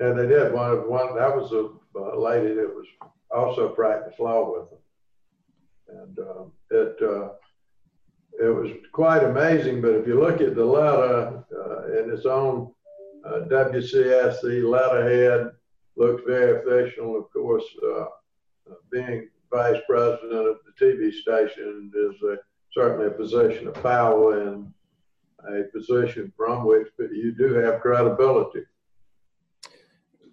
And 0.00 0.18
they 0.18 0.26
did, 0.26 0.52
one, 0.52 0.70
of 0.72 0.86
one, 0.86 1.14
that 1.16 1.34
was 1.34 1.52
a, 1.52 1.70
lady 2.18 2.54
that 2.54 2.68
was 2.68 2.86
also 3.30 3.68
practiced 3.68 4.18
law 4.18 4.52
with 4.52 4.70
them. 4.70 4.78
And, 6.00 6.18
um, 6.18 6.52
it, 6.70 6.96
uh, 7.00 7.28
it 8.40 8.48
was 8.48 8.70
quite 8.92 9.22
amazing, 9.22 9.80
but 9.80 9.92
if 9.92 10.06
you 10.06 10.18
look 10.18 10.40
at 10.40 10.56
the 10.56 10.64
letter, 10.64 11.44
uh, 11.56 12.00
in 12.00 12.10
its 12.10 12.26
own, 12.26 12.72
uh, 13.24 13.40
WCSC 13.48 14.68
letterhead, 14.68 15.52
looks 15.96 16.22
very 16.26 16.58
official. 16.58 17.16
Of 17.16 17.32
course, 17.32 17.64
uh, 17.82 18.00
uh, 18.00 18.06
being 18.90 19.28
vice 19.52 19.80
president 19.88 20.32
of 20.32 20.56
the 20.66 20.84
TV 20.84 21.12
station 21.12 21.92
is 21.94 22.22
a, 22.22 22.36
certainly 22.72 23.06
a 23.06 23.10
position 23.10 23.68
of 23.68 23.74
power 23.82 24.48
and 24.48 24.72
a 25.48 25.64
position 25.72 26.32
from 26.36 26.64
which 26.66 26.88
you 26.98 27.32
do 27.32 27.54
have 27.54 27.80
credibility. 27.80 28.62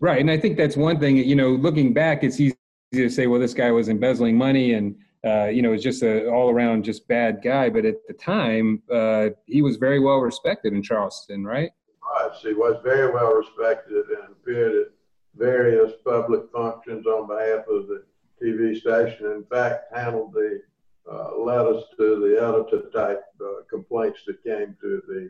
Right, 0.01 0.19
and 0.19 0.31
I 0.31 0.37
think 0.37 0.57
that's 0.57 0.75
one 0.75 0.99
thing. 0.99 1.17
You 1.17 1.35
know, 1.35 1.51
looking 1.51 1.93
back, 1.93 2.23
it's 2.23 2.39
easy 2.39 2.57
to 2.91 3.07
say, 3.07 3.27
"Well, 3.27 3.39
this 3.39 3.53
guy 3.53 3.69
was 3.69 3.87
embezzling 3.87 4.35
money, 4.35 4.73
and 4.73 4.95
uh, 5.23 5.45
you 5.45 5.61
know, 5.61 5.69
was 5.69 5.83
just 5.83 6.01
a 6.01 6.27
all-around 6.27 6.83
just 6.83 7.07
bad 7.07 7.41
guy." 7.43 7.69
But 7.69 7.85
at 7.85 7.97
the 8.07 8.15
time, 8.15 8.81
uh, 8.91 9.29
he 9.45 9.61
was 9.61 9.77
very 9.77 9.99
well 9.99 10.17
respected 10.17 10.73
in 10.73 10.81
Charleston, 10.81 11.45
right? 11.45 11.69
Right, 12.01 12.31
she 12.41 12.53
was 12.53 12.81
very 12.83 13.13
well 13.13 13.31
respected 13.31 14.05
and 14.07 14.31
appeared 14.31 14.73
at 14.73 14.87
various 15.35 15.93
public 16.03 16.51
functions 16.51 17.05
on 17.05 17.27
behalf 17.27 17.67
of 17.69 17.87
the 17.87 18.03
TV 18.41 18.75
station. 18.75 19.27
In 19.27 19.45
fact, 19.51 19.95
handled 19.95 20.33
the 20.33 20.63
uh, 21.09 21.37
letters 21.37 21.83
to 21.97 22.19
the 22.19 22.41
editor 22.41 22.89
type 22.89 23.23
uh, 23.39 23.61
complaints 23.69 24.21
that 24.25 24.43
came 24.43 24.75
to 24.81 25.01
the 25.07 25.29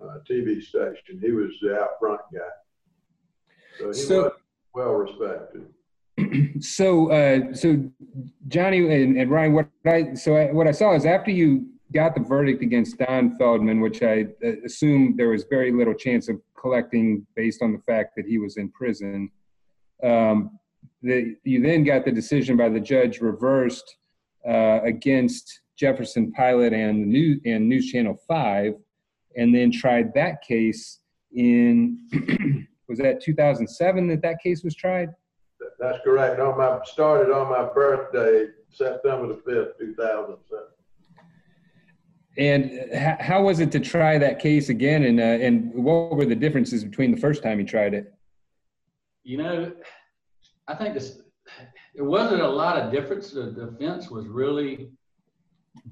uh, 0.00 0.18
TV 0.30 0.62
station. 0.62 1.20
He 1.20 1.32
was 1.32 1.50
the 1.60 1.76
out 1.76 1.98
front 1.98 2.20
guy. 2.32 2.48
So 3.78 3.88
he 3.88 3.94
So- 3.94 4.22
was 4.24 4.32
well 4.74 4.92
respected. 4.94 5.66
so, 6.60 7.10
uh, 7.10 7.52
so 7.52 7.90
Johnny 8.48 8.78
and, 8.78 9.18
and 9.18 9.30
Ryan, 9.30 9.52
what 9.52 9.68
I 9.84 10.14
so 10.14 10.36
I, 10.36 10.50
what 10.50 10.66
I 10.66 10.70
saw 10.72 10.94
is 10.94 11.04
after 11.04 11.30
you 11.30 11.66
got 11.92 12.14
the 12.14 12.20
verdict 12.20 12.62
against 12.62 12.98
Don 12.98 13.36
Feldman, 13.36 13.80
which 13.80 14.02
I 14.02 14.26
uh, 14.44 14.52
assume 14.64 15.14
there 15.16 15.28
was 15.28 15.44
very 15.44 15.72
little 15.72 15.94
chance 15.94 16.28
of 16.28 16.40
collecting 16.58 17.26
based 17.36 17.62
on 17.62 17.72
the 17.72 17.78
fact 17.80 18.14
that 18.16 18.26
he 18.26 18.38
was 18.38 18.56
in 18.56 18.70
prison. 18.70 19.30
Um, 20.02 20.58
the, 21.02 21.36
you 21.44 21.62
then 21.62 21.84
got 21.84 22.04
the 22.04 22.12
decision 22.12 22.56
by 22.56 22.68
the 22.70 22.80
judge 22.80 23.20
reversed 23.20 23.96
uh, 24.48 24.80
against 24.82 25.60
Jefferson 25.78 26.32
Pilot 26.32 26.72
and 26.72 27.02
the 27.02 27.06
new 27.06 27.40
and 27.44 27.68
News 27.68 27.90
Channel 27.90 28.16
Five, 28.26 28.74
and 29.36 29.54
then 29.54 29.70
tried 29.70 30.14
that 30.14 30.42
case 30.42 31.00
in 31.34 31.98
was 32.88 32.98
that 32.98 33.20
2007 33.20 34.08
that 34.08 34.22
that 34.22 34.42
case 34.42 34.62
was 34.62 34.74
tried. 34.74 35.10
That's 35.78 35.98
correct. 36.04 36.40
On 36.40 36.56
my 36.56 36.80
started 36.84 37.32
on 37.32 37.48
my 37.48 37.72
birthday, 37.72 38.46
September 38.70 39.28
the 39.28 39.40
fifth, 39.46 39.78
two 39.78 39.94
thousand 39.94 40.36
seven. 40.48 40.66
And 42.38 42.70
h- 42.92 43.20
how 43.20 43.42
was 43.42 43.60
it 43.60 43.72
to 43.72 43.80
try 43.80 44.18
that 44.18 44.38
case 44.38 44.68
again? 44.68 45.04
And 45.04 45.18
uh, 45.18 45.22
and 45.22 45.72
what 45.74 46.14
were 46.14 46.26
the 46.26 46.34
differences 46.34 46.84
between 46.84 47.10
the 47.10 47.20
first 47.20 47.42
time 47.42 47.58
you 47.58 47.66
tried 47.66 47.94
it? 47.94 48.12
You 49.24 49.38
know, 49.38 49.72
I 50.68 50.74
think 50.74 50.94
this, 50.94 51.20
there 51.94 52.04
wasn't 52.04 52.42
a 52.42 52.48
lot 52.48 52.76
of 52.76 52.92
difference. 52.92 53.30
The 53.30 53.50
defense 53.50 54.10
was 54.10 54.26
really 54.26 54.90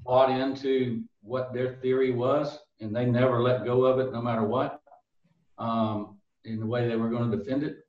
bought 0.05 0.31
into 0.31 1.03
what 1.23 1.55
their 1.55 1.77
theory 1.77 2.13
was, 2.13 2.59
and 2.81 2.95
they 2.95 3.07
never 3.07 3.43
let 3.43 3.65
go 3.65 3.85
of 3.85 3.99
it 3.99 4.13
no 4.13 4.21
matter 4.21 4.45
what, 4.45 4.81
um, 5.59 6.14
in 6.45 6.61
the 6.61 6.67
way 6.67 6.89
they 6.89 6.97
were 6.97 7.09
going 7.09 7.31
to 7.31 7.37
defend 7.37 7.63
it. 7.63 7.87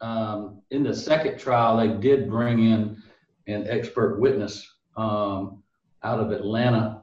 Um, 0.00 0.60
in 0.70 0.82
the 0.82 0.94
second 0.94 1.38
trial, 1.38 1.76
they 1.76 1.88
did 1.88 2.28
bring 2.28 2.58
in 2.64 3.02
an 3.46 3.66
expert 3.68 4.20
witness 4.20 4.70
um, 4.96 5.62
out 6.02 6.20
of 6.20 6.30
Atlanta 6.30 7.02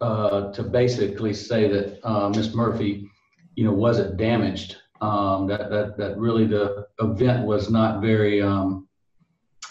uh, 0.00 0.52
to 0.52 0.62
basically 0.62 1.34
say 1.34 1.68
that 1.68 2.06
uh, 2.06 2.28
Miss 2.30 2.54
Murphy, 2.54 3.08
you 3.54 3.64
know, 3.64 3.72
wasn't 3.72 4.16
damaged 4.16 4.76
um, 5.00 5.46
that, 5.46 5.70
that, 5.70 5.96
that 5.98 6.16
really 6.16 6.46
the 6.46 6.86
event 7.00 7.46
was 7.46 7.70
not 7.70 8.00
very, 8.00 8.40
um, 8.40 8.88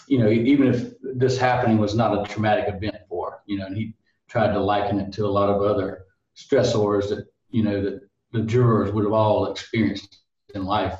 you 0.06 0.18
know, 0.18 0.28
even 0.28 0.68
if 0.72 0.92
this 1.02 1.38
happening 1.38 1.78
was 1.78 1.94
not 1.94 2.18
a 2.18 2.30
traumatic 2.30 2.72
event 2.72 2.96
for, 3.08 3.30
her, 3.30 3.36
you 3.46 3.58
know, 3.58 3.66
and 3.66 3.76
he 3.76 3.94
tried 4.28 4.52
to 4.52 4.60
liken 4.60 5.00
it 5.00 5.12
to 5.12 5.26
a 5.26 5.28
lot 5.28 5.48
of 5.48 5.62
other 5.62 6.04
stressors 6.36 7.08
that, 7.08 7.26
you 7.50 7.62
know, 7.62 7.82
that 7.82 8.00
the 8.32 8.42
jurors 8.42 8.92
would 8.92 9.04
have 9.04 9.12
all 9.12 9.50
experienced 9.50 10.23
in 10.54 10.64
life. 10.64 10.98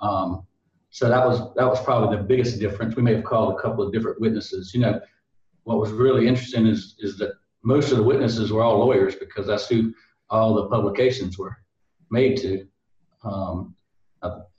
Um, 0.00 0.46
so 0.90 1.08
that 1.08 1.24
was, 1.26 1.54
that 1.54 1.66
was 1.66 1.82
probably 1.82 2.16
the 2.16 2.22
biggest 2.22 2.58
difference. 2.58 2.96
We 2.96 3.02
may 3.02 3.14
have 3.14 3.24
called 3.24 3.54
a 3.54 3.62
couple 3.62 3.86
of 3.86 3.92
different 3.92 4.20
witnesses, 4.20 4.72
you 4.74 4.80
know, 4.80 5.00
what 5.64 5.78
was 5.78 5.92
really 5.92 6.26
interesting 6.26 6.66
is, 6.66 6.96
is 6.98 7.18
that 7.18 7.32
most 7.62 7.92
of 7.92 7.98
the 7.98 8.02
witnesses 8.02 8.50
were 8.50 8.62
all 8.62 8.78
lawyers 8.78 9.14
because 9.14 9.46
that's 9.46 9.68
who 9.68 9.92
all 10.30 10.54
the 10.54 10.68
publications 10.68 11.38
were 11.38 11.56
made 12.10 12.36
to. 12.38 12.66
Um, 13.22 13.74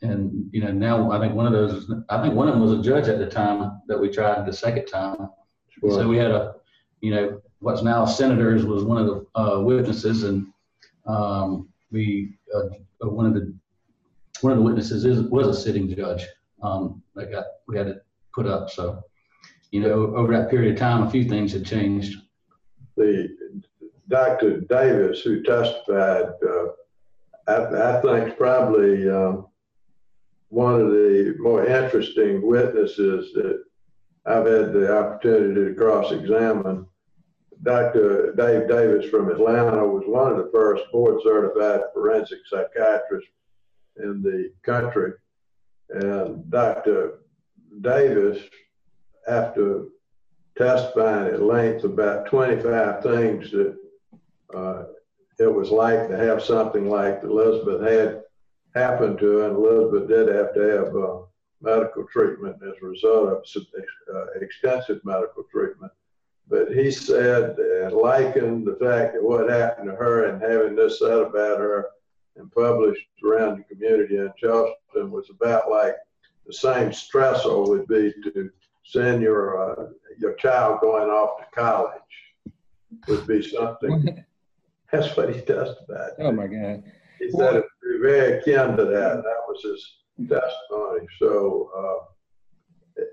and 0.02 0.50
you 0.52 0.62
know 0.62 0.72
now 0.72 1.12
I 1.12 1.20
think 1.20 1.36
one 1.36 1.46
of 1.46 1.54
those 1.54 1.92
I 2.10 2.22
think 2.22 2.34
one 2.34 2.48
of 2.48 2.54
them 2.54 2.64
was 2.64 2.74
a 2.74 2.82
judge 2.82 3.08
at 3.08 3.20
the 3.20 3.28
time 3.28 3.82
that 3.88 4.00
we 4.00 4.10
tried 4.10 4.46
the 4.46 4.54
second 4.54 4.88
time. 4.88 5.30
So 5.88 6.08
we 6.08 6.18
had 6.18 6.32
a 6.32 6.56
you 7.02 7.14
know 7.14 7.42
what's 7.60 7.84
now 7.84 8.06
senators 8.06 8.66
was 8.66 8.84
one 8.84 8.98
of 8.98 9.08
the 9.08 9.40
uh, 9.40 9.60
witnesses, 9.62 10.24
and 10.24 10.48
um, 11.06 11.70
we 11.92 12.38
uh, 12.56 13.08
one 13.08 13.26
of 13.26 13.34
the 13.34 13.54
one 14.44 14.54
of 14.54 14.60
the 14.60 14.64
witnesses 14.64 15.06
is, 15.06 15.22
was 15.24 15.48
a 15.48 15.60
sitting 15.60 15.94
judge 15.94 16.26
um, 16.62 17.02
that 17.16 17.32
got 17.32 17.46
we 17.68 17.78
had 17.78 17.88
it 17.88 18.06
put 18.34 18.46
up. 18.46 18.70
So, 18.70 19.02
you 19.72 19.82
know, 19.82 20.16
over 20.16 20.34
that 20.34 20.50
period 20.50 20.74
of 20.74 20.80
time, 20.80 21.04
a 21.04 21.10
few 21.10 21.26
things 21.26 21.54
had 21.54 21.66
changed. 21.66 22.20
The 22.98 23.30
Dr. 24.10 24.62
Davis, 24.62 25.22
who 25.22 25.42
testified, 25.44 26.34
uh, 26.48 26.68
I, 27.48 27.98
I 27.98 28.02
think 28.02 28.38
probably 28.38 29.10
um, 29.10 29.48
one 30.50 30.80
of 30.80 30.92
the 30.92 31.36
more 31.40 31.66
interesting 31.66 32.46
witnesses 32.46 33.32
that 33.34 33.64
I've 34.26 34.46
had 34.46 34.74
the 34.74 34.98
opportunity 34.98 35.66
to 35.66 35.76
cross-examine. 35.76 36.86
Dr. 37.64 38.34
Dave 38.36 38.68
Davis 38.68 39.10
from 39.10 39.30
Atlanta 39.30 39.86
was 39.86 40.04
one 40.08 40.32
of 40.32 40.38
the 40.38 40.50
first 40.54 40.84
board 40.92 41.22
certified 41.24 41.82
forensic 41.94 42.40
psychiatrists 42.50 43.30
in 43.98 44.22
the 44.22 44.52
country. 44.64 45.14
And 45.90 46.50
Dr. 46.50 47.20
Davis, 47.82 48.42
after 49.28 49.86
testifying 50.58 51.34
at 51.34 51.42
length 51.42 51.84
about 51.84 52.28
25 52.28 53.04
things 53.04 53.52
that 53.52 53.78
uh, 54.56 54.84
it 55.40 55.54
was 55.54 55.72
like 55.72 56.08
to 56.08 56.18
have 56.18 56.44
something 56.44 56.90
like 56.90 57.24
Elizabeth 57.24 57.82
had 57.82 58.24
happened 58.76 59.18
to 59.20 59.46
and 59.46 59.56
Elizabeth 59.56 60.08
did 60.08 60.28
have 60.34 60.54
to 60.54 60.62
have 60.62 60.96
uh, 60.96 61.22
medical 61.62 62.06
treatment 62.12 62.58
as 62.64 62.74
a 62.82 62.86
result 62.86 63.30
of 63.30 63.46
uh, 64.14 64.26
extensive 64.40 65.00
medical 65.04 65.44
treatment. 65.52 65.92
But 66.48 66.72
he 66.72 66.92
said 66.92 67.58
and 67.58 67.94
likened 67.94 68.66
the 68.66 68.76
fact 68.76 69.14
that 69.14 69.24
what 69.24 69.50
happened 69.50 69.90
to 69.90 69.96
her 69.96 70.26
and 70.26 70.42
having 70.42 70.76
this 70.76 71.00
said 71.00 71.20
about 71.20 71.60
her 71.60 71.88
and 72.36 72.52
published 72.52 73.08
around 73.24 73.58
the 73.58 73.76
community 73.76 74.18
in 74.18 74.32
Charleston 74.38 75.12
was 75.12 75.30
about 75.30 75.70
like 75.70 75.96
the 76.46 76.54
same 76.54 76.90
stressor 76.90 77.68
would 77.68 77.88
be 77.88 78.14
to 78.24 78.50
send 78.84 79.22
your 79.22 79.80
uh, 79.80 79.88
your 80.20 80.34
child 80.34 80.82
going 80.82 81.10
off 81.10 81.40
to 81.40 81.46
college 81.60 82.54
would 83.08 83.28
be 83.28 83.42
something. 83.42 84.24
That's 84.92 85.16
what 85.16 85.34
he 85.34 85.42
testified. 85.42 86.12
Oh 86.20 86.32
my 86.32 86.48
God. 86.48 86.84
He 87.20 87.32
said 87.32 87.56
it 87.56 87.64
would 87.84 88.02
be 88.02 88.02
very 88.02 88.40
akin 88.40 88.76
to 88.76 88.86
that. 88.86 89.24
That 89.24 89.42
was 89.48 89.62
his 89.64 90.28
testimony. 90.28 91.08
So, 91.20 91.70
uh, 91.78 93.04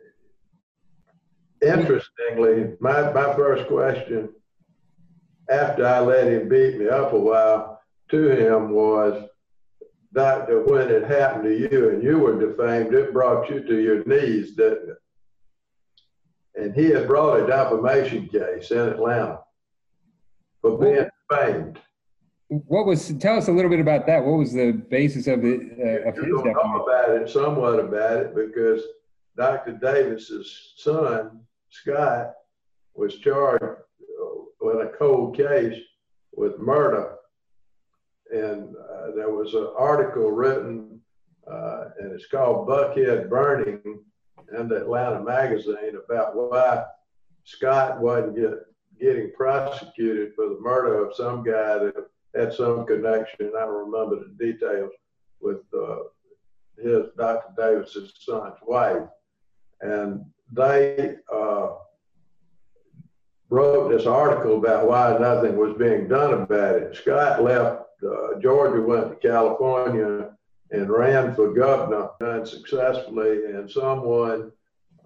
interestingly, 1.62 2.74
my, 2.80 3.12
my 3.12 3.34
first 3.34 3.68
question 3.68 4.30
after 5.48 5.86
I 5.86 6.00
let 6.00 6.26
him 6.26 6.48
beat 6.48 6.78
me 6.78 6.88
up 6.88 7.12
a 7.12 7.18
while 7.18 7.80
to 8.10 8.28
him 8.30 8.70
was, 8.70 9.28
that 10.12 10.48
when 10.66 10.90
it 10.90 11.04
happened 11.04 11.44
to 11.44 11.56
you 11.56 11.90
and 11.90 12.02
you 12.02 12.18
were 12.18 12.38
defamed, 12.38 12.94
it 12.94 13.12
brought 13.12 13.48
you 13.50 13.60
to 13.60 13.78
your 13.78 14.04
knees, 14.04 14.54
didn't 14.54 14.90
it? 14.90 14.96
And 16.54 16.74
he 16.74 16.86
had 16.86 17.06
brought 17.06 17.40
a 17.40 17.46
defamation 17.46 18.26
case 18.28 18.70
in 18.70 18.78
Atlanta 18.78 19.40
for 20.60 20.78
being 20.78 21.08
defamed. 21.30 21.78
What 22.48 22.86
was, 22.86 23.12
tell 23.18 23.36
us 23.36 23.48
a 23.48 23.52
little 23.52 23.70
bit 23.70 23.80
about 23.80 24.06
that. 24.06 24.24
What 24.24 24.38
was 24.38 24.54
the 24.54 24.72
basis 24.72 25.26
of, 25.26 25.44
it, 25.44 25.60
uh, 25.78 26.08
of 26.08 26.16
his 26.16 26.24
You 26.24 26.42
know 26.42 26.84
about 26.84 27.10
it, 27.10 27.28
somewhat 27.28 27.78
about 27.78 28.16
it, 28.16 28.34
because 28.34 28.82
Dr. 29.36 29.72
Davis's 29.72 30.72
son, 30.78 31.42
Scott, 31.68 32.32
was 32.94 33.16
charged 33.18 33.62
uh, 33.62 33.76
with 34.60 34.76
a 34.76 34.92
cold 34.98 35.36
case 35.36 35.78
with 36.34 36.58
murder. 36.58 37.17
And 38.32 38.74
uh, 38.76 39.12
there 39.16 39.30
was 39.30 39.54
an 39.54 39.68
article 39.76 40.30
written, 40.30 41.00
uh, 41.50 41.84
and 41.98 42.12
it's 42.12 42.26
called 42.26 42.68
Buckhead 42.68 43.30
Burning 43.30 43.80
in 44.56 44.68
the 44.68 44.76
Atlanta 44.76 45.22
Magazine 45.22 45.98
about 46.04 46.36
why 46.36 46.84
Scott 47.44 48.00
wasn't 48.00 48.36
get, 48.36 48.52
getting 49.00 49.32
prosecuted 49.32 50.34
for 50.34 50.48
the 50.48 50.58
murder 50.60 51.04
of 51.04 51.14
some 51.14 51.42
guy 51.42 51.78
that 51.78 51.94
had 52.34 52.52
some 52.52 52.86
connection. 52.86 53.52
I 53.56 53.60
don't 53.60 53.90
remember 53.90 54.16
the 54.16 54.44
details 54.44 54.92
with 55.40 55.60
uh, 55.74 55.96
his 56.76 57.06
Dr. 57.16 57.54
Davis's 57.56 58.12
son's 58.20 58.56
wife, 58.66 59.08
and 59.80 60.24
they 60.52 61.16
uh, 61.32 61.68
wrote 63.50 63.90
this 63.90 64.06
article 64.06 64.58
about 64.58 64.86
why 64.86 65.16
nothing 65.18 65.56
was 65.56 65.76
being 65.78 66.08
done 66.08 66.34
about 66.34 66.76
it. 66.76 66.96
Scott 66.96 67.42
left 67.42 67.87
uh, 68.06 68.38
Georgia, 68.40 68.82
went 68.82 69.08
to 69.10 69.28
California, 69.28 70.30
and 70.70 70.90
ran 70.90 71.34
for 71.34 71.52
governor 71.52 72.10
unsuccessfully, 72.20 73.46
and 73.46 73.70
someone 73.70 74.52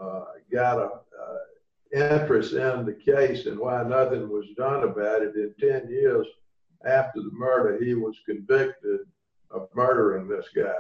uh, 0.01 0.25
got 0.53 0.79
a 0.79 0.85
uh, 0.85 1.39
interest 1.93 2.53
in 2.55 2.87
the 2.87 2.99
case 3.05 3.47
and 3.47 3.59
why 3.59 3.83
nothing 3.83 4.29
was 4.29 4.47
done 4.57 4.83
about 4.83 5.23
it 5.23 5.35
in 5.37 5.55
10 5.61 5.89
years 5.89 6.27
after 6.87 7.21
the 7.21 7.31
murder, 7.33 7.83
he 7.83 7.95
was 7.95 8.17
convicted 8.27 9.01
of 9.51 9.69
murdering 9.75 10.29
this 10.29 10.47
guy. 10.55 10.73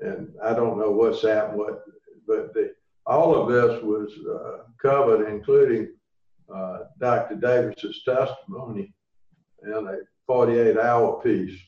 And 0.00 0.32
I 0.42 0.54
don't 0.54 0.78
know 0.78 0.90
what's 0.90 1.22
happened, 1.22 1.58
what, 1.58 1.84
but 2.26 2.54
the, 2.54 2.74
all 3.06 3.34
of 3.34 3.48
this 3.48 3.82
was 3.82 4.12
uh, 4.26 4.64
covered, 4.80 5.28
including 5.28 5.92
uh, 6.52 6.78
Dr. 6.98 7.36
Davis's 7.36 8.02
testimony 8.04 8.92
in 9.64 9.86
a 9.86 9.98
48 10.26 10.76
hour 10.78 11.20
piece. 11.22 11.58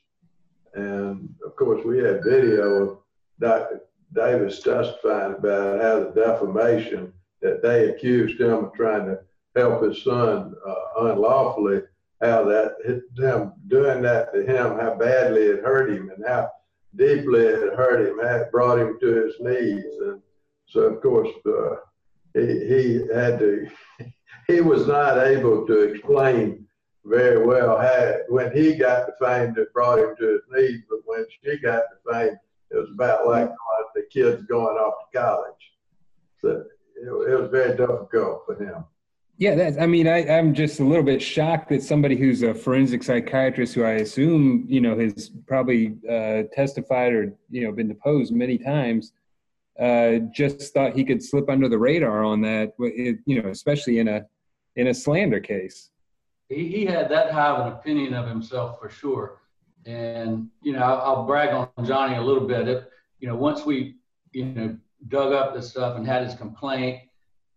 And 0.75 1.35
of 1.45 1.57
course, 1.57 1.85
we 1.85 1.99
had 1.99 2.25
video 2.25 2.83
of 2.83 2.99
Dr. 3.41 3.81
Davis 4.15 4.61
testifying 4.61 5.35
about 5.35 5.81
how 5.83 6.01
the 6.01 6.13
defamation 6.15 7.13
that 7.43 7.63
they 7.63 7.89
accused 7.89 8.41
him 8.41 8.65
of 8.65 8.75
trying 8.75 9.07
to 9.07 9.21
help 9.57 9.83
his 9.83 10.03
son 10.05 10.55
uh, 10.67 10.75
unlawfully 11.01 11.83
how 12.21 12.45
that 12.45 12.77
them 13.17 13.53
doing 13.69 14.03
that 14.03 14.33
to 14.35 14.43
him, 14.43 14.79
how 14.79 14.95
badly 14.95 15.43
it 15.43 15.65
hurt 15.65 15.91
him, 15.91 16.11
and 16.11 16.25
how 16.27 16.51
deeply 16.97 17.41
it 17.41 17.75
hurt 17.75 18.07
him, 18.07 18.19
how 18.23 18.43
it 18.43 18.53
brought 18.53 18.79
him 18.79 18.99
to 19.01 19.25
his 19.25 19.35
knees. 19.41 19.85
And 20.03 20.21
so, 20.67 20.81
of 20.81 21.01
course, 21.01 21.31
uh, 21.47 21.77
he, 22.35 22.47
he 22.67 23.07
had 23.13 23.39
to. 23.39 23.69
He 24.47 24.61
was 24.61 24.89
not 24.89 25.17
able 25.29 25.65
to 25.65 25.83
explain 25.83 26.67
very 27.05 27.45
well 27.45 27.79
had. 27.79 28.23
when 28.29 28.53
he 28.53 28.75
got 28.75 29.07
the 29.07 29.25
fame 29.25 29.55
that 29.55 29.73
brought 29.73 29.99
him 29.99 30.15
to 30.19 30.27
his 30.33 30.43
knees, 30.51 30.83
but 30.89 31.01
when 31.05 31.25
she 31.29 31.59
got 31.59 31.83
the 32.05 32.13
fame, 32.13 32.37
it 32.71 32.77
was 32.77 32.91
about 32.95 33.27
like 33.27 33.51
the 33.95 34.03
kids 34.13 34.45
going 34.45 34.77
off 34.77 34.95
to 35.13 35.19
college. 35.19 35.73
So 36.41 36.49
it, 36.97 37.31
it 37.31 37.41
was 37.41 37.51
very 37.51 37.77
difficult 37.77 38.43
for 38.47 38.55
him. 38.63 38.85
Yeah, 39.39 39.55
that's, 39.55 39.79
I 39.79 39.87
mean, 39.87 40.07
I, 40.07 40.29
I'm 40.29 40.53
just 40.53 40.81
a 40.81 40.85
little 40.85 41.03
bit 41.03 41.23
shocked 41.23 41.71
that 41.71 41.83
somebody 41.83 42.15
who's 42.15 42.43
a 42.43 42.55
forensic 42.55 43.03
psychiatrist, 43.03 43.75
who 43.75 43.85
I 43.85 43.93
assume, 43.93 44.67
you 44.69 44.83
know, 44.83 44.99
has 44.99 45.31
probably 45.47 45.97
uh, 46.09 46.43
testified 46.53 47.15
or, 47.15 47.33
you 47.49 47.65
know, 47.65 47.73
been 47.73 47.89
deposed 47.89 48.35
many 48.35 48.59
times, 48.59 49.15
uh, 49.81 50.19
just 50.31 50.75
thought 50.75 50.95
he 50.95 51.05
could 51.05 51.23
slip 51.23 51.49
under 51.49 51.71
the 51.71 51.79
radar 51.79 52.23
on 52.23 52.43
that, 52.43 52.75
you 52.79 53.43
know, 53.43 53.49
especially 53.49 53.99
in 53.99 54.09
a 54.09 54.27
in 54.77 54.89
a 54.89 54.95
slander 54.95 55.41
case. 55.41 55.91
He, 56.51 56.69
he 56.69 56.85
had 56.85 57.09
that 57.11 57.31
high 57.31 57.49
of 57.49 57.67
an 57.67 57.73
opinion 57.73 58.13
of 58.13 58.29
himself 58.29 58.79
for 58.79 58.91
sure. 58.91 59.41
And, 59.87 60.49
you 60.63 60.73
know, 60.73 60.81
I'll, 60.81 61.01
I'll 61.01 61.27
brag 61.27 61.55
on 61.55 61.87
Johnny 61.87 62.17
a 62.17 62.23
little 62.23 62.47
bit. 62.47 62.69
It, 62.69 62.91
you 63.21 63.29
know, 63.29 63.37
once 63.37 63.65
we, 63.65 63.97
you 64.33 64.45
know, 64.45 64.77
dug 65.09 65.33
up 65.33 65.55
this 65.55 65.71
stuff 65.71 65.97
and 65.97 66.07
had 66.07 66.25
his 66.25 66.35
complaint, 66.35 67.01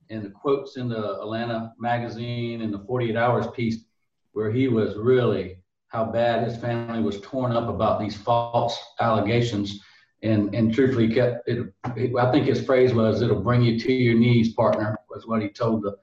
and 0.09 0.23
the 0.23 0.29
quotes 0.29 0.77
in 0.77 0.89
the 0.89 1.19
Atlanta 1.19 1.73
magazine 1.79 2.61
and 2.61 2.73
the 2.73 2.79
48 2.79 3.15
hours 3.15 3.47
piece 3.55 3.85
where 4.33 4.51
he 4.51 4.67
was 4.67 4.95
really 4.95 5.57
how 5.87 6.05
bad 6.05 6.43
his 6.43 6.57
family 6.57 7.01
was 7.01 7.21
torn 7.21 7.51
up 7.51 7.69
about 7.69 7.99
these 7.99 8.15
false 8.15 8.79
allegations 8.99 9.79
and 10.21 10.53
and 10.53 10.73
truthfully 10.73 11.07
kept 11.07 11.47
it, 11.47 11.73
it, 11.95 12.11
I 12.15 12.31
think 12.31 12.47
his 12.47 12.65
phrase 12.65 12.93
was 12.93 13.21
it'll 13.21 13.41
bring 13.41 13.61
you 13.61 13.79
to 13.79 13.93
your 13.93 14.15
knees 14.15 14.53
partner 14.53 14.97
was 15.09 15.25
what 15.25 15.41
he 15.41 15.49
told 15.49 15.83
the 15.83 15.95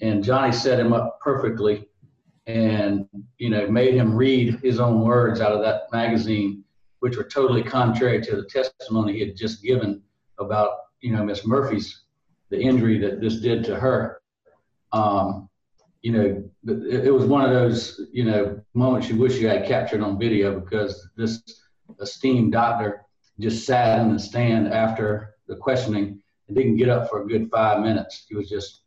and 0.00 0.22
Johnny 0.22 0.52
set 0.52 0.78
him 0.78 0.92
up 0.92 1.18
perfectly 1.20 1.87
and 2.48 3.06
you 3.36 3.50
know 3.50 3.68
made 3.68 3.94
him 3.94 4.14
read 4.14 4.58
his 4.62 4.80
own 4.80 5.02
words 5.02 5.40
out 5.40 5.52
of 5.52 5.60
that 5.60 5.82
magazine 5.92 6.64
which 7.00 7.16
were 7.16 7.24
totally 7.24 7.62
contrary 7.62 8.20
to 8.20 8.34
the 8.34 8.44
testimony 8.44 9.12
he 9.12 9.20
had 9.20 9.36
just 9.36 9.62
given 9.62 10.02
about 10.38 10.70
you 11.00 11.12
know 11.12 11.24
Miss 11.24 11.46
Murphy's 11.46 12.04
the 12.50 12.60
injury 12.60 12.98
that 12.98 13.20
this 13.20 13.40
did 13.40 13.64
to 13.64 13.78
her. 13.78 14.20
Um, 14.92 15.48
you 16.02 16.12
know, 16.12 16.50
it, 16.66 17.06
it 17.06 17.10
was 17.10 17.26
one 17.26 17.44
of 17.44 17.50
those, 17.50 18.00
you 18.12 18.24
know, 18.24 18.60
moments 18.74 19.08
you 19.08 19.16
wish 19.16 19.36
you 19.36 19.48
had 19.48 19.66
captured 19.66 20.00
on 20.00 20.18
video 20.18 20.58
because 20.58 21.08
this 21.16 21.42
esteemed 22.00 22.52
doctor 22.52 23.04
just 23.38 23.66
sat 23.66 24.00
in 24.00 24.12
the 24.12 24.18
stand 24.18 24.68
after 24.72 25.34
the 25.46 25.56
questioning 25.56 26.22
and 26.46 26.56
didn't 26.56 26.76
get 26.76 26.88
up 26.88 27.10
for 27.10 27.22
a 27.22 27.26
good 27.26 27.50
five 27.50 27.82
minutes. 27.82 28.24
He 28.28 28.34
was 28.34 28.48
just 28.48 28.82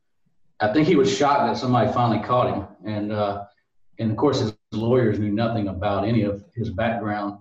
I 0.60 0.72
think 0.72 0.88
he 0.88 0.96
was 0.96 1.16
shocked 1.16 1.48
that 1.48 1.58
somebody 1.58 1.92
finally 1.92 2.24
caught 2.26 2.54
him. 2.54 2.68
And, 2.86 3.12
uh, 3.12 3.46
and 4.02 4.10
of 4.10 4.18
course, 4.18 4.40
his 4.40 4.54
lawyers 4.72 5.20
knew 5.20 5.32
nothing 5.32 5.68
about 5.68 6.08
any 6.08 6.24
of 6.24 6.44
his 6.56 6.72
background. 6.72 7.38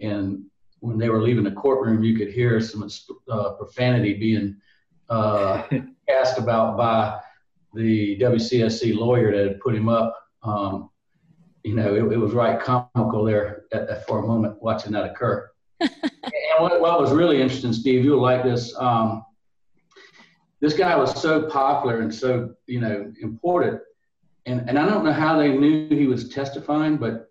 And 0.00 0.44
when 0.80 0.98
they 0.98 1.08
were 1.08 1.22
leaving 1.22 1.44
the 1.44 1.50
courtroom, 1.52 2.04
you 2.04 2.14
could 2.14 2.30
hear 2.30 2.60
some 2.60 2.86
uh, 3.30 3.52
profanity 3.52 4.12
being 4.12 4.56
uh, 5.08 5.62
asked 6.10 6.38
about 6.38 6.76
by 6.76 7.20
the 7.72 8.18
WCSC 8.18 8.94
lawyer 8.94 9.34
that 9.34 9.46
had 9.48 9.60
put 9.60 9.74
him 9.74 9.88
up. 9.88 10.14
Um, 10.42 10.90
you 11.62 11.74
know, 11.74 11.94
it, 11.94 12.12
it, 12.12 12.18
was 12.18 12.34
right 12.34 12.60
comical 12.60 13.24
there 13.24 13.64
at, 13.72 13.88
at, 13.88 14.06
for 14.06 14.18
a 14.18 14.26
moment 14.26 14.62
watching 14.62 14.92
that 14.92 15.10
occur. 15.10 15.50
and 15.80 15.90
what, 16.58 16.82
what, 16.82 17.00
was 17.00 17.12
really 17.12 17.40
interesting, 17.40 17.72
Steve, 17.72 18.04
you'll 18.04 18.20
like 18.20 18.44
this. 18.44 18.74
Um, 18.76 19.24
this 20.60 20.74
guy 20.74 20.94
was 20.96 21.18
so 21.20 21.48
popular 21.48 22.00
and 22.00 22.14
so, 22.14 22.54
you 22.66 22.80
know, 22.82 23.10
important. 23.22 23.80
And, 24.46 24.68
and 24.68 24.78
I 24.78 24.86
don't 24.86 25.04
know 25.04 25.12
how 25.12 25.38
they 25.38 25.48
knew 25.48 25.88
he 25.88 26.06
was 26.06 26.28
testifying, 26.28 26.96
but 26.98 27.28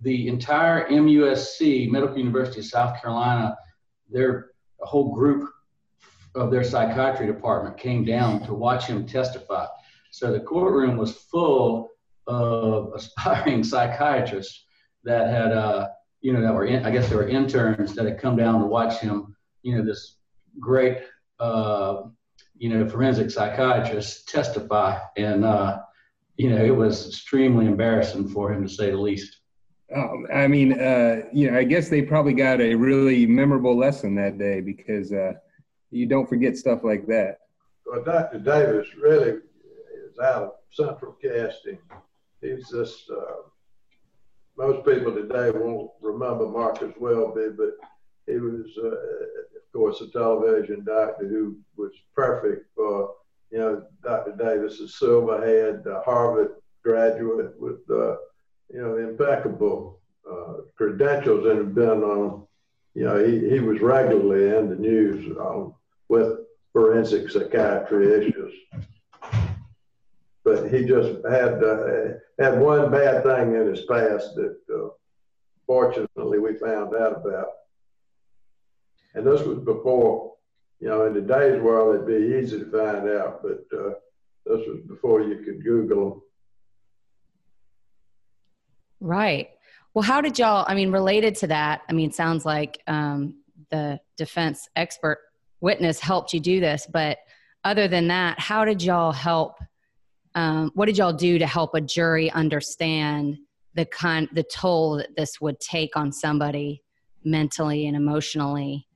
the 0.00 0.28
entire 0.28 0.88
MUSC, 0.88 1.90
Medical 1.90 2.18
University 2.18 2.60
of 2.60 2.66
South 2.66 3.00
Carolina, 3.00 3.56
their 4.08 4.50
a 4.82 4.86
whole 4.86 5.14
group 5.14 5.48
of 6.34 6.50
their 6.50 6.64
psychiatry 6.64 7.26
department 7.26 7.76
came 7.76 8.04
down 8.04 8.44
to 8.46 8.54
watch 8.54 8.86
him 8.86 9.06
testify. 9.06 9.66
So 10.10 10.32
the 10.32 10.40
courtroom 10.40 10.96
was 10.96 11.12
full 11.12 11.90
of 12.26 12.92
aspiring 12.94 13.64
psychiatrists 13.64 14.64
that 15.04 15.28
had, 15.28 15.52
uh, 15.52 15.88
you 16.20 16.32
know, 16.32 16.42
that 16.42 16.54
were, 16.54 16.66
in, 16.66 16.84
I 16.84 16.90
guess 16.90 17.08
they 17.08 17.16
were 17.16 17.28
interns 17.28 17.94
that 17.94 18.06
had 18.06 18.18
come 18.18 18.36
down 18.36 18.60
to 18.60 18.66
watch 18.66 19.00
him, 19.00 19.34
you 19.62 19.76
know, 19.76 19.84
this 19.84 20.16
great, 20.58 20.98
uh, 21.38 22.02
you 22.56 22.68
know, 22.68 22.88
forensic 22.88 23.30
psychiatrist 23.30 24.28
testify. 24.28 24.98
And, 25.16 25.44
uh, 25.44 25.80
you 26.40 26.48
know, 26.48 26.64
it 26.64 26.74
was 26.74 27.06
extremely 27.06 27.66
embarrassing 27.66 28.26
for 28.26 28.50
him 28.50 28.66
to 28.66 28.68
say 28.68 28.90
the 28.90 28.96
least. 28.96 29.40
Oh, 29.94 30.24
I 30.32 30.46
mean, 30.46 30.80
uh, 30.80 31.24
you 31.34 31.50
know, 31.50 31.58
I 31.58 31.64
guess 31.64 31.90
they 31.90 32.00
probably 32.00 32.32
got 32.32 32.62
a 32.62 32.74
really 32.74 33.26
memorable 33.26 33.76
lesson 33.76 34.14
that 34.14 34.38
day 34.38 34.62
because 34.62 35.12
uh, 35.12 35.34
you 35.90 36.06
don't 36.06 36.26
forget 36.26 36.56
stuff 36.56 36.82
like 36.82 37.06
that. 37.08 37.40
Well, 37.84 38.02
Dr. 38.02 38.38
Davis 38.38 38.88
really 38.96 39.40
is 40.08 40.18
out 40.18 40.42
of 40.42 40.52
central 40.70 41.12
casting. 41.20 41.78
He's 42.40 42.70
just, 42.70 43.10
uh, 43.10 43.42
most 44.56 44.86
people 44.86 45.12
today 45.12 45.50
won't 45.50 45.90
remember 46.00 46.48
Marcus 46.48 46.94
Welby, 46.98 47.48
but 47.54 47.76
he 48.26 48.38
was, 48.38 48.64
uh, 48.82 48.86
of 48.86 49.72
course, 49.74 50.00
a 50.00 50.08
television 50.08 50.84
doctor 50.84 51.28
who 51.28 51.58
was 51.76 51.92
perfect 52.16 52.66
for, 52.74 53.10
you 53.50 53.58
know, 53.58 53.82
Dr. 54.02 54.32
Davis, 54.36 54.80
a 54.80 54.84
silverhead, 54.84 55.84
a 55.86 56.00
Harvard 56.02 56.52
graduate 56.84 57.60
with, 57.60 57.80
uh, 57.90 58.16
you 58.72 58.80
know, 58.80 58.96
impeccable 58.96 60.00
uh, 60.30 60.54
credentials 60.76 61.46
and 61.46 61.58
had 61.58 61.74
been 61.74 62.02
on, 62.02 62.46
you 62.94 63.04
know, 63.04 63.24
he, 63.24 63.48
he 63.48 63.60
was 63.60 63.80
regularly 63.80 64.56
in 64.56 64.68
the 64.68 64.76
news 64.76 65.36
um, 65.38 65.74
with 66.08 66.38
forensic 66.72 67.30
psychiatry 67.30 68.12
issues. 68.12 68.52
But 70.44 70.72
he 70.72 70.84
just 70.84 71.24
had 71.28 71.62
uh, 71.62 72.14
had 72.38 72.58
one 72.58 72.90
bad 72.90 73.22
thing 73.22 73.54
in 73.54 73.66
his 73.66 73.84
past 73.84 74.34
that 74.36 74.56
uh, 74.72 74.88
fortunately 75.66 76.38
we 76.38 76.54
found 76.54 76.94
out 76.94 77.24
about. 77.24 77.48
And 79.14 79.26
this 79.26 79.42
was 79.42 79.58
before, 79.58 80.29
you 80.80 80.88
know, 80.88 81.06
in 81.06 81.14
today's 81.14 81.60
world 81.60 81.94
it'd 81.94 82.06
be 82.06 82.38
easy 82.38 82.58
to 82.58 82.70
find 82.70 83.08
out, 83.08 83.42
but 83.42 83.64
uh, 83.78 83.90
this 84.46 84.66
was 84.66 84.80
before 84.88 85.20
you 85.20 85.36
could 85.44 85.62
Google 85.62 86.10
them. 86.10 86.22
Right. 89.00 89.48
Well, 89.94 90.02
how 90.02 90.20
did 90.20 90.38
y'all, 90.38 90.64
I 90.68 90.74
mean, 90.74 90.90
related 90.90 91.34
to 91.36 91.46
that, 91.48 91.82
I 91.88 91.92
mean, 91.92 92.12
sounds 92.12 92.44
like 92.44 92.80
um, 92.86 93.42
the 93.70 94.00
defense 94.16 94.68
expert 94.76 95.18
witness 95.60 96.00
helped 96.00 96.32
you 96.32 96.40
do 96.40 96.60
this, 96.60 96.86
but 96.90 97.18
other 97.64 97.88
than 97.88 98.08
that, 98.08 98.38
how 98.38 98.64
did 98.64 98.82
y'all 98.82 99.12
help? 99.12 99.58
Um, 100.34 100.70
what 100.74 100.86
did 100.86 100.96
y'all 100.96 101.12
do 101.12 101.38
to 101.38 101.46
help 101.46 101.74
a 101.74 101.80
jury 101.80 102.30
understand 102.30 103.36
the 103.74 103.84
kind, 103.84 104.28
the 104.32 104.44
toll 104.44 104.96
that 104.96 105.14
this 105.16 105.40
would 105.40 105.60
take 105.60 105.96
on 105.96 106.12
somebody 106.12 106.82
mentally 107.24 107.86
and 107.86 107.96
emotionally? 107.96 108.86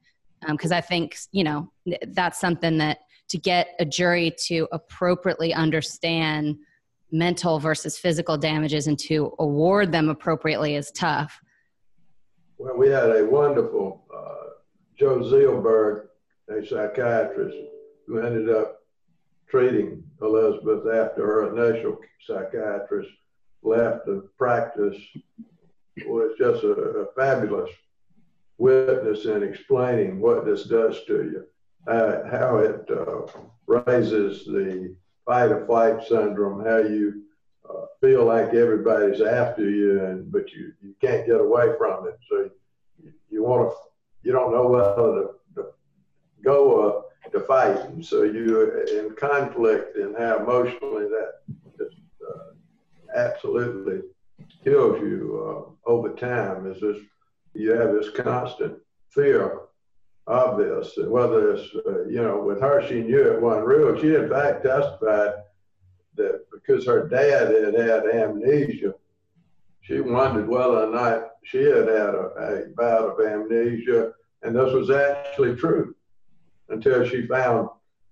Because 0.49 0.73
um, 0.73 0.79
I 0.79 0.81
think, 0.81 1.17
you 1.33 1.45
know, 1.45 1.71
that's 2.09 2.41
something 2.41 2.79
that 2.79 2.99
to 3.29 3.39
get 3.39 3.69
a 3.81 3.85
jury 3.85 4.35
to 4.47 4.69
appropriately 4.73 5.55
understand 5.55 6.57
mental 7.11 7.59
versus 7.59 7.97
physical 7.97 8.37
damages 8.37 8.87
and 8.87 8.99
to 8.99 9.33
award 9.39 9.93
them 9.93 10.09
appropriately 10.09 10.75
is 10.75 10.91
tough. 10.91 11.41
Well, 12.59 12.77
we 12.77 12.89
had 12.89 13.11
a 13.17 13.25
wonderful 13.25 14.05
uh, 14.15 14.51
Joe 14.99 15.21
Zielberg, 15.21 16.07
a 16.49 16.67
psychiatrist, 16.67 17.57
who 18.07 18.21
ended 18.21 18.55
up 18.55 18.81
treating 19.49 20.03
Elizabeth 20.21 20.87
after 20.93 21.25
her 21.25 21.57
initial 21.57 21.99
psychiatrist 22.27 23.11
left 23.63 24.05
the 24.07 24.29
practice 24.37 24.97
was 26.07 26.33
just 26.39 26.65
a, 26.65 26.73
a, 26.73 27.07
fabulous 27.15 27.71
witness 28.59 29.25
in 29.25 29.43
explaining 29.43 30.21
what 30.21 30.45
this 30.45 30.65
does 30.65 30.97
to 31.07 31.15
you, 31.15 31.45
uh, 31.87 32.25
how 32.31 32.59
it 32.59 32.89
uh, 32.91 33.27
raises 33.67 34.45
the 34.47 34.97
fight 35.25 35.51
or 35.51 35.67
flight 35.67 36.03
syndrome, 36.07 36.65
how 36.65 36.79
you 36.79 37.23
uh, 37.69 37.87
feel 38.01 38.25
like 38.25 38.55
everybody's 38.55 39.21
after 39.21 39.69
you, 39.69 40.05
and 40.05 40.31
but 40.31 40.51
you, 40.53 40.73
you 40.83 40.95
can't 41.01 41.27
get 41.27 41.41
away 41.41 41.73
from 41.79 42.09
it. 42.09 42.19
So 42.29 42.51
you, 43.03 43.13
you 43.31 43.43
want 43.43 43.71
to, 43.71 43.77
you 44.23 44.33
don't 44.33 44.53
know 44.53 44.69
whether 44.69 44.95
to, 44.97 45.63
to 45.63 45.69
go 46.43 46.89
uh, 46.89 47.31
to 47.31 47.41
fight, 47.41 47.79
and 47.87 48.05
so 48.05 48.23
you're 48.23 48.85
in 48.85 49.15
conflict, 49.17 49.97
and 49.97 50.17
how 50.17 50.39
emotionally 50.39 51.05
that 51.05 51.41
just 51.79 51.97
uh, 52.29 53.17
absolutely 53.17 54.01
kills 54.63 55.01
you 55.01 55.77
uh, 55.87 55.91
over 55.91 56.11
time. 56.15 56.67
Is 56.71 56.81
this 56.81 56.97
you 57.55 57.73
have 57.73 57.93
this 57.93 58.11
constant 58.11 58.79
fear 59.11 59.61
obvious. 60.27 60.93
Whether 60.97 61.55
it's, 61.55 61.75
uh, 61.87 62.05
you 62.07 62.23
know, 62.23 62.43
with 62.43 62.61
her, 62.61 62.87
she 62.87 63.01
knew 63.03 63.23
it 63.23 63.41
wasn't 63.41 63.67
real. 63.67 63.99
She, 64.01 64.15
in 64.15 64.29
fact, 64.29 64.65
testified 64.65 65.35
that 66.17 66.45
because 66.53 66.87
her 66.87 67.09
dad 67.09 67.53
had 67.53 67.75
had 67.75 68.07
amnesia, 68.07 68.95
she 69.83 70.01
wondered 70.01 70.49
whether 70.49 70.85
or 70.85 70.91
not 70.91 71.33
she 71.45 71.63
had 71.63 71.89
had 71.89 72.15
a, 72.15 72.31
a 72.39 72.75
bout 72.77 73.21
of 73.21 73.27
amnesia. 73.27 74.13
And 74.43 74.57
this 74.57 74.73
was 74.73 74.91
actually 74.91 75.57
true 75.57 75.95
until 76.69 77.07
she 77.07 77.27
found 77.27 77.69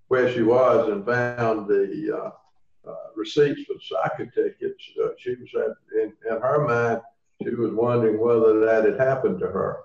where 0.08 0.30
she 0.32 0.42
was 0.42 0.90
and 0.90 1.04
found 1.06 1.68
the 1.68 2.12
uh, 2.14 2.90
uh, 2.90 2.94
receipts 3.16 3.62
for 3.62 3.74
soccer 3.80 4.26
tickets. 4.26 4.84
Uh, 5.02 5.08
she 5.18 5.34
was 5.36 5.48
at, 5.54 6.00
in, 6.00 6.12
in 6.30 6.40
her 6.40 6.66
mind, 6.66 7.00
she 7.42 7.54
was 7.54 7.72
wondering 7.72 8.20
whether 8.20 8.60
that 8.60 8.84
had 8.84 9.00
happened 9.00 9.38
to 9.40 9.46
her. 9.46 9.78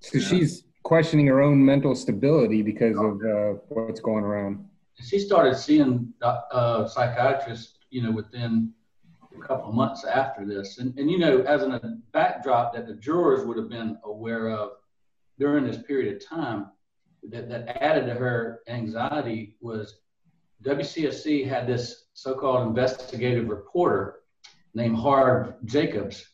So 0.00 0.18
she's 0.18 0.64
questioning 0.82 1.26
her 1.26 1.40
own 1.40 1.64
mental 1.64 1.94
stability 1.94 2.62
because 2.62 2.96
of 2.98 3.20
uh, 3.22 3.58
what's 3.68 4.00
going 4.00 4.24
around. 4.24 4.64
She 5.00 5.18
started 5.18 5.56
seeing 5.56 6.12
uh, 6.22 6.86
psychiatrists, 6.86 7.78
you 7.90 8.02
know, 8.02 8.10
within 8.10 8.72
a 9.36 9.46
couple 9.46 9.70
of 9.70 9.74
months 9.74 10.04
after 10.04 10.44
this. 10.44 10.78
And, 10.78 10.96
and 10.98 11.10
you 11.10 11.18
know, 11.18 11.40
as 11.42 11.62
a 11.62 11.80
backdrop 12.12 12.74
that 12.74 12.86
the 12.86 12.94
jurors 12.94 13.44
would 13.46 13.56
have 13.56 13.68
been 13.68 13.98
aware 14.04 14.50
of 14.50 14.72
during 15.38 15.66
this 15.66 15.82
period 15.82 16.14
of 16.14 16.26
time 16.28 16.66
that, 17.30 17.48
that 17.48 17.82
added 17.82 18.06
to 18.06 18.14
her 18.14 18.60
anxiety 18.68 19.56
was 19.60 20.00
WCSC 20.64 21.46
had 21.46 21.66
this 21.66 22.04
so-called 22.14 22.68
investigative 22.68 23.48
reporter 23.48 24.20
named 24.74 24.96
Harv 24.96 25.54
Jacobs 25.64 26.24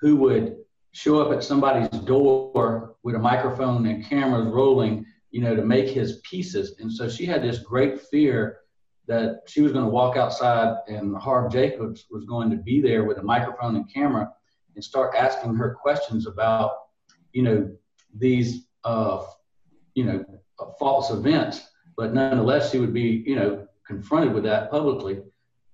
who 0.00 0.16
would 0.16 0.56
show 0.92 1.20
up 1.20 1.32
at 1.32 1.44
somebody's 1.44 1.88
door 2.00 2.96
with 3.02 3.14
a 3.14 3.18
microphone 3.18 3.86
and 3.86 4.04
cameras 4.04 4.46
rolling, 4.46 5.06
you 5.30 5.40
know, 5.40 5.54
to 5.54 5.64
make 5.64 5.88
his 5.88 6.20
pieces. 6.28 6.74
And 6.80 6.92
so 6.92 7.08
she 7.08 7.24
had 7.26 7.42
this 7.42 7.60
great 7.60 8.00
fear 8.00 8.58
that 9.06 9.40
she 9.46 9.60
was 9.60 9.72
going 9.72 9.84
to 9.84 9.90
walk 9.90 10.16
outside 10.16 10.76
and 10.88 11.16
Harv 11.16 11.52
Jacobs 11.52 12.06
was 12.10 12.24
going 12.24 12.50
to 12.50 12.56
be 12.56 12.80
there 12.80 13.04
with 13.04 13.18
a 13.18 13.22
microphone 13.22 13.76
and 13.76 13.92
camera 13.92 14.30
and 14.74 14.84
start 14.84 15.14
asking 15.16 15.54
her 15.54 15.74
questions 15.74 16.26
about, 16.26 16.72
you 17.32 17.42
know, 17.42 17.70
these, 18.16 18.66
uh, 18.84 19.24
you 19.94 20.04
know, 20.04 20.24
false 20.78 21.10
events. 21.10 21.68
But 21.96 22.14
nonetheless, 22.14 22.70
she 22.70 22.78
would 22.78 22.94
be, 22.94 23.24
you 23.26 23.36
know, 23.36 23.66
confronted 23.86 24.32
with 24.32 24.44
that 24.44 24.70
publicly. 24.70 25.20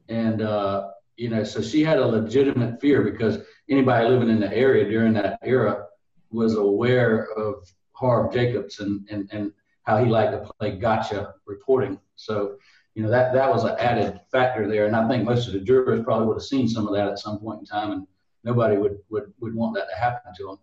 And, 0.09 0.43
uh, 0.43 0.91
you 1.17 1.29
know, 1.31 1.45
so 1.45 1.63
she 1.63 1.83
had 1.83 1.99
a 1.99 2.07
legitimate 2.07 2.81
fear 2.81 3.03
because 3.03 3.39
anybody 3.69 4.09
living 4.09 4.31
in 4.31 4.41
the 4.41 4.53
area 4.55 4.89
during 4.89 5.13
that 5.15 5.39
era 5.43 5.87
was 6.31 6.55
aware 6.57 7.33
of 7.33 7.67
Harv 7.93 8.33
Jacobs 8.33 8.81
and, 8.81 9.07
and, 9.11 9.29
and 9.33 9.53
how 9.83 10.03
he 10.03 10.11
liked 10.11 10.33
to 10.33 10.53
play 10.59 10.77
gotcha 10.77 11.35
reporting. 11.47 11.99
So 12.17 12.57
you 12.97 13.03
know, 13.03 13.11
that, 13.11 13.35
that 13.35 13.51
was 13.51 13.65
an 13.65 13.77
added 13.79 14.21
factor 14.33 14.67
there. 14.67 14.87
And 14.87 14.97
I 14.97 15.07
think 15.07 15.25
most 15.25 15.47
of 15.47 15.53
the 15.53 15.61
jurors 15.61 16.03
probably 16.03 16.27
would 16.29 16.39
have 16.39 16.43
seen 16.43 16.67
some 16.67 16.89
of 16.89 16.95
that 16.95 17.09
at 17.09 17.19
some 17.19 17.39
point 17.39 17.61
in 17.61 17.67
time 17.67 17.93
and 17.93 18.07
nobody 18.43 18.79
would, 18.79 18.99
would, 19.11 19.35
would 19.39 19.55
want 19.55 19.75
that 19.77 19.87
to 19.91 19.97
happen 19.97 20.33
to 20.35 20.47
them. 20.47 20.59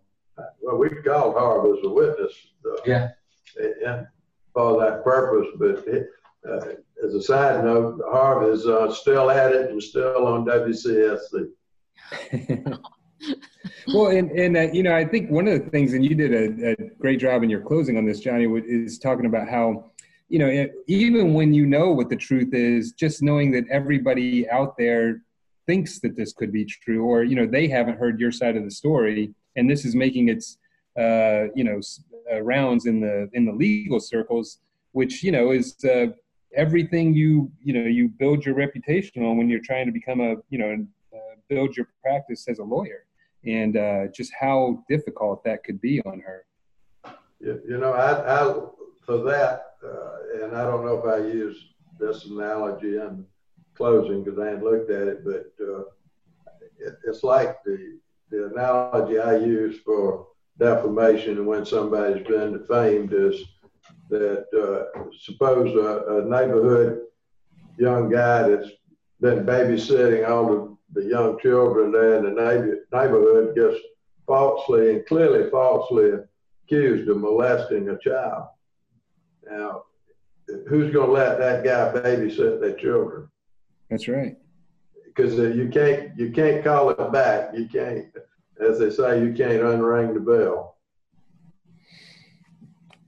Well, 0.60 0.76
we 0.76 0.90
called 0.90 1.36
Harv 1.36 1.64
as 1.66 1.84
a 1.84 1.88
witness. 1.88 2.32
Uh, 2.66 2.82
Yeah. 2.84 3.10
And 3.56 4.08
for 4.52 4.80
that 4.80 5.04
purpose, 5.04 5.48
but 5.60 5.86
it, 5.86 6.08
as 7.04 7.14
a 7.14 7.22
side 7.22 7.64
note, 7.64 8.00
Harv 8.10 8.50
is 8.52 8.66
uh, 8.66 8.92
still 8.92 9.30
at 9.30 9.52
it 9.52 9.70
and 9.70 9.82
still 9.82 10.26
on 10.26 10.44
WCSC. 10.44 11.48
well, 13.88 14.08
and, 14.08 14.30
and 14.32 14.56
uh, 14.56 14.72
you 14.72 14.82
know, 14.82 14.94
I 14.94 15.04
think 15.04 15.30
one 15.30 15.48
of 15.48 15.64
the 15.64 15.70
things, 15.70 15.94
and 15.94 16.04
you 16.04 16.14
did 16.14 16.32
a, 16.32 16.72
a 16.72 16.76
great 16.98 17.20
job 17.20 17.42
in 17.42 17.50
your 17.50 17.60
closing 17.60 17.96
on 17.96 18.06
this, 18.06 18.20
Johnny, 18.20 18.44
is 18.44 18.98
talking 18.98 19.26
about 19.26 19.48
how, 19.48 19.90
you 20.28 20.38
know, 20.38 20.66
even 20.86 21.34
when 21.34 21.52
you 21.52 21.66
know 21.66 21.92
what 21.92 22.08
the 22.08 22.16
truth 22.16 22.54
is, 22.54 22.92
just 22.92 23.22
knowing 23.22 23.50
that 23.52 23.64
everybody 23.70 24.48
out 24.48 24.76
there 24.78 25.22
thinks 25.66 26.00
that 26.00 26.16
this 26.16 26.32
could 26.32 26.52
be 26.52 26.64
true, 26.64 27.04
or 27.04 27.24
you 27.24 27.36
know, 27.36 27.46
they 27.46 27.68
haven't 27.68 27.98
heard 27.98 28.20
your 28.20 28.32
side 28.32 28.56
of 28.56 28.64
the 28.64 28.70
story, 28.70 29.34
and 29.56 29.70
this 29.70 29.84
is 29.84 29.94
making 29.94 30.28
its, 30.28 30.58
uh, 30.98 31.44
you 31.54 31.64
know, 31.64 31.80
uh, 32.32 32.42
rounds 32.42 32.86
in 32.86 33.00
the 33.00 33.28
in 33.34 33.44
the 33.44 33.52
legal 33.52 34.00
circles, 34.00 34.60
which 34.92 35.22
you 35.22 35.30
know 35.30 35.50
is 35.50 35.76
uh, 35.84 36.06
everything 36.54 37.14
you 37.14 37.50
you 37.62 37.72
know 37.72 37.86
you 37.88 38.08
build 38.08 38.44
your 38.44 38.54
reputation 38.54 39.24
on 39.24 39.36
when 39.36 39.48
you're 39.48 39.60
trying 39.60 39.86
to 39.86 39.92
become 39.92 40.20
a 40.20 40.36
you 40.50 40.58
know 40.58 40.86
uh, 41.14 41.34
build 41.48 41.76
your 41.76 41.88
practice 42.02 42.46
as 42.48 42.58
a 42.58 42.64
lawyer 42.64 43.06
and 43.44 43.76
uh, 43.76 44.06
just 44.14 44.32
how 44.38 44.82
difficult 44.88 45.44
that 45.44 45.62
could 45.64 45.78
be 45.80 46.00
on 46.06 46.18
her. 46.20 46.46
You, 47.40 47.78
know 47.78 47.92
I, 47.92 48.40
I 48.40 48.60
for 49.04 49.18
that 49.24 49.74
uh, 49.84 50.44
and 50.44 50.56
i 50.56 50.64
don't 50.64 50.84
know 50.84 50.98
if 50.98 51.04
i 51.04 51.26
use 51.26 51.74
this 51.98 52.24
analogy 52.24 52.96
in 52.96 53.24
closing 53.74 54.24
because 54.24 54.38
i 54.38 54.46
hadn't 54.46 54.64
looked 54.64 54.90
at 54.90 55.08
it 55.08 55.24
but 55.24 55.52
uh, 55.60 55.80
it, 56.78 56.96
it's 57.04 57.22
like 57.22 57.62
the 57.64 57.98
the 58.30 58.46
analogy 58.46 59.18
i 59.18 59.36
use 59.36 59.78
for 59.84 60.28
defamation 60.58 61.44
when 61.44 61.66
somebody's 61.66 62.26
been 62.26 62.52
defamed 62.52 63.12
is 63.12 63.36
that 64.10 64.46
uh, 64.54 65.00
suppose 65.20 65.74
a, 65.74 66.18
a, 66.18 66.24
neighborhood 66.24 67.00
young 67.78 68.10
guy 68.10 68.48
that's 68.48 68.68
been 69.20 69.44
babysitting 69.44 70.28
all 70.28 70.76
the, 70.92 71.00
the 71.00 71.08
young 71.08 71.38
children 71.40 71.90
there 71.90 72.16
in 72.16 72.24
the 72.24 72.30
neighbor, 72.30 72.86
neighborhood 72.92 73.54
gets 73.54 73.76
falsely 74.26 74.96
and 74.96 75.06
clearly 75.06 75.50
falsely 75.50 76.12
accused 76.64 77.08
of 77.08 77.18
molesting 77.18 77.88
a 77.88 77.98
child. 77.98 78.48
Now, 79.50 79.84
who's 80.68 80.92
going 80.92 81.08
to 81.08 81.12
let 81.12 81.38
that 81.38 81.64
guy 81.64 81.98
babysit 81.98 82.60
their 82.60 82.74
children? 82.74 83.28
That's 83.90 84.08
right. 84.08 84.36
Because 85.06 85.38
uh, 85.38 85.48
you 85.48 85.68
can't 85.68 86.16
you 86.18 86.30
can't 86.30 86.64
call 86.64 86.90
it 86.90 87.12
back. 87.12 87.50
You 87.54 87.68
can't, 87.68 88.06
as 88.60 88.78
they 88.78 88.90
say, 88.90 89.20
you 89.22 89.32
can't 89.32 89.62
unring 89.62 90.14
the 90.14 90.20
bell. 90.20 90.73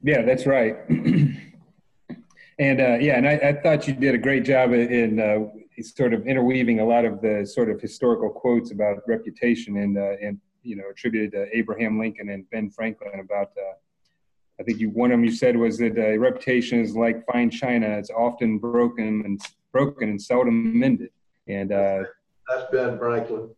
Yeah, 0.07 0.22
that's 0.22 0.46
right. 0.46 0.76
and 0.88 2.80
uh, 2.80 2.96
yeah, 3.00 3.16
and 3.18 3.26
I, 3.26 3.32
I, 3.32 3.52
thought 3.54 3.88
you 3.88 3.94
did 3.94 4.14
a 4.14 4.18
great 4.18 4.44
job 4.44 4.72
in 4.72 5.18
uh, 5.18 5.82
sort 5.82 6.14
of 6.14 6.28
interweaving 6.28 6.78
a 6.78 6.84
lot 6.84 7.04
of 7.04 7.20
the 7.20 7.44
sort 7.44 7.68
of 7.68 7.80
historical 7.80 8.30
quotes 8.30 8.70
about 8.70 8.98
reputation 9.09 9.78
and 9.78 9.98
uh, 9.98 10.12
and 10.22 10.38
you 10.62 10.76
know 10.76 10.84
attributed 10.92 11.32
to 11.32 11.48
Abraham 11.52 11.98
Lincoln 11.98 12.28
and 12.28 12.48
Ben 12.50 12.70
Franklin 12.70 13.18
about. 13.18 13.50
Uh, 13.59 13.74
I 14.61 14.62
think 14.62 14.78
you 14.78 14.90
one 14.90 15.11
of 15.11 15.18
them 15.18 15.24
you 15.24 15.32
said 15.32 15.57
was 15.57 15.76
that 15.78 15.98
uh, 15.98 16.16
reputation 16.18 16.78
is 16.78 16.94
like 16.94 17.26
fine 17.26 17.50
china; 17.50 17.88
it's 17.98 18.11
often 18.11 18.59
broken 18.59 19.22
and 19.24 19.40
broken 19.72 20.09
and 20.09 20.22
seldom 20.22 20.78
mended. 20.78 21.11
And 21.48 21.72
uh, 21.72 22.04
that's 22.48 22.70
Ben 22.70 22.96
Franklin. 22.96 23.50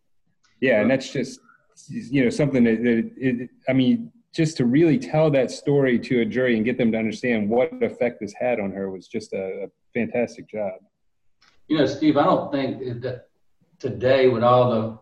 Yeah, 0.63 0.81
and 0.81 0.91
that's 0.91 1.13
just 1.13 1.41
you 1.89 2.25
know 2.25 2.31
something 2.31 2.65
that, 2.65 2.83
that 2.83 3.13
it, 3.19 3.51
I 3.69 3.75
mean 3.75 4.13
just 4.35 4.57
to 4.59 4.67
really 4.67 4.99
tell 4.99 5.31
that 5.31 5.51
story 5.51 5.99
to 5.99 6.21
a 6.21 6.25
jury 6.25 6.57
and 6.57 6.65
get 6.65 6.79
them 6.79 6.93
to 6.93 6.99
understand 6.99 7.49
what 7.49 7.73
effect 7.83 8.21
this 8.21 8.33
had 8.39 8.61
on 8.61 8.71
her 8.71 8.91
was 8.91 9.09
just 9.09 9.33
a, 9.33 9.65
a 9.65 9.67
fantastic 9.95 10.49
job. 10.49 10.73
You 11.69 11.79
know, 11.79 11.87
Steve, 11.87 12.17
I 12.17 12.25
don't 12.25 12.53
think 12.53 13.03
that 13.03 13.29
today 13.79 14.29
with 14.29 14.43
all 14.43 14.71
the, 14.71 14.99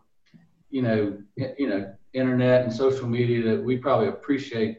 you 0.70 0.82
know, 0.82 1.18
you 1.36 1.68
know, 1.68 1.92
internet 2.12 2.64
and 2.64 2.72
social 2.72 3.06
media 3.06 3.42
that 3.50 3.62
we 3.62 3.76
probably 3.76 4.08
appreciate. 4.08 4.78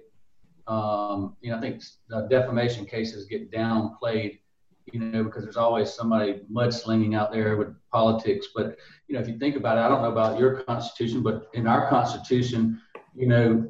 Um, 0.68 1.38
you 1.41 1.52
know, 1.52 1.58
I 1.58 1.62
think 1.62 1.82
defamation 2.30 2.86
cases 2.86 3.26
get 3.26 3.52
downplayed, 3.52 4.39
you 4.91 5.00
know, 5.00 5.24
because 5.24 5.43
there's 5.43 5.56
always 5.56 5.93
somebody 5.93 6.41
mudslinging 6.52 7.16
out 7.16 7.32
there 7.32 7.56
with 7.56 7.74
politics. 7.91 8.48
But 8.54 8.78
you 9.08 9.16
know, 9.16 9.22
if 9.22 9.28
you 9.28 9.38
think 9.38 9.56
about 9.56 9.78
it, 9.78 9.82
I 9.82 9.88
don't 9.88 10.02
know 10.02 10.12
about 10.12 10.39
your 10.39 10.64
constitution, 10.64 11.24
but 11.24 11.48
in 11.54 11.68
our 11.68 11.89
constitution, 11.89 12.82
you 13.16 13.28
know, 13.28 13.70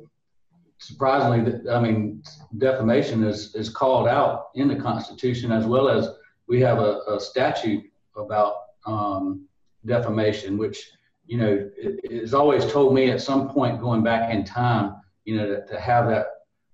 surprisingly, 0.80 1.70
I 1.70 1.80
mean, 1.80 2.24
defamation 2.58 3.24
is, 3.24 3.56
is 3.56 3.70
called 3.70 4.08
out 4.08 4.50
in 4.56 4.68
the 4.68 4.76
Constitution 4.76 5.52
as 5.52 5.66
well 5.66 5.90
as 5.90 6.10
we 6.48 6.62
have 6.62 6.80
a, 6.80 7.02
a 7.08 7.20
statute 7.20 7.84
about 8.16 8.56
um, 8.86 9.46
defamation, 9.86 10.58
which, 10.58 10.92
you 11.26 11.38
know, 11.38 11.70
is 11.78 12.34
always 12.34 12.66
told 12.72 12.94
me 12.94 13.10
at 13.10 13.22
some 13.22 13.50
point 13.50 13.82
going 13.82 14.04
back 14.04 14.34
in 14.34 14.44
time, 14.44 14.96
you 15.26 15.36
know, 15.36 15.48
to, 15.48 15.66
to 15.66 15.80
have 15.80 16.08
that, 16.08 16.28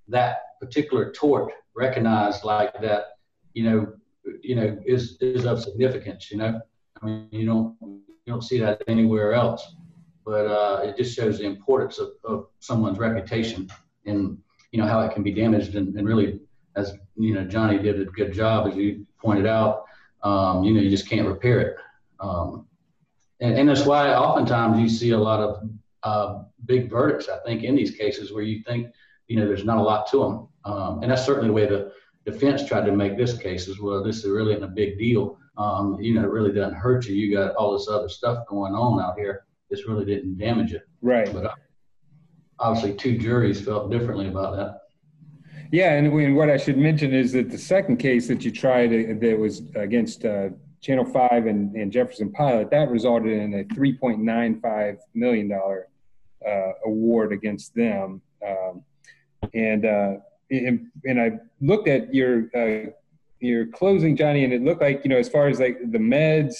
that 0.08 0.38
particular 0.60 1.12
tort 1.12 1.52
recognized 1.76 2.44
like 2.44 2.80
that, 2.82 3.06
you 3.54 3.64
know, 3.64 3.94
you 4.42 4.56
know, 4.56 4.78
is, 4.86 5.18
is 5.22 5.46
of 5.46 5.62
significance, 5.62 6.30
you 6.30 6.38
know, 6.38 6.62
I 7.02 7.06
mean, 7.06 7.28
you 7.32 7.46
don't, 7.46 7.76
you 7.82 8.02
don't 8.28 8.44
see 8.44 8.60
that 8.60 8.84
anywhere 8.88 9.34
else, 9.34 9.76
but 10.26 10.46
uh, 10.46 10.82
it 10.84 10.98
just 10.98 11.16
shows 11.16 11.40
the 11.40 11.46
importance 11.46 11.98
of, 12.00 12.12
of 12.24 12.48
someone's 12.60 13.00
reputation 13.00 13.70
and 14.06 14.38
you 14.72 14.80
know 14.80 14.88
how 14.88 15.02
it 15.02 15.14
can 15.14 15.24
be 15.24 15.32
damaged. 15.32 15.76
And, 15.76 15.96
and 15.96 16.08
really 16.08 16.40
as 16.76 16.94
you 17.16 17.34
know 17.36 17.44
johnny 17.44 17.78
did 17.78 18.02
a 18.02 18.06
good 18.06 18.34
job 18.34 18.68
as 18.68 18.76
you 18.76 19.06
pointed 19.22 19.46
out 19.46 19.86
um, 20.24 20.64
you 20.64 20.74
know 20.74 20.82
you 20.82 20.90
just 20.90 21.08
can't 21.08 21.28
repair 21.28 21.60
it. 21.60 21.78
Um, 22.20 22.68
and, 23.40 23.58
and 23.58 23.70
that's 23.70 23.86
why 23.86 24.14
oftentimes 24.14 24.80
you 24.80 24.90
see 24.90 25.12
a 25.12 25.18
lot 25.18 25.40
of 25.40 25.70
uh, 26.04 26.44
big 26.66 26.90
verdicts 26.90 27.30
i 27.30 27.38
think 27.46 27.64
in 27.64 27.76
these 27.76 27.92
cases 27.92 28.32
where 28.34 28.44
you 28.44 28.64
think 28.64 28.88
you 29.28 29.38
know 29.38 29.46
there's 29.46 29.66
not 29.66 29.78
a 29.78 29.82
lot 29.82 30.08
to 30.08 30.20
them 30.20 30.48
um, 30.66 31.02
and 31.02 31.12
that's 31.12 31.26
certainly 31.26 31.48
the 31.48 31.54
way 31.54 31.66
the 31.66 31.92
defense 32.26 32.66
tried 32.66 32.86
to 32.86 32.92
make 32.92 33.18
this 33.18 33.38
case 33.38 33.68
as 33.68 33.80
well. 33.80 34.04
This 34.04 34.24
is 34.24 34.30
really 34.30 34.60
a 34.60 34.68
big 34.68 34.98
deal. 34.98 35.38
Um, 35.58 36.00
you 36.02 36.14
know 36.14 36.24
it 36.24 36.32
really 36.32 36.52
doesn't 36.52 36.76
hurt 36.76 37.06
you. 37.06 37.16
You 37.16 37.36
got 37.36 37.56
all 37.56 37.74
this 37.78 37.88
other 37.88 38.10
stuff 38.10 38.48
going 38.48 38.74
on 38.74 39.02
out 39.02 39.18
here. 39.18 39.46
This 39.70 39.88
really 39.88 40.06
didn't 40.06 40.38
damage 40.38 40.74
it 40.74 40.88
right. 41.02 41.32
But 41.32 41.54
obviously 42.64 42.94
two 42.94 43.18
juries 43.18 43.62
felt 43.62 43.92
differently 43.92 44.28
about 44.28 44.56
that. 44.56 44.80
Yeah, 45.72 45.94
and 45.94 46.36
what 46.36 46.50
I 46.50 46.58
should 46.58 46.78
mention 46.78 47.14
is 47.14 47.34
that 47.34 47.50
the 47.50 47.58
second 47.58 47.98
case 47.98 48.28
that 48.28 48.46
you 48.46 48.52
tried 48.52 49.20
that 49.20 49.38
was 49.38 49.64
against 49.76 50.24
uh, 50.24 50.50
Channel 50.82 51.06
5 51.06 51.48
and, 51.48 51.76
and, 51.76 51.92
Jefferson 51.92 52.32
Pilot, 52.32 52.70
that 52.70 52.90
resulted 52.90 53.34
in 53.34 53.54
a 53.56 53.64
$3.95 53.64 54.98
million 55.16 55.52
uh, 55.52 56.50
award 56.86 57.34
against 57.34 57.74
them. 57.74 58.22
Um, 58.46 58.84
and, 59.54 59.86
uh, 59.86 60.14
and, 60.52 60.92
and 61.06 61.22
I 61.22 61.32
looked 61.60 61.88
at 61.88 62.14
your 62.14 62.50
uh, 62.56 62.92
your 63.40 63.66
closing, 63.68 64.16
Johnny, 64.16 64.46
and 64.46 64.54
it 64.54 64.64
looked 64.64 64.82
like, 64.82 65.04
you 65.04 65.10
know, 65.10 65.18
as 65.18 65.28
far 65.28 65.48
as 65.48 65.60
like 65.60 65.78
the 65.92 65.98
meds, 65.98 66.56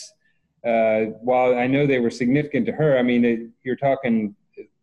uh, 0.66 1.12
while 1.22 1.56
I 1.56 1.66
know 1.66 1.88
they 1.88 2.00
were 2.00 2.10
significant 2.10 2.66
to 2.66 2.74
her, 2.74 2.98
I 2.98 3.04
mean, 3.04 3.24
it, 3.24 3.40
you're 3.64 3.78
talking 3.78 4.36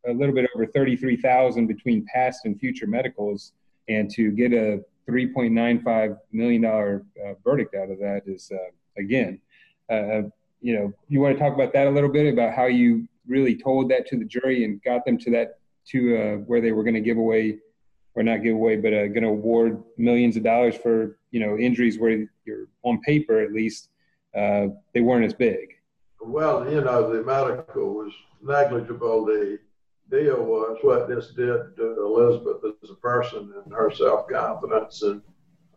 a 0.06 0.12
little 0.12 0.34
bit 0.34 0.48
over 0.54 0.66
33,000 0.66 1.66
between 1.66 2.06
past 2.12 2.44
and 2.44 2.58
future 2.58 2.86
medicals, 2.86 3.52
and 3.88 4.10
to 4.10 4.30
get 4.30 4.52
a 4.52 4.80
3.95 5.08 6.18
million 6.32 6.62
dollar 6.62 7.04
uh, 7.24 7.34
verdict 7.44 7.74
out 7.74 7.90
of 7.90 7.98
that 7.98 8.22
is 8.26 8.50
uh, 8.52 8.70
again, 8.98 9.40
uh, 9.90 9.94
uh, 9.94 10.22
you 10.60 10.74
know, 10.74 10.92
you 11.08 11.20
want 11.20 11.36
to 11.36 11.42
talk 11.42 11.54
about 11.54 11.72
that 11.72 11.86
a 11.86 11.90
little 11.90 12.10
bit 12.10 12.32
about 12.32 12.54
how 12.54 12.66
you 12.66 13.08
really 13.26 13.56
told 13.56 13.90
that 13.90 14.06
to 14.06 14.16
the 14.16 14.24
jury 14.24 14.64
and 14.64 14.82
got 14.82 15.04
them 15.04 15.18
to 15.18 15.30
that 15.30 15.58
to 15.86 16.16
uh, 16.16 16.36
where 16.46 16.60
they 16.60 16.72
were 16.72 16.82
going 16.82 16.94
to 16.94 17.00
give 17.00 17.16
away 17.16 17.58
or 18.14 18.22
not 18.22 18.42
give 18.42 18.54
away, 18.54 18.76
but 18.76 18.92
uh, 18.92 19.06
going 19.06 19.22
to 19.22 19.28
award 19.28 19.82
millions 19.96 20.36
of 20.36 20.42
dollars 20.42 20.76
for 20.76 21.18
you 21.30 21.40
know 21.40 21.56
injuries 21.56 21.98
where 21.98 22.26
you're 22.44 22.66
on 22.82 23.00
paper 23.00 23.40
at 23.40 23.52
least 23.52 23.88
they 24.34 25.00
weren't 25.00 25.24
as 25.24 25.34
big. 25.34 25.74
Well, 26.20 26.70
you 26.70 26.82
know, 26.82 27.12
the 27.12 27.22
medical 27.22 27.94
was 27.94 28.12
negligible. 28.42 29.24
The 29.24 29.58
deal 30.10 30.42
was 30.44 30.78
what 30.82 31.08
this 31.08 31.28
did 31.28 31.76
to 31.76 32.04
Elizabeth 32.04 32.74
as 32.82 32.90
a 32.90 32.94
person 32.94 33.52
and 33.64 33.72
her 33.72 33.90
self 33.90 34.28
confidence. 34.28 35.02
And, 35.02 35.22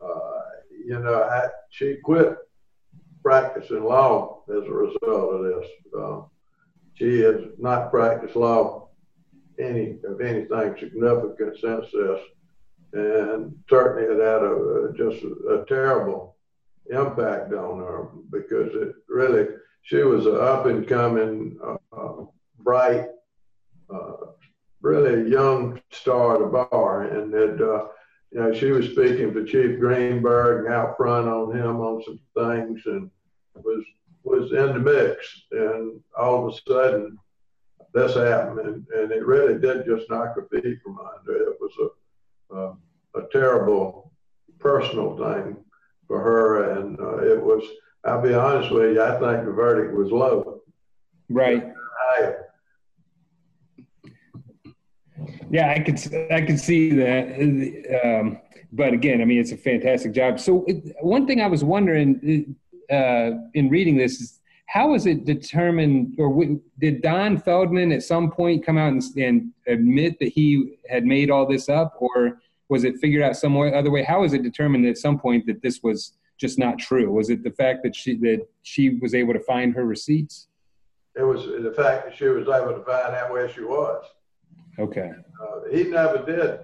uh, 0.01 0.39
you 0.85 0.99
know, 0.99 1.23
I, 1.23 1.47
she 1.69 1.97
quit 2.03 2.37
practicing 3.21 3.83
law 3.83 4.43
as 4.49 4.67
a 4.67 4.71
result 4.71 5.33
of 5.33 5.43
this. 5.43 5.69
Uh, 5.97 6.21
she 6.95 7.21
has 7.21 7.41
not 7.57 7.89
practiced 7.89 8.35
law 8.35 8.89
any 9.59 9.97
of 10.07 10.19
anything 10.21 10.75
significant 10.79 11.57
since 11.61 11.85
this, 11.91 12.21
and 12.93 13.55
certainly 13.69 14.03
it 14.03 14.19
had 14.19 14.43
a, 14.43 14.93
just 14.97 15.23
a, 15.23 15.63
terrible 15.67 16.35
impact 16.89 17.53
on 17.53 17.79
her 17.79 18.09
because 18.31 18.73
it 18.73 18.95
really, 19.07 19.47
she 19.83 19.97
was 19.97 20.25
an 20.25 20.35
up 20.39 20.65
and 20.65 20.87
coming, 20.87 21.57
uh, 21.95 22.23
bright, 22.59 23.07
really 24.83 25.21
a 25.21 25.29
young 25.29 25.81
star 25.91 26.35
at 26.35 26.41
the 26.41 26.45
bar. 26.45 27.03
And 27.03 27.33
that, 27.33 27.55
uh, 27.59 27.87
you 28.31 28.39
know, 28.39 28.53
she 28.53 28.71
was 28.71 28.85
speaking 28.87 29.33
for 29.33 29.43
Chief 29.43 29.79
Greenberg 29.79 30.71
out 30.71 30.95
front 30.97 31.27
on 31.27 31.55
him 31.55 31.79
on 31.79 32.03
some 32.03 32.19
things 32.37 32.81
and 32.85 33.09
was 33.55 33.83
was 34.23 34.51
in 34.51 34.73
the 34.73 34.79
mix. 34.79 35.43
And 35.51 35.99
all 36.17 36.47
of 36.47 36.53
a 36.53 36.57
sudden, 36.67 37.17
this 37.93 38.15
happened, 38.15 38.59
and, 38.59 38.87
and 38.95 39.11
it 39.11 39.25
really 39.25 39.59
did 39.59 39.85
just 39.85 40.09
knock 40.09 40.35
her 40.35 40.47
feet 40.51 40.79
from 40.81 40.99
under. 40.99 41.49
It 41.49 41.57
was 41.59 41.71
a, 42.51 42.55
a, 42.55 43.21
a 43.21 43.27
terrible 43.31 44.11
personal 44.59 45.17
thing 45.17 45.57
for 46.07 46.19
her, 46.19 46.79
and 46.79 46.99
uh, 46.99 47.17
it 47.19 47.41
was. 47.41 47.63
I'll 48.05 48.21
be 48.21 48.33
honest 48.33 48.69
with 48.71 48.95
you. 48.95 49.01
I 49.01 49.11
think 49.11 49.45
the 49.45 49.51
verdict 49.51 49.95
was 49.95 50.11
low. 50.11 50.61
Right. 51.29 51.71
Yeah, 55.53 55.69
I 55.69 55.79
could 55.81 55.99
I 56.31 56.41
could 56.41 56.59
see 56.59 56.89
that. 56.93 58.01
Um, 58.03 58.39
but 58.71 58.91
again, 58.91 59.21
I 59.21 59.25
mean, 59.25 59.39
it's 59.39 59.51
a 59.51 59.57
fantastic 59.57 60.11
job. 60.11 60.39
So 60.39 60.65
one 60.99 61.27
thing 61.27 61.41
I 61.41 61.47
was 61.47 61.63
wondering 61.63 62.55
uh, 62.91 63.29
in 63.53 63.69
reading 63.69 63.95
this 63.95 64.19
is 64.19 64.39
how 64.65 64.89
was 64.89 65.05
it 65.05 65.25
determined, 65.25 66.15
or 66.17 66.29
w- 66.29 66.59
did 66.79 67.03
Don 67.03 67.37
Feldman 67.37 67.91
at 67.91 68.01
some 68.01 68.31
point 68.31 68.65
come 68.65 68.79
out 68.79 68.93
and, 68.93 69.03
and, 69.15 69.51
admit 69.67 70.17
that 70.19 70.29
he 70.29 70.77
had 70.89 71.05
made 71.05 71.29
all 71.29 71.45
this 71.45 71.69
up, 71.69 71.93
or 71.99 72.41
was 72.69 72.83
it 72.83 72.97
figured 72.99 73.21
out 73.21 73.35
some 73.35 73.55
other 73.55 73.91
way? 73.91 74.01
How 74.01 74.21
was 74.21 74.33
it 74.33 74.41
determined 74.41 74.87
at 74.87 74.97
some 74.97 75.19
point 75.19 75.45
that 75.45 75.61
this 75.61 75.83
was 75.83 76.13
just 76.39 76.57
not 76.57 76.79
true? 76.79 77.11
Was 77.11 77.29
it 77.29 77.43
the 77.43 77.51
fact 77.51 77.83
that 77.83 77.95
she 77.95 78.17
that 78.17 78.47
she 78.63 78.97
was 79.03 79.13
able 79.13 79.33
to 79.33 79.39
find 79.41 79.75
her 79.75 79.85
receipts? 79.85 80.47
It 81.15 81.21
was 81.21 81.45
the 81.45 81.73
fact 81.77 82.05
that 82.05 82.17
she 82.17 82.25
was 82.25 82.47
able 82.47 82.73
to 82.73 82.83
find 82.83 83.13
out 83.13 83.31
where 83.31 83.47
she 83.47 83.61
was. 83.61 84.03
Okay. 84.79 85.11
Uh, 85.41 85.59
he 85.71 85.83
never 85.83 86.25
did 86.25 86.59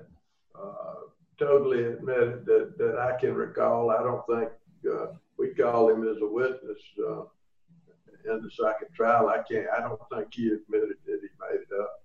uh, 0.60 0.94
totally 1.38 1.84
admit 1.86 2.46
that, 2.46 2.74
that 2.78 2.98
I 2.98 3.20
can 3.20 3.34
recall. 3.34 3.92
I 3.92 4.02
don't 4.04 4.26
think 4.28 4.50
uh, 4.92 5.14
we 5.38 5.50
called 5.50 5.92
him 5.92 6.08
as 6.08 6.18
a 6.22 6.28
witness 6.28 6.80
uh, 7.08 7.22
in 8.32 8.42
the 8.42 8.50
second 8.52 8.94
trial. 8.96 9.30
I 9.30 9.44
can't. 9.50 9.68
I 9.76 9.82
don't 9.82 10.02
think 10.12 10.34
he 10.34 10.48
admitted 10.48 10.98
that 11.06 11.20
he 11.22 11.30
made 11.40 11.62
it 11.62 11.82
up. 11.82 12.04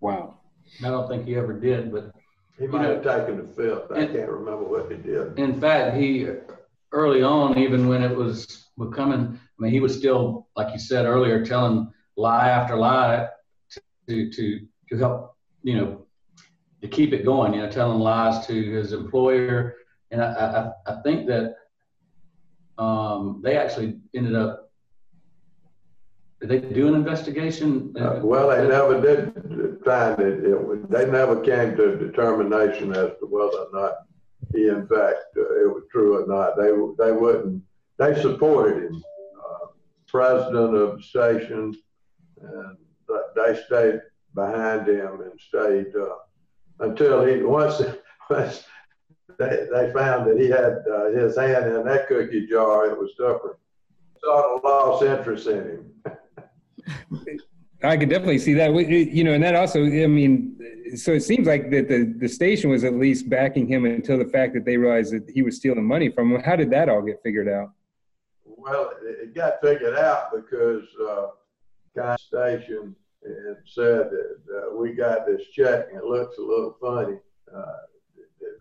Wow. 0.00 0.40
I 0.84 0.88
don't 0.88 1.08
think 1.08 1.26
he 1.26 1.36
ever 1.36 1.58
did, 1.58 1.92
but 1.92 2.12
he 2.58 2.66
might 2.66 2.88
have 2.88 3.02
taken 3.02 3.36
the 3.36 3.52
fifth. 3.54 3.92
I 3.92 4.06
can't 4.06 4.28
remember 4.28 4.64
what 4.64 4.90
he 4.90 4.96
did. 4.98 5.38
In 5.38 5.60
fact, 5.60 5.96
he 5.96 6.26
early 6.92 7.22
on, 7.22 7.56
even 7.58 7.88
when 7.88 8.02
it 8.02 8.14
was 8.14 8.66
becoming, 8.78 9.38
I 9.38 9.62
mean, 9.62 9.72
he 9.72 9.80
was 9.80 9.96
still, 9.96 10.48
like 10.56 10.72
you 10.72 10.78
said 10.78 11.06
earlier, 11.06 11.44
telling 11.44 11.92
lie 12.16 12.48
after 12.48 12.76
lie 12.76 13.28
to 14.08 14.30
to 14.30 14.60
to 14.90 14.98
help, 14.98 15.36
you 15.62 15.76
know, 15.76 16.06
to 16.82 16.88
keep 16.88 17.12
it 17.12 17.24
going. 17.24 17.54
You 17.54 17.62
know, 17.62 17.70
telling 17.70 17.98
lies 17.98 18.46
to 18.46 18.54
his 18.54 18.92
employer, 18.92 19.76
and 20.10 20.22
I 20.22 20.72
I, 20.86 20.92
I 20.92 21.02
think 21.02 21.26
that 21.28 21.56
um, 22.78 23.40
they 23.42 23.56
actually 23.56 23.98
ended 24.14 24.34
up. 24.34 24.70
Did 26.40 26.50
they 26.50 26.60
do 26.60 26.88
an 26.88 26.94
investigation? 26.94 27.94
Uh, 27.98 28.20
well, 28.22 28.48
they 28.50 28.68
never 28.68 29.00
did 29.00 29.82
find 29.84 30.20
it. 30.20 30.44
it. 30.44 30.90
They 30.90 31.06
never 31.10 31.40
came 31.40 31.76
to 31.76 31.94
a 31.94 31.96
determination 31.96 32.90
as 32.90 33.12
to 33.20 33.26
whether 33.26 33.56
or 33.56 33.68
not 33.72 33.92
he, 34.54 34.68
in 34.68 34.86
fact, 34.86 35.24
uh, 35.36 35.64
it 35.64 35.74
was 35.74 35.84
true 35.90 36.22
or 36.22 36.26
not. 36.26 36.56
They 36.56 36.70
they 37.02 37.12
wouldn't. 37.12 37.62
They 37.98 38.20
supported 38.20 38.84
him, 38.84 39.02
uh, 39.42 39.66
president 40.06 40.76
of 40.76 40.96
the 40.98 41.02
station, 41.02 41.74
and 42.42 42.76
they 43.34 43.60
stayed 43.66 44.00
behind 44.34 44.88
him 44.88 45.20
and 45.22 45.40
stayed 45.40 45.94
uh, 45.96 46.16
until 46.80 47.24
he 47.24 47.42
once, 47.42 47.82
once 48.30 48.64
they, 49.38 49.66
they 49.72 49.92
found 49.92 50.28
that 50.28 50.38
he 50.38 50.48
had 50.48 50.84
uh, 50.90 51.10
his 51.10 51.36
hand 51.36 51.66
in 51.74 51.84
that 51.84 52.06
cookie 52.08 52.46
jar. 52.46 52.86
It 52.86 52.98
was 52.98 53.10
different. 53.12 53.56
Sort 54.22 54.44
of 54.44 54.64
lost 54.64 55.02
interest 55.04 55.46
in 55.46 55.58
him. 55.58 55.92
I 57.82 57.96
could 57.96 58.08
definitely 58.08 58.38
see 58.38 58.54
that. 58.54 58.74
You 58.88 59.24
know, 59.24 59.34
and 59.34 59.42
that 59.42 59.54
also, 59.54 59.84
I 59.84 60.06
mean, 60.06 60.58
so 60.96 61.12
it 61.12 61.22
seems 61.22 61.46
like 61.46 61.70
that 61.70 61.88
the, 61.88 62.14
the 62.16 62.28
station 62.28 62.70
was 62.70 62.84
at 62.84 62.94
least 62.94 63.28
backing 63.28 63.66
him 63.66 63.84
until 63.84 64.18
the 64.18 64.24
fact 64.24 64.54
that 64.54 64.64
they 64.64 64.76
realized 64.76 65.12
that 65.12 65.28
he 65.30 65.42
was 65.42 65.56
stealing 65.56 65.84
money 65.84 66.08
from 66.08 66.32
him. 66.32 66.42
How 66.42 66.56
did 66.56 66.70
that 66.70 66.88
all 66.88 67.02
get 67.02 67.20
figured 67.22 67.48
out? 67.48 67.72
Well, 68.44 68.92
it 69.02 69.34
got 69.34 69.60
figured 69.62 69.96
out 69.96 70.32
because 70.34 70.84
uh, 71.08 71.26
Station 72.18 72.94
and 73.24 73.56
said 73.64 74.10
that 74.10 74.38
uh, 74.54 74.76
we 74.76 74.92
got 74.92 75.26
this 75.26 75.42
check 75.52 75.88
and 75.88 75.98
it 75.98 76.04
looks 76.04 76.38
a 76.38 76.42
little 76.42 76.76
funny 76.80 77.18
uh, 77.54 77.76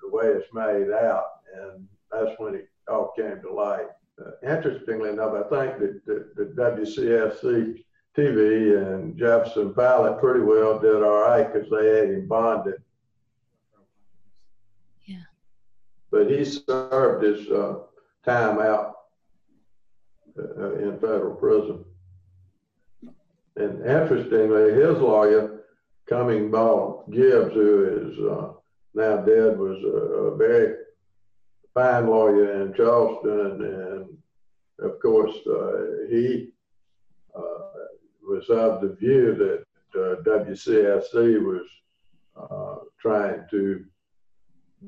the 0.01 0.09
way 0.09 0.25
it's 0.27 0.53
made 0.53 0.91
out, 0.91 1.25
and 1.53 1.87
that's 2.11 2.39
when 2.39 2.55
it 2.55 2.69
all 2.87 3.13
came 3.17 3.41
to 3.41 3.53
light. 3.53 3.87
Uh, 4.19 4.31
interestingly 4.49 5.09
enough, 5.09 5.33
I 5.33 5.43
think 5.49 5.79
that 5.79 6.05
the, 6.05 6.29
the 6.35 6.45
WCSC 6.55 7.83
TV 8.17 8.77
and 8.77 9.17
Jefferson 9.17 9.73
Pilot 9.73 10.19
pretty 10.19 10.39
well 10.39 10.79
did 10.79 11.03
all 11.03 11.21
right 11.21 11.51
because 11.51 11.69
they 11.69 11.99
had 11.99 12.09
him 12.09 12.27
bonded. 12.27 12.75
Yeah. 15.05 15.17
But 16.11 16.31
he 16.31 16.45
served 16.45 17.23
his 17.23 17.49
uh, 17.49 17.79
time 18.23 18.59
out 18.59 18.95
uh, 20.37 20.75
in 20.75 20.97
federal 20.99 21.35
prison. 21.35 21.83
And 23.57 23.85
interestingly, 23.85 24.73
his 24.73 24.97
lawyer, 24.97 25.63
Coming 26.07 26.51
Ball 26.51 27.05
Gibbs, 27.09 27.53
who 27.53 28.09
is 28.09 28.19
uh, 28.19 28.53
now 28.93 29.17
dead, 29.21 29.57
was 29.57 29.81
a, 29.83 29.87
a, 29.87 30.37
very 30.37 30.75
fine 31.73 32.07
lawyer 32.07 32.61
in 32.61 32.73
Charleston. 32.73 33.61
And 33.63 34.17
of 34.87 34.99
course, 34.99 35.35
uh, 35.47 36.07
he 36.09 36.49
uh, 37.35 37.41
was 38.27 38.49
of 38.49 38.81
the 38.81 38.95
view 38.99 39.35
that 39.35 39.99
uh, 39.99 40.21
WCSC 40.23 41.41
was 41.43 41.65
uh, 42.39 42.83
trying 42.99 43.45
to 43.51 43.85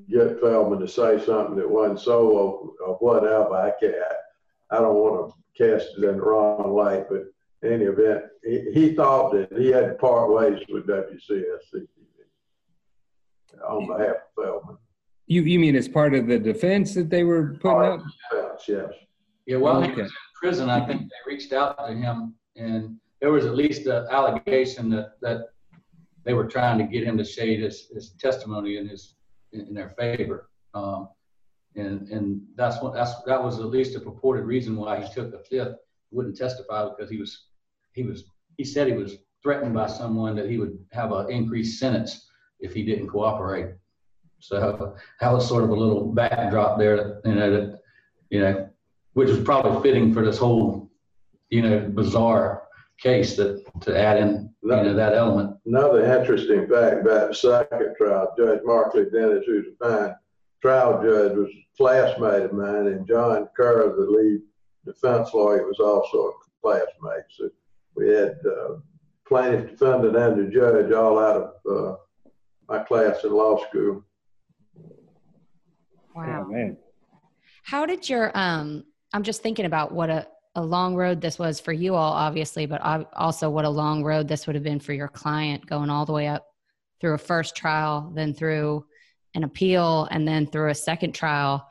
get 0.10 0.40
Feldman 0.42 0.80
to 0.80 0.88
say 0.88 1.24
something 1.26 1.56
that 1.56 1.70
wasn't 1.70 2.02
so 2.02 2.74
of, 2.86 2.98
whatever. 3.00 3.56
I 3.56 3.72
can't, 3.80 3.96
I 4.70 4.80
don't 4.80 4.96
want 4.96 5.34
to 5.34 5.36
cast 5.58 5.98
it 5.98 6.04
in 6.04 6.18
the 6.18 6.22
wrong 6.22 6.74
light, 6.76 7.06
but 7.10 7.24
any 7.64 7.86
event, 7.86 8.24
he, 8.44 8.72
he 8.74 8.94
thought 8.94 9.32
that 9.34 9.50
he 9.58 9.70
had 9.70 9.88
to 9.88 9.94
part 9.96 10.32
ways 10.32 10.62
with 10.70 10.88
WCSC 10.88 11.88
on 13.68 13.88
behalf 13.88 14.16
of 14.38 14.44
Feldman. 14.44 14.78
You 15.26 15.42
you 15.42 15.60
mean 15.60 15.76
as 15.76 15.88
part 15.88 16.14
of 16.14 16.28
the 16.28 16.40
defense 16.40 16.94
that 16.94 17.10
they 17.10 17.24
were 17.24 17.58
putting 17.60 17.60
Part 17.60 18.00
up? 18.00 18.06
Defense, 18.32 18.64
yes. 18.68 18.94
Yeah, 19.46 19.58
while 19.58 19.82
he 19.82 19.90
was 19.90 20.00
in 20.00 20.10
prison, 20.36 20.70
I 20.70 20.86
think 20.86 21.02
they 21.02 21.32
reached 21.32 21.54
out 21.54 21.78
to 21.88 21.94
him, 21.94 22.36
and 22.56 22.98
there 23.22 23.32
was 23.32 23.46
at 23.46 23.56
least 23.56 23.88
an 23.88 24.08
allegation 24.10 24.90
that 24.92 25.14
that 25.22 25.50
they 26.24 26.34
were 26.34 26.46
trying 26.46 26.78
to 26.78 26.84
get 26.84 27.06
him 27.06 27.18
to 27.18 27.24
shade 27.24 27.62
his, 27.62 27.88
his 27.94 28.12
testimony 28.20 28.78
in 28.78 28.88
his 28.88 29.16
in, 29.54 29.62
in 29.62 29.74
their 29.74 29.90
favor. 29.98 30.50
Um, 30.74 31.10
and 31.76 32.08
and 32.10 32.42
that's 32.56 32.82
what 32.82 32.94
that's 32.94 33.22
that 33.24 33.42
was 33.42 33.60
at 33.60 33.66
least 33.66 33.96
a 33.96 34.00
purported 34.00 34.46
reason 34.46 34.76
why 34.76 35.02
he 35.02 35.14
took 35.14 35.32
the 35.32 35.40
fifth, 35.40 35.76
wouldn't 36.12 36.38
testify 36.38 36.88
because 36.90 37.10
he 37.10 37.18
was 37.18 37.47
he 37.98 38.04
was 38.04 38.26
he 38.58 38.64
said 38.64 38.88
he 38.88 38.94
was 38.94 39.18
threatened 39.44 39.74
by 39.74 39.88
someone 39.88 40.36
that 40.36 40.50
he 40.50 40.58
would 40.58 40.78
have 40.92 41.12
an 41.12 41.30
increased 41.30 41.80
sentence 41.80 42.30
if 42.60 42.74
he 42.74 42.84
didn't 42.84 43.08
cooperate. 43.08 43.76
So 44.40 44.96
that 45.20 45.34
was 45.34 45.48
sort 45.48 45.64
of 45.64 45.72
a 45.72 45.76
little 45.76 46.12
backdrop 46.14 46.78
there, 46.78 47.22
you 47.26 47.36
know, 47.36 47.52
that 47.52 47.80
you 48.30 48.40
know, 48.42 48.70
which 49.14 49.30
was 49.30 49.40
probably 49.40 49.82
fitting 49.82 50.14
for 50.14 50.24
this 50.24 50.38
whole, 50.38 50.92
you 51.50 51.62
know, 51.64 51.80
bizarre 51.90 52.64
case 53.00 53.36
that 53.38 53.64
to 53.82 53.98
add 53.98 54.18
in, 54.18 54.54
you 54.64 54.70
know, 54.70 54.94
that 54.94 55.14
element. 55.14 55.58
Another 55.66 56.20
interesting 56.20 56.68
fact 56.68 57.02
about 57.02 57.30
the 57.30 57.36
second 57.36 57.96
trial, 57.98 58.34
Judge 58.38 58.62
Markley 58.64 59.06
Dennis, 59.12 59.44
who's 59.46 59.68
a 59.82 59.86
fine 59.86 60.16
trial 60.62 61.02
judge, 61.02 61.36
was 61.36 61.50
a 61.50 61.78
classmate 61.78 62.44
of 62.44 62.54
mine, 62.54 62.88
and 62.88 63.08
John 63.08 63.48
Kerr, 63.56 63.96
the 63.96 64.12
lead 64.12 64.42
defense 64.86 65.34
lawyer, 65.34 65.66
was 65.66 65.80
also 65.80 66.18
a 66.30 66.32
classmate. 66.62 67.26
So 67.30 67.50
we 67.98 68.10
had 68.10 68.38
uh, 68.46 68.76
plaintiff, 69.28 69.72
defendant, 69.72 70.16
and 70.16 70.48
the 70.48 70.52
judge 70.52 70.92
all 70.92 71.20
out 71.20 71.36
of 71.36 71.52
uh, 71.70 71.96
my 72.70 72.80
class 72.84 73.24
in 73.24 73.32
law 73.32 73.58
school. 73.68 74.04
Wow. 76.16 76.46
Oh, 76.46 76.52
man. 76.52 76.78
How 77.64 77.86
did 77.86 78.08
your 78.08 78.32
um 78.38 78.86
I'm 79.14 79.24
just 79.24 79.42
thinking 79.42 79.66
about 79.66 79.92
what 79.92 80.10
a 80.10 80.28
a 80.56 80.62
long 80.64 80.96
road 80.96 81.22
this 81.22 81.38
was 81.38 81.60
for 81.60 81.74
you 81.74 81.96
all 81.96 82.14
obviously, 82.14 82.66
but 82.66 82.82
also 83.14 83.50
what 83.50 83.66
a 83.66 83.70
long 83.70 84.04
road 84.04 84.28
this 84.28 84.48
would 84.48 84.56
have 84.56 84.64
been 84.64 84.80
for 84.80 84.94
your 84.94 85.08
client 85.08 85.66
going 85.66 85.90
all 85.90 86.06
the 86.06 86.14
way 86.14 86.28
up 86.28 86.48
through 87.00 87.14
a 87.14 87.18
first 87.18 87.56
trial, 87.56 88.12
then 88.16 88.34
through 88.34 88.86
an 89.36 89.44
appeal 89.44 90.08
and 90.10 90.28
then 90.28 90.48
through 90.48 90.70
a 90.70 90.76
second 90.76 91.14
trial. 91.14 91.68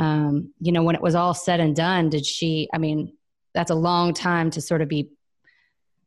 um, 0.00 0.52
you 0.58 0.72
know, 0.72 0.82
when 0.82 0.94
it 0.94 1.02
was 1.02 1.14
all 1.14 1.34
said 1.34 1.60
and 1.60 1.76
done, 1.76 2.08
did 2.08 2.24
she, 2.24 2.68
I 2.72 2.78
mean, 2.78 3.16
that's 3.52 3.70
a 3.70 3.74
long 3.74 4.14
time 4.14 4.50
to 4.52 4.60
sort 4.60 4.80
of 4.80 4.88
be 4.88 5.10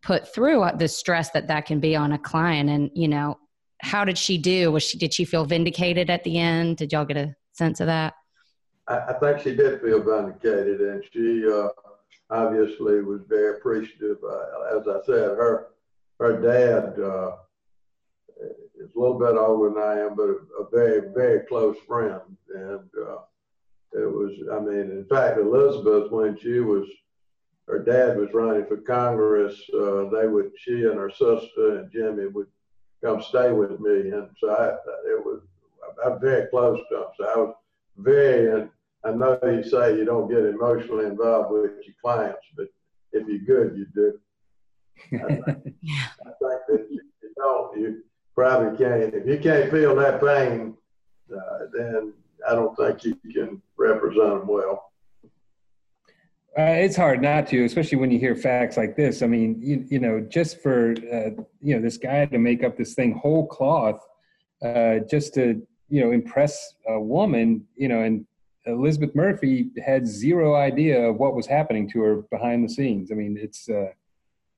put 0.03 0.33
through 0.33 0.69
the 0.77 0.87
stress 0.87 1.31
that 1.31 1.47
that 1.47 1.65
can 1.65 1.79
be 1.79 1.95
on 1.95 2.11
a 2.11 2.17
client. 2.17 2.69
And, 2.69 2.91
you 2.93 3.07
know, 3.07 3.39
how 3.81 4.05
did 4.05 4.17
she 4.17 4.37
do? 4.37 4.71
Was 4.71 4.83
she, 4.83 4.97
did 4.97 5.13
she 5.13 5.25
feel 5.25 5.45
vindicated 5.45 6.09
at 6.09 6.23
the 6.23 6.37
end? 6.37 6.77
Did 6.77 6.91
y'all 6.91 7.05
get 7.05 7.17
a 7.17 7.35
sense 7.53 7.79
of 7.79 7.87
that? 7.87 8.13
I, 8.87 8.99
I 8.99 9.13
think 9.13 9.39
she 9.39 9.55
did 9.55 9.81
feel 9.81 10.03
vindicated 10.03 10.81
and 10.81 11.03
she, 11.11 11.45
uh, 11.49 11.69
obviously 12.29 13.01
was 13.01 13.21
very 13.27 13.57
appreciative. 13.57 14.17
Uh, 14.23 14.77
as 14.77 14.87
I 14.87 15.05
said, 15.05 15.37
her, 15.37 15.67
her 16.19 16.41
dad, 16.41 17.01
uh, 17.01 17.37
is 18.75 18.93
a 18.95 18.99
little 18.99 19.19
bit 19.19 19.37
older 19.37 19.69
than 19.69 19.81
I 19.81 19.99
am, 19.99 20.15
but 20.15 20.23
a, 20.23 20.63
a 20.63 20.69
very, 20.71 21.13
very 21.13 21.45
close 21.47 21.77
friend. 21.87 22.21
And, 22.53 22.89
uh, 23.07 23.19
it 23.93 24.11
was, 24.11 24.31
I 24.51 24.59
mean, 24.59 24.89
in 24.91 25.05
fact, 25.09 25.37
Elizabeth, 25.37 26.11
when 26.11 26.37
she 26.39 26.59
was, 26.59 26.87
her 27.67 27.79
dad 27.79 28.17
was 28.17 28.33
running 28.33 28.65
for 28.65 28.77
Congress, 28.77 29.55
uh, 29.73 30.09
they 30.09 30.27
would, 30.27 30.51
she 30.57 30.85
and 30.85 30.97
her 30.97 31.09
sister 31.09 31.79
and 31.79 31.91
Jimmy 31.91 32.27
would 32.27 32.47
come 33.03 33.21
stay 33.21 33.51
with 33.51 33.79
me. 33.79 34.11
And 34.11 34.29
so 34.39 34.49
I, 34.49 34.69
it 35.09 35.25
was, 35.25 35.41
I'm 36.05 36.19
very 36.19 36.47
close 36.47 36.79
to 36.89 36.95
them. 36.95 37.05
So 37.17 37.25
I 37.25 37.37
was 37.37 37.55
very, 37.97 38.51
and 38.53 38.69
I 39.05 39.11
know 39.11 39.39
you 39.43 39.63
say 39.63 39.97
you 39.97 40.05
don't 40.05 40.29
get 40.29 40.45
emotionally 40.45 41.05
involved 41.05 41.51
with 41.51 41.71
your 41.85 41.95
clients, 42.01 42.45
but 42.55 42.67
if 43.11 43.27
you're 43.27 43.39
good, 43.39 43.77
you 43.77 43.85
do. 43.93 44.19
I 45.13 45.27
think, 45.27 45.47
I 45.47 46.31
think 46.39 46.61
that 46.69 46.87
you, 46.89 47.01
you 47.21 47.33
don't, 47.37 47.79
you 47.79 48.03
probably 48.35 48.77
can't. 48.77 49.13
If 49.13 49.27
you 49.27 49.39
can't 49.39 49.71
feel 49.71 49.95
that 49.95 50.21
pain, 50.21 50.75
uh, 51.33 51.59
then 51.73 52.13
I 52.47 52.55
don't 52.55 52.75
think 52.75 53.03
you 53.03 53.15
can 53.33 53.61
represent 53.77 54.39
them 54.39 54.47
well. 54.47 54.92
Uh, 56.57 56.77
it's 56.77 56.95
hard 56.95 57.21
not 57.21 57.47
to, 57.47 57.65
especially 57.65 57.97
when 57.97 58.11
you 58.11 58.19
hear 58.19 58.35
facts 58.35 58.77
like 58.77 58.95
this. 58.95 59.23
I 59.23 59.27
mean, 59.27 59.59
you, 59.59 59.85
you 59.89 59.99
know, 59.99 60.19
just 60.19 60.61
for 60.61 60.91
uh, 60.91 61.41
you 61.61 61.75
know 61.75 61.81
this 61.81 61.97
guy 61.97 62.25
to 62.27 62.37
make 62.37 62.63
up 62.63 62.77
this 62.77 62.93
thing 62.93 63.13
whole 63.13 63.47
cloth, 63.47 63.99
uh, 64.63 64.99
just 65.09 65.33
to 65.33 65.65
you 65.89 66.01
know 66.01 66.11
impress 66.11 66.75
a 66.87 66.99
woman, 66.99 67.65
you 67.75 67.87
know, 67.87 68.01
and 68.01 68.25
Elizabeth 68.67 69.15
Murphy 69.15 69.71
had 69.83 70.07
zero 70.07 70.55
idea 70.55 71.09
of 71.09 71.15
what 71.17 71.35
was 71.35 71.47
happening 71.47 71.89
to 71.89 72.01
her 72.01 72.15
behind 72.31 72.63
the 72.63 72.69
scenes. 72.69 73.11
I 73.11 73.15
mean, 73.15 73.35
it's 73.39 73.67
uh, 73.67 73.89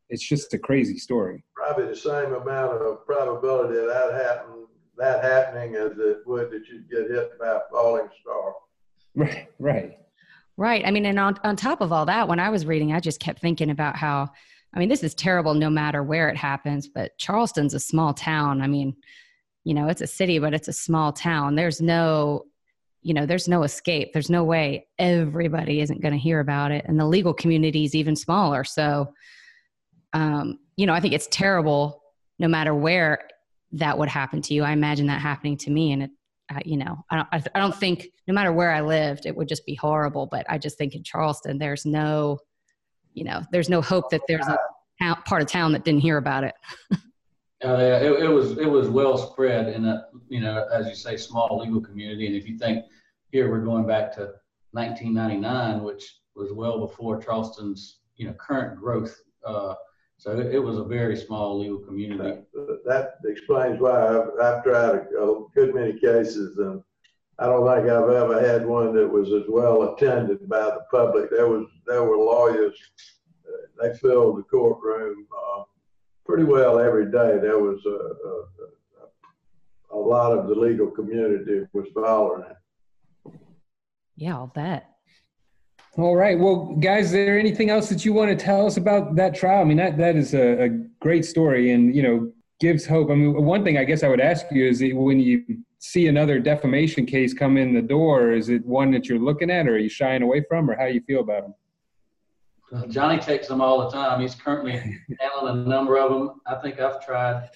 it's 0.09 0.27
just 0.27 0.53
a 0.53 0.59
crazy 0.59 0.97
story. 0.97 1.45
Probably 1.55 1.87
the 1.87 1.95
same 1.95 2.33
amount 2.33 2.81
of 2.81 3.05
probability 3.05 3.79
of 3.79 3.87
that 3.87 4.13
happen 4.13 4.65
that 4.97 5.23
happening 5.23 5.75
as 5.75 5.91
it 5.97 6.19
would 6.25 6.51
that 6.51 6.67
you'd 6.67 6.89
get 6.89 7.09
hit 7.09 7.37
by 7.39 7.47
a 7.47 7.59
falling 7.71 8.09
star. 8.21 8.53
Right, 9.17 9.47
right. 9.59 9.97
Right. 10.57 10.85
I 10.85 10.91
mean, 10.91 11.05
and 11.05 11.19
on, 11.19 11.37
on 11.43 11.55
top 11.55 11.81
of 11.81 11.91
all 11.91 12.05
that, 12.05 12.27
when 12.27 12.39
I 12.39 12.49
was 12.49 12.65
reading, 12.65 12.93
I 12.93 12.99
just 13.01 13.19
kept 13.19 13.41
thinking 13.41 13.69
about 13.69 13.97
how, 13.97 14.29
I 14.73 14.79
mean, 14.79 14.87
this 14.87 15.03
is 15.03 15.13
terrible 15.13 15.53
no 15.53 15.69
matter 15.69 16.01
where 16.01 16.29
it 16.29 16.37
happens, 16.37 16.87
but 16.87 17.17
Charleston's 17.17 17.73
a 17.73 17.79
small 17.79 18.13
town. 18.13 18.61
I 18.61 18.67
mean, 18.67 18.95
you 19.65 19.73
know, 19.73 19.87
it's 19.89 20.01
a 20.01 20.07
city, 20.07 20.39
but 20.39 20.53
it's 20.53 20.67
a 20.67 20.73
small 20.73 21.11
town. 21.11 21.55
There's 21.55 21.81
no, 21.81 22.45
you 23.01 23.13
know, 23.13 23.25
there's 23.25 23.47
no 23.47 23.63
escape. 23.63 24.13
There's 24.13 24.29
no 24.29 24.43
way 24.43 24.87
everybody 24.97 25.81
isn't 25.81 26.01
going 26.01 26.13
to 26.13 26.19
hear 26.19 26.39
about 26.39 26.71
it. 26.71 26.85
And 26.87 26.99
the 26.99 27.05
legal 27.05 27.33
community 27.33 27.83
is 27.83 27.95
even 27.95 28.15
smaller. 28.15 28.63
So, 28.63 29.13
um, 30.13 30.59
you 30.77 30.85
know, 30.85 30.93
I 30.93 31.01
think 31.01 31.13
it's 31.13 31.27
terrible 31.27 32.01
no 32.39 32.47
matter 32.47 32.73
where 32.73 33.27
that 33.73 33.97
would 33.97 34.09
happen 34.09 34.41
to 34.43 34.53
you. 34.53 34.63
I 34.63 34.71
imagine 34.71 35.07
that 35.07 35.21
happening 35.21 35.57
to 35.57 35.71
me. 35.71 35.91
And 35.91 36.03
it, 36.03 36.11
uh, 36.53 36.59
you 36.63 36.77
know, 36.77 37.03
I 37.09 37.15
don't, 37.15 37.47
I 37.55 37.59
don't 37.59 37.75
think 37.75 38.07
no 38.27 38.33
matter 38.33 38.53
where 38.53 38.71
I 38.71 38.81
lived, 38.81 39.25
it 39.25 39.35
would 39.35 39.47
just 39.47 39.65
be 39.65 39.75
horrible. 39.75 40.27
But 40.27 40.45
I 40.49 40.57
just 40.57 40.77
think 40.77 40.93
in 40.93 41.03
Charleston, 41.03 41.57
there's 41.57 41.85
no, 41.85 42.39
you 43.13 43.23
know, 43.23 43.41
there's 43.51 43.69
no 43.69 43.81
hope 43.81 44.09
that 44.11 44.21
there's 44.27 44.47
a 44.47 44.57
part 45.25 45.41
of 45.41 45.47
town 45.47 45.71
that 45.73 45.83
didn't 45.83 46.01
hear 46.01 46.17
about 46.17 46.43
it. 46.43 46.53
uh, 46.91 46.97
yeah, 47.63 47.97
it, 47.97 48.23
it, 48.23 48.27
was 48.27 48.57
it 48.57 48.69
was 48.69 48.89
well 48.89 49.17
spread 49.17 49.69
in 49.69 49.85
a 49.85 50.05
you 50.29 50.39
know 50.39 50.67
as 50.71 50.87
you 50.87 50.95
say 50.95 51.17
small 51.17 51.59
legal 51.59 51.81
community, 51.81 52.27
and 52.27 52.35
if 52.35 52.47
you 52.47 52.57
think 52.57 52.85
here 53.31 53.49
we're 53.49 53.65
going 53.65 53.87
back 53.87 54.13
to 54.15 54.33
1999, 54.71 55.83
which 55.83 56.19
was 56.35 56.51
well 56.53 56.79
before 56.79 57.21
Charleston's 57.21 57.99
you 58.17 58.27
know 58.27 58.33
current 58.33 58.77
growth. 58.79 59.15
Uh, 59.45 59.75
so 60.17 60.37
it, 60.37 60.53
it, 60.53 60.59
was 60.59 60.77
a 60.77 60.83
very 60.83 61.15
small 61.15 61.59
legal 61.59 61.79
community. 61.79 62.41
That, 62.53 62.81
that 62.85 63.29
explains 63.29 63.79
why 63.79 64.07
I've, 64.07 64.29
I've 64.41 64.63
tried 64.63 65.07
a, 65.17 65.21
a, 65.21 65.45
good 65.53 65.75
many 65.75 65.99
cases, 65.99 66.57
and 66.57 66.81
I 67.37 67.47
don't 67.47 67.65
think 67.65 67.89
I've 67.89 68.09
ever 68.09 68.47
had 68.47 68.65
one 68.65 68.95
that 68.95 69.07
was 69.07 69.31
as 69.33 69.43
well 69.49 69.93
attended 69.93 70.47
by 70.47 70.63
the 70.63 70.85
public. 70.89 71.29
There 71.29 71.47
was 71.47 71.67
there 71.85 72.03
were 72.03 72.17
lawyers. 72.17 72.75
Uh, 73.47 73.81
they 73.81 73.97
filled 73.97 74.37
the 74.37 74.43
courtroom 74.43 75.27
uh, 75.31 75.63
pretty 76.25 76.43
well 76.43 76.79
every 76.79 77.11
day. 77.11 77.37
There 77.37 77.59
was 77.59 77.85
a, 77.85 79.95
a, 79.95 79.97
a 79.97 79.99
lot 79.99 80.37
of 80.37 80.47
the 80.47 80.55
legal 80.55 80.87
community 80.87 81.65
was 81.73 81.87
following 81.93 82.43
it. 82.43 82.57
Yeah, 84.15 84.35
I'll 84.35 84.47
bet. 84.47 84.94
All 85.97 86.17
right. 86.17 86.37
Well, 86.37 86.75
guys, 86.81 87.05
is 87.05 87.11
there 87.13 87.39
anything 87.39 87.69
else 87.69 87.87
that 87.87 88.03
you 88.03 88.11
want 88.11 88.29
to 88.29 88.35
tell 88.35 88.65
us 88.65 88.75
about 88.75 89.15
that 89.15 89.33
trial? 89.33 89.61
I 89.61 89.63
mean, 89.63 89.77
that, 89.77 89.97
that 89.97 90.17
is 90.17 90.33
a, 90.33 90.63
a 90.65 90.69
great 90.99 91.23
story 91.23 91.71
and, 91.71 91.95
you 91.95 92.03
know, 92.03 92.31
gives 92.59 92.85
hope. 92.85 93.09
I 93.09 93.15
mean, 93.15 93.41
one 93.45 93.63
thing 93.63 93.77
I 93.77 93.85
guess 93.85 94.03
I 94.03 94.09
would 94.09 94.19
ask 94.19 94.45
you 94.51 94.67
is 94.67 94.83
when 94.93 95.21
you 95.21 95.45
see 95.79 96.07
another 96.07 96.39
defamation 96.39 97.05
case 97.05 97.33
come 97.33 97.55
in 97.55 97.73
the 97.73 97.81
door, 97.81 98.31
is 98.31 98.49
it 98.49 98.65
one 98.65 98.91
that 98.91 99.07
you're 99.07 99.19
looking 99.19 99.49
at 99.49 99.67
or 99.69 99.75
are 99.75 99.77
you 99.77 99.87
shying 99.87 100.21
away 100.21 100.43
from 100.49 100.69
or 100.69 100.75
how 100.75 100.85
you 100.85 101.01
feel 101.01 101.21
about 101.21 101.43
them? 101.43 102.89
Johnny 102.89 103.17
takes 103.17 103.47
them 103.47 103.61
all 103.61 103.85
the 103.85 103.89
time. 103.89 104.19
He's 104.19 104.35
currently 104.35 104.73
handling 105.19 105.65
a 105.65 105.69
number 105.69 105.97
of 105.97 106.11
them. 106.11 106.41
I 106.45 106.55
think 106.55 106.79
I've 106.79 107.05
tried, 107.05 107.49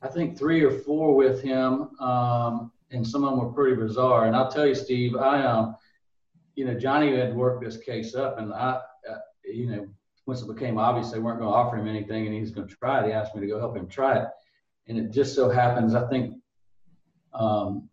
I 0.00 0.08
think 0.08 0.38
three 0.38 0.62
or 0.62 0.70
four 0.70 1.14
with 1.14 1.42
him, 1.42 1.90
um, 2.00 2.72
and 2.92 3.06
some 3.06 3.24
of 3.24 3.30
them 3.30 3.40
were 3.40 3.52
pretty 3.52 3.76
bizarre. 3.76 4.26
And 4.26 4.34
I'll 4.34 4.50
tell 4.50 4.66
you, 4.66 4.74
Steve, 4.74 5.16
I 5.16 5.44
um, 5.44 5.76
you 6.56 6.64
know, 6.64 6.74
Johnny 6.74 7.14
had 7.16 7.36
worked 7.36 7.62
this 7.62 7.76
case 7.76 8.14
up, 8.14 8.38
and 8.38 8.52
I, 8.52 8.80
uh, 9.08 9.18
you 9.44 9.66
know, 9.66 9.86
once 10.24 10.42
it 10.42 10.52
became 10.52 10.78
obvious 10.78 11.12
they 11.12 11.20
weren't 11.20 11.38
going 11.38 11.50
to 11.50 11.56
offer 11.56 11.76
him 11.76 11.86
anything 11.86 12.26
and 12.26 12.34
he 12.34 12.40
was 12.40 12.50
going 12.50 12.66
to 12.66 12.74
try 12.74 13.00
it, 13.00 13.06
he 13.06 13.12
asked 13.12 13.34
me 13.34 13.42
to 13.42 13.46
go 13.46 13.60
help 13.60 13.76
him 13.76 13.86
try 13.86 14.18
it. 14.18 14.26
And 14.88 14.98
it 14.98 15.12
just 15.12 15.36
so 15.36 15.48
happens, 15.48 15.94
I 15.94 16.08
think, 16.08 16.34
um, 17.32 17.88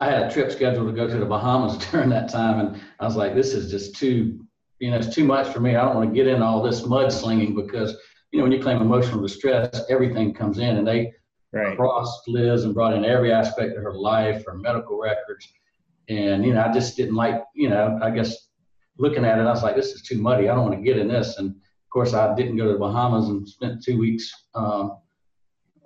I 0.00 0.10
had 0.10 0.24
a 0.24 0.32
trip 0.32 0.52
scheduled 0.52 0.86
to 0.88 0.92
go 0.92 1.08
to 1.08 1.16
the 1.16 1.24
Bahamas 1.24 1.78
during 1.90 2.10
that 2.10 2.28
time, 2.28 2.60
and 2.60 2.82
I 3.00 3.04
was 3.04 3.16
like, 3.16 3.34
this 3.34 3.54
is 3.54 3.70
just 3.70 3.96
too, 3.96 4.46
you 4.78 4.90
know, 4.90 4.98
it's 4.98 5.14
too 5.14 5.24
much 5.24 5.48
for 5.48 5.60
me. 5.60 5.74
I 5.74 5.84
don't 5.84 5.96
want 5.96 6.10
to 6.10 6.14
get 6.14 6.26
in 6.26 6.42
all 6.42 6.62
this 6.62 6.82
mudslinging 6.82 7.56
because, 7.56 7.96
you 8.30 8.38
know, 8.38 8.44
when 8.44 8.52
you 8.52 8.60
claim 8.60 8.82
emotional 8.82 9.22
distress, 9.22 9.80
everything 9.88 10.34
comes 10.34 10.58
in, 10.58 10.76
and 10.76 10.86
they 10.86 11.12
right. 11.52 11.76
crossed 11.76 12.28
Liz 12.28 12.64
and 12.64 12.74
brought 12.74 12.92
in 12.92 13.06
every 13.06 13.32
aspect 13.32 13.76
of 13.76 13.82
her 13.82 13.94
life, 13.94 14.44
her 14.46 14.58
medical 14.58 15.00
records 15.00 15.48
and, 16.08 16.44
you 16.44 16.54
know, 16.54 16.64
I 16.64 16.72
just 16.72 16.96
didn't 16.96 17.14
like, 17.14 17.42
you 17.54 17.68
know, 17.68 17.98
I 18.02 18.10
guess 18.10 18.48
looking 18.98 19.24
at 19.24 19.38
it, 19.38 19.42
I 19.42 19.50
was 19.50 19.62
like, 19.62 19.76
this 19.76 19.92
is 19.92 20.02
too 20.02 20.18
muddy. 20.18 20.48
I 20.48 20.54
don't 20.54 20.68
want 20.68 20.78
to 20.78 20.84
get 20.84 20.98
in 20.98 21.08
this. 21.08 21.38
And 21.38 21.50
of 21.50 21.90
course, 21.90 22.14
I 22.14 22.34
didn't 22.34 22.56
go 22.56 22.66
to 22.66 22.72
the 22.72 22.78
Bahamas 22.78 23.28
and 23.28 23.48
spent 23.48 23.82
two 23.82 23.98
weeks 23.98 24.30
um, 24.54 24.98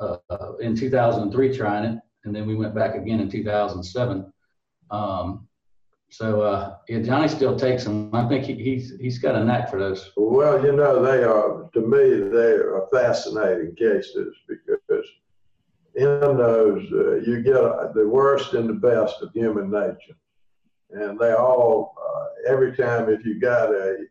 uh, 0.01 0.17
in 0.61 0.75
2003 0.75 1.57
trying 1.57 1.85
it. 1.85 1.99
And 2.25 2.35
then 2.35 2.47
we 2.47 2.57
went 2.57 2.75
back 2.75 2.95
again 2.95 3.21
in 3.21 3.31
2007. 3.31 4.33
Um, 4.91 5.49
so 6.11 6.41
uh, 6.41 6.77
yeah, 6.89 7.01
Johnny 7.01 7.29
still 7.29 7.57
takes 7.57 7.85
them. 7.85 8.15
I 8.15 8.27
think 8.29 8.45
he, 8.45 8.55
he's 8.55 8.95
he's 8.99 9.19
got 9.19 9.35
a 9.35 9.45
knack 9.45 9.71
for 9.71 9.79
those. 9.79 10.11
Well, 10.17 10.65
you 10.65 10.73
know, 10.73 11.03
they 11.03 11.23
are 11.23 11.69
to 11.75 11.81
me 11.81 12.29
they 12.31 12.53
are 12.53 12.89
fascinating 12.91 13.75
cases 13.77 14.35
because 14.49 15.07
in 15.99 16.37
those, 16.37 16.91
uh, 16.93 17.17
you 17.17 17.43
get 17.43 17.61
the 17.95 18.09
worst 18.09 18.55
and 18.55 18.69
the 18.69 18.75
best 18.75 19.21
of 19.21 19.33
human 19.33 19.71
nature. 19.71 20.17
And 20.91 21.19
they 21.19 21.33
all, 21.33 21.95
uh, 22.01 22.51
every 22.51 22.77
time 22.77 23.09
if 23.09 23.25
you 23.25 23.41
got 23.41 23.71
a, 23.71 24.07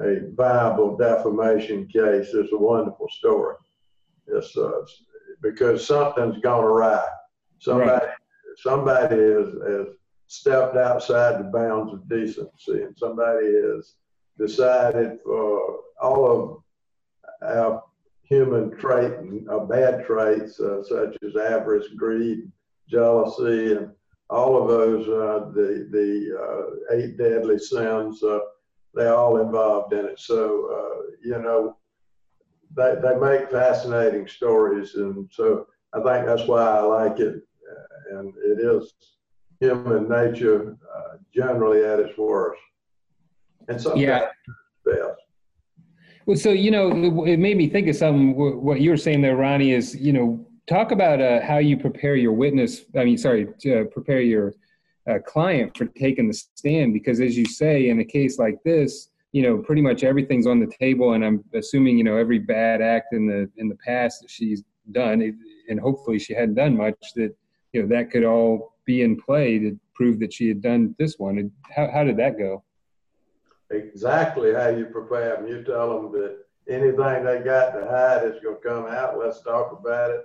a 0.00 0.30
viable 0.34 0.96
defamation 0.96 1.86
case, 1.86 2.28
it's 2.34 2.52
a 2.52 2.56
wonderful 2.56 3.08
story. 3.10 3.56
It's 4.26 4.56
uh, 4.56 4.82
because 5.40 5.86
something's 5.86 6.40
gone 6.40 6.64
awry. 6.64 7.04
Somebody, 7.60 7.90
right. 7.90 8.14
somebody 8.56 9.16
has, 9.16 9.48
has 9.66 9.86
stepped 10.26 10.76
outside 10.76 11.38
the 11.38 11.50
bounds 11.52 11.92
of 11.92 12.08
decency, 12.08 12.82
and 12.82 12.96
somebody 12.96 13.46
has 13.46 13.94
decided 14.38 15.18
for 15.24 15.80
all 16.02 16.62
of 17.42 17.48
our 17.48 17.82
human 18.28 18.76
trait 18.76 19.12
and 19.14 19.48
uh, 19.48 19.60
bad 19.60 20.04
traits 20.06 20.60
uh, 20.60 20.82
such 20.82 21.16
as 21.26 21.36
avarice, 21.36 21.88
greed, 21.96 22.50
jealousy, 22.88 23.72
and 23.72 23.90
all 24.30 24.60
of 24.60 24.68
those, 24.68 25.08
uh, 25.08 25.50
the, 25.52 25.88
the 25.90 26.38
uh, 26.38 26.96
eight 26.96 27.16
deadly 27.16 27.58
sins, 27.58 28.22
uh, 28.22 28.40
they're 28.94 29.14
all 29.14 29.40
involved 29.40 29.92
in 29.94 30.04
it. 30.04 30.20
So, 30.20 30.68
uh, 30.70 31.02
you 31.24 31.38
know, 31.42 31.76
they, 32.76 32.96
they 33.02 33.16
make 33.16 33.50
fascinating 33.50 34.26
stories. 34.28 34.94
And 34.96 35.28
so 35.32 35.66
I 35.94 35.96
think 35.98 36.26
that's 36.26 36.46
why 36.46 36.60
I 36.60 36.80
like 36.80 37.18
it. 37.20 37.42
And 38.10 38.32
it 38.44 38.60
is 38.60 38.92
human 39.60 40.08
nature 40.08 40.76
uh, 40.94 41.16
generally 41.34 41.84
at 41.84 42.00
its 42.00 42.16
worst. 42.18 42.60
And 43.68 43.80
sometimes 43.80 44.02
Yeah. 44.02 44.28
best. 44.84 45.20
Well, 46.28 46.36
so 46.36 46.50
you 46.50 46.70
know, 46.70 47.24
it 47.24 47.38
made 47.38 47.56
me 47.56 47.70
think 47.70 47.88
of 47.88 47.96
something. 47.96 48.36
What 48.36 48.82
you 48.82 48.90
were 48.90 48.98
saying 48.98 49.22
there, 49.22 49.34
Ronnie, 49.34 49.72
is 49.72 49.96
you 49.96 50.12
know, 50.12 50.46
talk 50.66 50.92
about 50.92 51.22
uh, 51.22 51.40
how 51.40 51.56
you 51.56 51.78
prepare 51.78 52.16
your 52.16 52.32
witness. 52.32 52.82
I 52.94 53.04
mean, 53.04 53.16
sorry, 53.16 53.48
to 53.60 53.86
prepare 53.86 54.20
your 54.20 54.52
uh, 55.08 55.20
client 55.26 55.74
for 55.74 55.86
taking 55.86 56.28
the 56.28 56.34
stand, 56.34 56.92
because 56.92 57.22
as 57.22 57.34
you 57.34 57.46
say, 57.46 57.88
in 57.88 58.00
a 58.00 58.04
case 58.04 58.38
like 58.38 58.62
this, 58.62 59.08
you 59.32 59.40
know, 59.40 59.56
pretty 59.56 59.80
much 59.80 60.04
everything's 60.04 60.46
on 60.46 60.60
the 60.60 60.70
table, 60.78 61.14
and 61.14 61.24
I'm 61.24 61.42
assuming 61.54 61.96
you 61.96 62.04
know 62.04 62.18
every 62.18 62.38
bad 62.38 62.82
act 62.82 63.14
in 63.14 63.26
the 63.26 63.50
in 63.56 63.70
the 63.70 63.76
past 63.76 64.20
that 64.20 64.30
she's 64.30 64.62
done, 64.92 65.22
and 65.70 65.80
hopefully 65.80 66.18
she 66.18 66.34
hadn't 66.34 66.56
done 66.56 66.76
much. 66.76 67.14
That 67.14 67.34
you 67.72 67.80
know 67.80 67.88
that 67.88 68.10
could 68.10 68.24
all 68.24 68.76
be 68.84 69.00
in 69.00 69.18
play 69.18 69.58
to 69.60 69.80
prove 69.94 70.20
that 70.20 70.34
she 70.34 70.48
had 70.48 70.60
done 70.60 70.94
this 70.98 71.18
one. 71.18 71.50
How 71.74 71.90
how 71.90 72.04
did 72.04 72.18
that 72.18 72.36
go? 72.36 72.64
Exactly 73.70 74.52
how 74.52 74.68
you 74.68 74.86
prepare 74.86 75.36
them. 75.36 75.48
You 75.48 75.62
tell 75.62 76.02
them 76.02 76.12
that 76.12 76.38
anything 76.68 77.24
they 77.24 77.40
got 77.44 77.72
to 77.72 77.86
hide 77.86 78.24
is 78.24 78.42
going 78.42 78.56
to 78.60 78.68
come 78.68 78.86
out. 78.86 79.18
Let's 79.18 79.42
talk 79.42 79.78
about 79.78 80.10
it. 80.10 80.20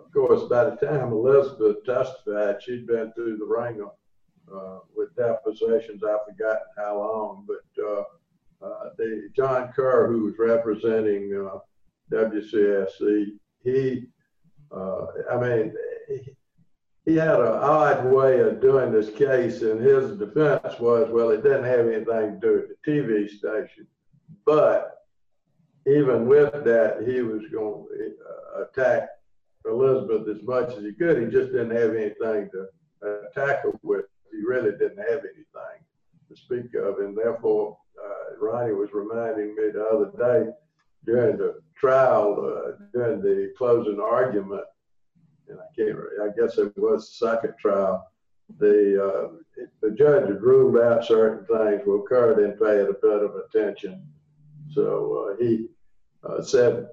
Of 0.00 0.12
course, 0.12 0.44
by 0.48 0.64
the 0.64 0.76
time 0.76 1.12
Elizabeth 1.12 1.84
testified, 1.84 2.62
she'd 2.62 2.86
been 2.86 3.12
through 3.12 3.38
the 3.38 3.44
ringer 3.44 3.88
uh, 4.52 4.78
with 4.94 5.14
depositions. 5.16 6.02
I've 6.04 6.24
forgotten 6.26 6.66
how 6.76 6.98
long, 6.98 7.46
but 7.46 7.84
uh, 7.84 8.04
uh, 8.62 8.90
the 8.96 9.28
John 9.34 9.72
Kerr, 9.74 10.10
who 10.10 10.24
was 10.24 10.34
representing 10.38 11.34
uh, 11.34 11.58
WCSC, 12.12 13.38
he, 13.62 14.06
uh, 14.74 15.06
I 15.30 15.36
mean, 15.36 15.74
he 17.06 17.14
had 17.14 17.38
an 17.38 17.46
odd 17.46 18.04
way 18.04 18.40
of 18.40 18.60
doing 18.60 18.90
this 18.90 19.10
case, 19.10 19.62
and 19.62 19.80
his 19.80 20.18
defense 20.18 20.80
was, 20.80 21.08
well, 21.08 21.30
it 21.30 21.44
didn't 21.44 21.64
have 21.64 21.86
anything 21.86 22.04
to 22.04 22.38
do 22.40 22.52
with 22.54 22.68
the 22.68 22.90
TV 22.90 23.28
station. 23.30 23.86
But 24.44 25.04
even 25.86 26.26
with 26.26 26.52
that, 26.64 27.04
he 27.06 27.20
was 27.22 27.42
going 27.52 27.86
to 27.86 28.12
uh, 28.58 28.64
attack 28.64 29.08
Elizabeth 29.64 30.26
as 30.36 30.42
much 30.42 30.70
as 30.76 30.82
he 30.82 30.92
could. 30.92 31.18
He 31.18 31.26
just 31.26 31.52
didn't 31.52 31.76
have 31.76 31.94
anything 31.94 32.50
to 32.50 32.66
attack 33.30 33.62
her 33.62 33.72
with. 33.84 34.06
He 34.32 34.44
really 34.44 34.72
didn't 34.72 34.98
have 34.98 35.20
anything 35.20 35.78
to 36.28 36.36
speak 36.36 36.74
of, 36.74 36.98
and 36.98 37.16
therefore, 37.16 37.78
uh, 38.04 38.36
Ronnie 38.40 38.72
was 38.72 38.90
reminding 38.92 39.54
me 39.54 39.70
the 39.72 39.84
other 39.84 40.10
day 40.18 40.50
during 41.04 41.36
the 41.36 41.60
trial, 41.76 42.32
uh, 42.34 42.84
during 42.92 43.22
the 43.22 43.54
closing 43.56 44.00
argument 44.00 44.64
and 45.48 45.58
I 45.58 45.68
can't, 45.74 45.98
I 46.22 46.28
guess 46.38 46.58
it 46.58 46.76
was 46.76 47.08
the 47.08 47.26
second 47.28 47.54
trial, 47.60 48.10
the, 48.58 49.04
uh, 49.04 49.64
the 49.82 49.90
judge 49.90 50.28
had 50.28 50.42
ruled 50.42 50.78
out 50.78 51.04
certain 51.04 51.44
things. 51.46 51.82
Well, 51.86 52.04
Kerr 52.08 52.34
didn't 52.34 52.60
pay 52.60 52.76
it 52.76 52.90
a 52.90 52.94
bit 52.94 53.22
of 53.22 53.34
attention. 53.36 54.06
So, 54.72 55.30
uh, 55.32 55.42
he, 55.42 55.66
uh, 56.24 56.42
said, 56.42 56.88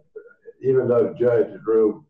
even 0.62 0.88
though 0.88 1.08
the 1.10 1.20
judge 1.20 1.51
had 1.51 1.66
ruled, 1.66 2.04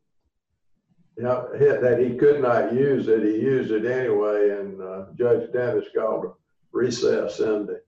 you 1.17 1.23
know, 1.23 1.49
that 1.53 1.99
he 1.99 2.15
could 2.15 2.41
not 2.41 2.73
use 2.73 3.07
it, 3.07 3.23
he 3.23 3.35
used 3.39 3.71
it 3.71 3.85
anyway, 3.85 4.49
and, 4.51 4.81
uh, 4.81 5.05
Judge 5.15 5.51
Dennis 5.51 5.85
called 5.95 6.25
a 6.25 6.31
recess 6.71 7.39
in 7.39 7.65
the 7.65 7.81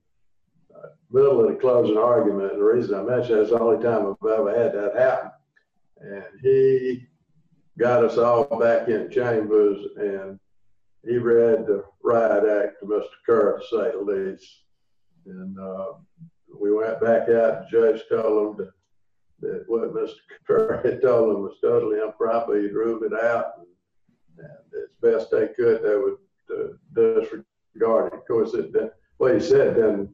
uh, 0.76 0.90
middle 1.12 1.42
of 1.42 1.48
the 1.48 1.60
closing 1.60 1.98
argument. 1.98 2.52
And 2.52 2.62
the 2.62 2.66
reason 2.66 2.96
I 2.96 3.02
mention 3.02 3.38
that's 3.38 3.50
the 3.50 3.60
only 3.60 3.84
time 3.84 4.06
I've 4.06 4.32
ever 4.32 4.58
had 4.58 4.74
that 4.74 4.96
happen. 4.96 5.32
And 6.02 6.40
he, 6.42 7.08
got 7.78 8.04
us 8.04 8.18
all 8.18 8.46
back 8.60 8.88
in 8.88 9.12
chambers 9.12 9.86
and 9.98 10.40
he 11.04 11.18
read 11.18 11.68
the 11.68 11.84
riot 12.04 12.64
act 12.64 12.80
to 12.80 12.86
Mr. 12.86 13.06
Kerr, 13.26 13.60
to 13.60 13.66
say 13.66 13.92
the 13.92 14.02
least. 14.02 14.64
And 15.28 15.58
uh, 15.60 15.94
we 16.60 16.74
went 16.74 17.00
back 17.00 17.30
out, 17.30 17.64
the 17.64 17.68
judge 17.70 18.02
told 18.10 18.60
him 18.60 18.66
that, 18.66 18.72
that 19.42 19.64
what 19.68 19.94
Mr. 19.94 20.16
Kerr 20.48 20.82
had 20.84 21.02
told 21.02 21.36
him 21.36 21.44
was 21.44 21.58
totally 21.62 22.00
improper. 22.00 22.60
He 22.60 22.68
ruled 22.68 23.04
it 23.04 23.14
out. 23.14 23.52
And, 23.58 24.48
and 24.48 24.84
as 24.84 24.90
best 25.02 25.32
they 25.32 25.50
could, 25.50 25.84
they 25.84 25.96
would 25.96 26.18
uh, 26.52 26.74
disregard 26.94 28.14
it. 28.14 28.18
Of 28.18 28.28
course, 28.28 28.54
it, 28.54 28.74
what 29.18 29.36
he 29.36 29.40
said 29.40 29.76
then, 29.76 30.10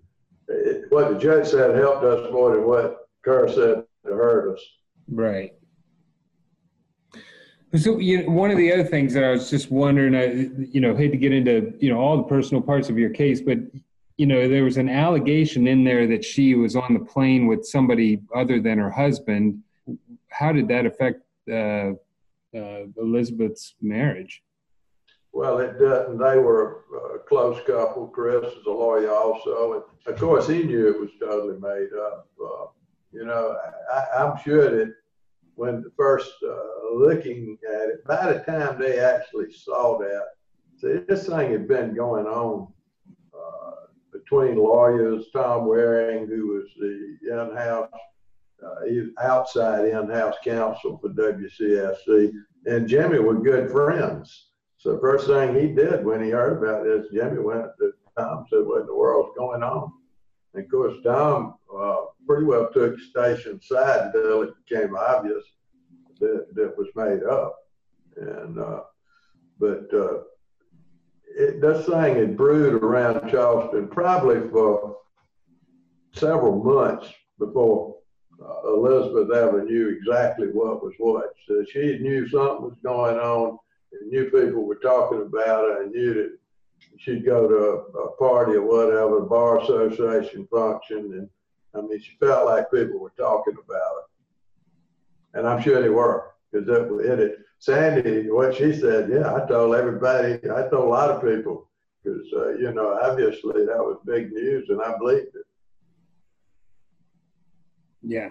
it, 0.48 0.92
what 0.92 1.10
the 1.10 1.20
judge 1.20 1.48
said 1.48 1.76
helped 1.76 2.04
us 2.04 2.32
more 2.32 2.56
than 2.56 2.66
what 2.66 3.10
Kerr 3.24 3.48
said 3.48 3.86
to 4.06 4.14
hurt 4.14 4.54
us. 4.54 4.62
Right. 5.08 5.54
So, 7.76 8.00
you 8.00 8.24
know, 8.24 8.32
one 8.32 8.52
of 8.52 8.58
the 8.58 8.72
other 8.74 8.84
things 8.84 9.14
that 9.14 9.24
I 9.24 9.32
was 9.32 9.50
just 9.50 9.72
wondering, 9.72 10.14
I, 10.14 10.50
you 10.72 10.82
know, 10.82 10.94
hate 10.94 11.12
to 11.12 11.18
get 11.18 11.32
into, 11.32 11.74
you 11.80 11.90
know, 11.90 12.00
all 12.00 12.18
the 12.18 12.24
personal 12.24 12.62
parts 12.62 12.90
of 12.90 12.98
your 12.98 13.12
case, 13.12 13.40
but, 13.40 13.60
you 14.18 14.26
know, 14.26 14.50
there 14.50 14.66
was 14.66 14.76
an 14.76 14.90
allegation 14.90 15.68
in 15.68 15.86
there 15.86 16.06
that 16.08 16.26
she 16.26 16.56
was 16.56 16.76
on 16.76 16.94
the 16.94 17.00
plane 17.00 17.48
with 17.48 17.66
somebody 17.66 18.22
other 18.36 18.60
than 18.60 18.78
her 18.78 18.90
husband. 18.90 19.64
How 20.30 20.52
did 20.52 20.68
that 20.68 20.86
affect 20.86 21.22
uh, 21.50 21.94
uh, 22.54 22.88
Elizabeth's 22.98 23.76
marriage? 23.82 24.44
Well, 25.32 25.60
it 25.60 25.80
doesn't. 25.80 26.18
They 26.18 26.38
were 26.38 26.84
a 27.16 27.20
close 27.20 27.58
couple. 27.66 28.08
Chris 28.08 28.52
is 28.54 28.66
a 28.68 28.70
lawyer 28.70 29.16
also. 29.16 29.74
And 29.74 30.14
of 30.14 30.20
course, 30.20 30.46
he 30.46 30.64
knew 30.64 30.90
it 30.90 31.00
was 31.00 31.10
totally 31.22 31.58
made 31.58 31.98
up. 31.98 32.28
Uh, 32.38 32.66
you 33.14 33.26
know, 33.26 33.58
I, 33.94 34.24
I'm 34.24 34.38
sure 34.44 34.70
that 34.70 34.94
when 35.56 35.82
the 35.82 35.92
first 35.96 36.32
uh, 36.48 36.96
looking 36.96 37.58
at 37.70 37.90
it, 37.90 38.06
by 38.06 38.34
the 38.34 38.40
time 38.40 38.80
they 38.80 39.00
actually 39.00 39.52
saw 39.52 39.98
that, 40.00 40.24
see, 40.78 41.04
this 41.08 41.28
thing 41.28 41.52
had 41.52 41.68
been 41.68 41.94
going 41.94 42.26
on 42.26 42.68
uh, 43.34 43.88
between 44.12 44.58
lawyers, 44.58 45.26
Tom 45.34 45.66
Waring, 45.66 46.28
who 46.28 46.48
was 46.48 46.66
the 46.78 47.18
in-house, 47.32 47.90
uh, 48.64 49.24
outside 49.24 49.86
in-house 49.86 50.36
counsel 50.44 50.98
for 51.00 51.10
WCSC, 51.10 52.32
and 52.66 52.88
Jimmy 52.88 53.20
were 53.20 53.42
good 53.42 53.72
friends. 53.72 54.50
So 54.78 54.94
the 54.94 55.00
first 55.00 55.28
thing 55.28 55.56
he 55.56 55.68
did 55.68 56.06
when 56.06 56.24
he 56.24 56.32
heard 56.32 56.58
about 56.64 56.84
this, 56.84 57.06
Jimmy 57.14 57.40
went 57.40 57.68
to 57.80 57.92
Tom 58.18 58.40
and 58.40 58.48
said, 58.50 58.66
what 58.66 58.82
in 58.82 58.88
the 58.88 58.96
world's 58.96 59.36
going 59.38 59.64
on? 59.64 59.92
And 60.54 60.64
of 60.66 60.72
course, 60.72 60.96
Tom 61.04 61.56
uh, 61.76 61.98
pretty 62.28 62.46
well 62.46 62.70
took 62.74 63.00
station 63.00 63.62
side 63.62 64.12
until 64.14 64.44
it 64.44 64.54
became 64.68 64.96
obvious 64.96 65.44
that 66.20 66.48
that 66.54 66.78
was 66.78 66.88
made 66.96 67.24
up. 67.24 67.56
And 68.18 68.60
uh, 68.60 68.82
but 69.60 69.88
uh, 69.94 70.20
it, 71.38 71.62
this 71.62 71.86
thing 71.86 72.16
had 72.16 72.38
brewed 72.38 72.84
around 72.84 73.32
Charleston 73.32 73.88
probably 73.88 74.50
for 74.50 74.98
several 76.14 76.62
months 76.64 77.08
before 77.40 77.96
uh, 78.44 78.74
Elizabeth 78.74 79.36
ever 79.36 79.64
knew 79.64 79.90
exactly 79.90 80.48
what 80.48 80.84
was 80.84 80.94
what. 80.98 81.34
So 81.48 81.64
she 81.72 82.00
knew 82.00 82.28
something 82.28 82.66
was 82.66 82.78
going 82.84 83.18
on 83.18 83.58
and 83.94 84.10
knew 84.10 84.26
people 84.26 84.66
were 84.66 84.76
talking 84.76 85.22
about 85.22 85.70
it 85.70 85.82
and 85.82 85.92
knew 85.92 86.14
that 86.16 86.38
she'd 86.98 87.26
go 87.26 87.48
to 87.48 87.56
a, 87.56 88.04
a 88.04 88.16
party 88.18 88.54
or 88.54 88.64
whatever, 88.64 89.20
a 89.20 89.26
bar 89.26 89.62
association 89.62 90.48
function. 90.52 90.98
And 91.14 91.30
I 91.74 91.88
mean, 91.88 92.00
she 92.00 92.12
felt 92.20 92.46
like 92.46 92.72
people 92.72 93.00
were 93.00 93.14
talking 93.18 93.54
about 93.54 93.72
her. 93.74 95.40
And 95.40 95.48
I'm 95.48 95.62
sure 95.62 95.82
they 95.82 95.90
were 95.90 96.32
because 96.52 96.68
it, 96.68 97.06
it, 97.06 97.20
it, 97.20 97.40
Sandy, 97.60 98.30
what 98.30 98.56
she 98.56 98.74
said, 98.74 99.10
yeah, 99.10 99.34
I 99.34 99.48
told 99.48 99.76
everybody, 99.76 100.34
I 100.50 100.68
told 100.68 100.86
a 100.86 100.90
lot 100.90 101.10
of 101.10 101.24
people 101.24 101.70
because, 102.04 102.26
uh, 102.36 102.50
you 102.54 102.74
know, 102.74 103.00
obviously 103.02 103.66
that 103.66 103.78
was 103.78 103.98
big 104.06 104.32
news 104.32 104.68
and 104.70 104.82
I 104.82 104.98
believed 104.98 105.36
it. 105.36 105.46
Yeah. 108.02 108.30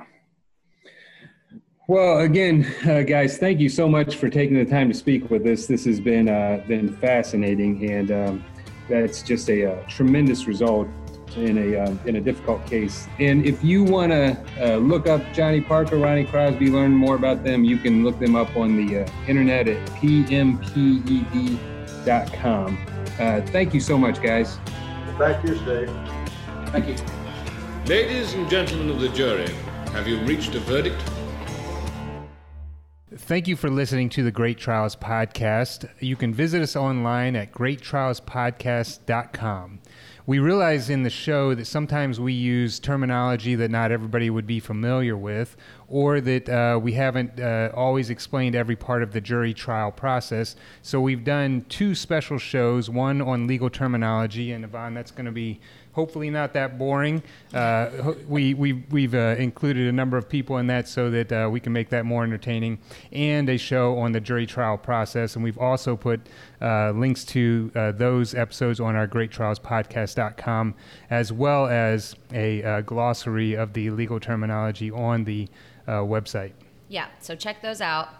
Well, 1.90 2.20
again, 2.20 2.72
uh, 2.86 3.02
guys, 3.02 3.36
thank 3.38 3.58
you 3.58 3.68
so 3.68 3.88
much 3.88 4.14
for 4.14 4.28
taking 4.30 4.56
the 4.56 4.64
time 4.64 4.86
to 4.90 4.94
speak 4.94 5.28
with 5.28 5.44
us. 5.44 5.66
This 5.66 5.86
has 5.86 5.98
been 5.98 6.28
uh, 6.28 6.62
been 6.68 6.96
fascinating, 6.98 7.90
and 7.90 8.12
um, 8.12 8.44
that's 8.88 9.22
just 9.22 9.50
a, 9.50 9.72
uh 9.72 9.82
tremendous 9.88 10.46
result 10.46 10.86
in 11.34 11.58
a 11.58 11.78
uh, 11.78 11.96
in 12.06 12.14
a 12.14 12.20
difficult 12.20 12.64
case. 12.64 13.08
And 13.18 13.44
if 13.44 13.64
you 13.64 13.82
want 13.82 14.12
to 14.12 14.40
uh, 14.60 14.76
look 14.76 15.08
up 15.08 15.20
Johnny 15.32 15.60
Parker, 15.60 15.98
Ronnie 15.98 16.26
Crosby, 16.26 16.70
learn 16.70 16.92
more 16.92 17.16
about 17.16 17.42
them, 17.42 17.64
you 17.64 17.76
can 17.76 18.04
look 18.04 18.20
them 18.20 18.36
up 18.36 18.56
on 18.56 18.76
the 18.76 19.00
uh, 19.00 19.10
internet 19.26 19.66
at 19.66 19.84
pmped.com. 19.88 20.38
Uh, 23.18 23.40
thank 23.46 23.74
you 23.74 23.80
so 23.80 23.98
much, 23.98 24.22
guys. 24.22 24.60
Thank 25.18 25.44
you, 25.44 25.56
Steve. 25.56 25.90
Thank 26.66 26.86
you. 26.86 26.94
Ladies 27.86 28.34
and 28.34 28.48
gentlemen 28.48 28.90
of 28.90 29.00
the 29.00 29.08
jury, 29.08 29.50
have 29.90 30.06
you 30.06 30.20
reached 30.20 30.54
a 30.54 30.60
verdict? 30.60 31.02
Thank 33.20 33.46
you 33.46 33.54
for 33.54 33.70
listening 33.70 34.08
to 34.10 34.22
the 34.24 34.32
Great 34.32 34.58
Trials 34.58 34.96
Podcast. 34.96 35.88
You 36.00 36.16
can 36.16 36.34
visit 36.34 36.62
us 36.62 36.74
online 36.74 37.36
at 37.36 37.52
greattrialspodcast.com. 37.52 39.78
we 40.26 40.38
realize 40.40 40.90
in 40.90 41.04
the 41.04 41.10
show 41.10 41.54
that 41.54 41.66
sometimes 41.66 42.18
we 42.18 42.32
use 42.32 42.80
terminology 42.80 43.54
that 43.54 43.70
not 43.70 43.92
everybody 43.92 44.30
would 44.30 44.46
be 44.46 44.58
familiar 44.58 45.16
with, 45.16 45.56
or 45.86 46.20
that 46.20 46.48
uh, 46.48 46.80
we 46.82 46.92
haven't 46.92 47.38
uh, 47.38 47.70
always 47.74 48.10
explained 48.10 48.56
every 48.56 48.76
part 48.76 49.02
of 49.02 49.12
the 49.12 49.20
jury 49.20 49.54
trial 49.54 49.92
process. 49.92 50.56
So 50.82 51.00
we've 51.00 51.22
done 51.22 51.64
two 51.68 51.94
special 51.94 52.38
shows 52.38 52.90
one 52.90 53.20
on 53.20 53.46
legal 53.46 53.70
terminology, 53.70 54.50
and 54.52 54.64
Yvonne, 54.64 54.94
that's 54.94 55.12
going 55.12 55.26
to 55.26 55.32
be 55.32 55.60
hopefully 55.92 56.30
not 56.30 56.52
that 56.52 56.78
boring. 56.78 57.22
Uh, 57.52 58.14
we, 58.28 58.54
we, 58.54 58.72
we've 58.90 59.14
uh, 59.14 59.36
included 59.38 59.88
a 59.88 59.92
number 59.92 60.16
of 60.16 60.28
people 60.28 60.58
in 60.58 60.66
that 60.68 60.88
so 60.88 61.10
that 61.10 61.32
uh, 61.32 61.48
we 61.50 61.60
can 61.60 61.72
make 61.72 61.88
that 61.90 62.04
more 62.04 62.24
entertaining, 62.24 62.78
and 63.12 63.48
a 63.48 63.56
show 63.56 63.98
on 63.98 64.12
the 64.12 64.20
jury 64.20 64.46
trial 64.46 64.78
process. 64.78 65.34
And 65.34 65.44
we've 65.44 65.58
also 65.58 65.96
put 65.96 66.20
uh, 66.60 66.92
links 66.92 67.24
to 67.26 67.70
uh, 67.74 67.92
those 67.92 68.34
episodes 68.34 68.80
on 68.80 68.96
our 68.96 69.08
greattrialspodcast.com, 69.08 70.74
as 71.10 71.32
well 71.32 71.66
as 71.66 72.14
a 72.32 72.62
uh, 72.62 72.80
glossary 72.82 73.54
of 73.54 73.72
the 73.72 73.90
legal 73.90 74.20
terminology 74.20 74.90
on 74.90 75.24
the 75.24 75.48
website. 75.88 76.52
Yeah, 76.88 77.08
so 77.18 77.34
check 77.34 77.62
those 77.62 77.80
out. 77.80 78.10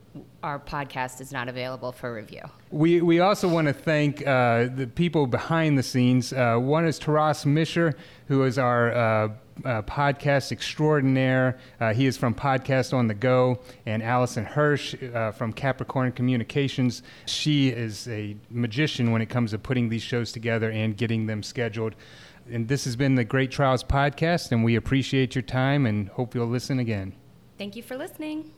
our 0.42 0.58
podcast 0.58 1.20
is 1.20 1.30
not 1.30 1.48
available 1.48 1.92
for 1.92 2.12
review. 2.12 2.42
We, 2.72 3.00
we 3.00 3.20
also 3.20 3.48
want 3.48 3.68
to 3.68 3.72
thank 3.72 4.26
uh, 4.26 4.66
the 4.74 4.90
people 4.92 5.28
behind 5.28 5.78
the 5.78 5.84
scenes. 5.84 6.32
Uh, 6.32 6.56
one 6.56 6.84
is 6.84 6.98
Taras 6.98 7.46
Misher, 7.46 7.94
who 8.26 8.42
is 8.42 8.58
our 8.58 8.92
uh, 8.92 9.28
uh 9.64 9.82
podcast 9.82 10.50
extraordinaire. 10.50 11.58
Uh, 11.80 11.92
he 11.92 12.06
is 12.06 12.16
from 12.16 12.34
Podcast 12.34 12.92
on 12.92 13.06
the 13.06 13.14
Go, 13.14 13.60
and 13.86 14.02
Allison 14.02 14.44
Hirsch 14.44 14.96
uh, 15.14 15.30
from 15.30 15.52
Capricorn 15.52 16.10
Communications. 16.10 17.02
She 17.26 17.68
is 17.68 18.08
a 18.08 18.36
magician 18.50 19.12
when 19.12 19.22
it 19.22 19.28
comes 19.28 19.52
to 19.52 19.58
putting 19.58 19.90
these 19.90 20.02
shows 20.02 20.32
together 20.32 20.70
and 20.70 20.96
getting 20.96 21.26
them 21.26 21.42
scheduled. 21.44 21.94
And 22.50 22.66
this 22.66 22.84
has 22.84 22.96
been 22.96 23.14
the 23.14 23.24
Great 23.24 23.50
Trials 23.50 23.84
Podcast, 23.84 24.50
and 24.50 24.64
we 24.64 24.74
appreciate 24.74 25.34
your 25.34 25.42
time 25.42 25.86
and 25.86 26.08
hope 26.08 26.34
you'll 26.34 26.48
listen 26.48 26.78
again. 26.80 27.14
Thank 27.58 27.76
you 27.76 27.82
for 27.82 27.96
listening. 27.96 28.50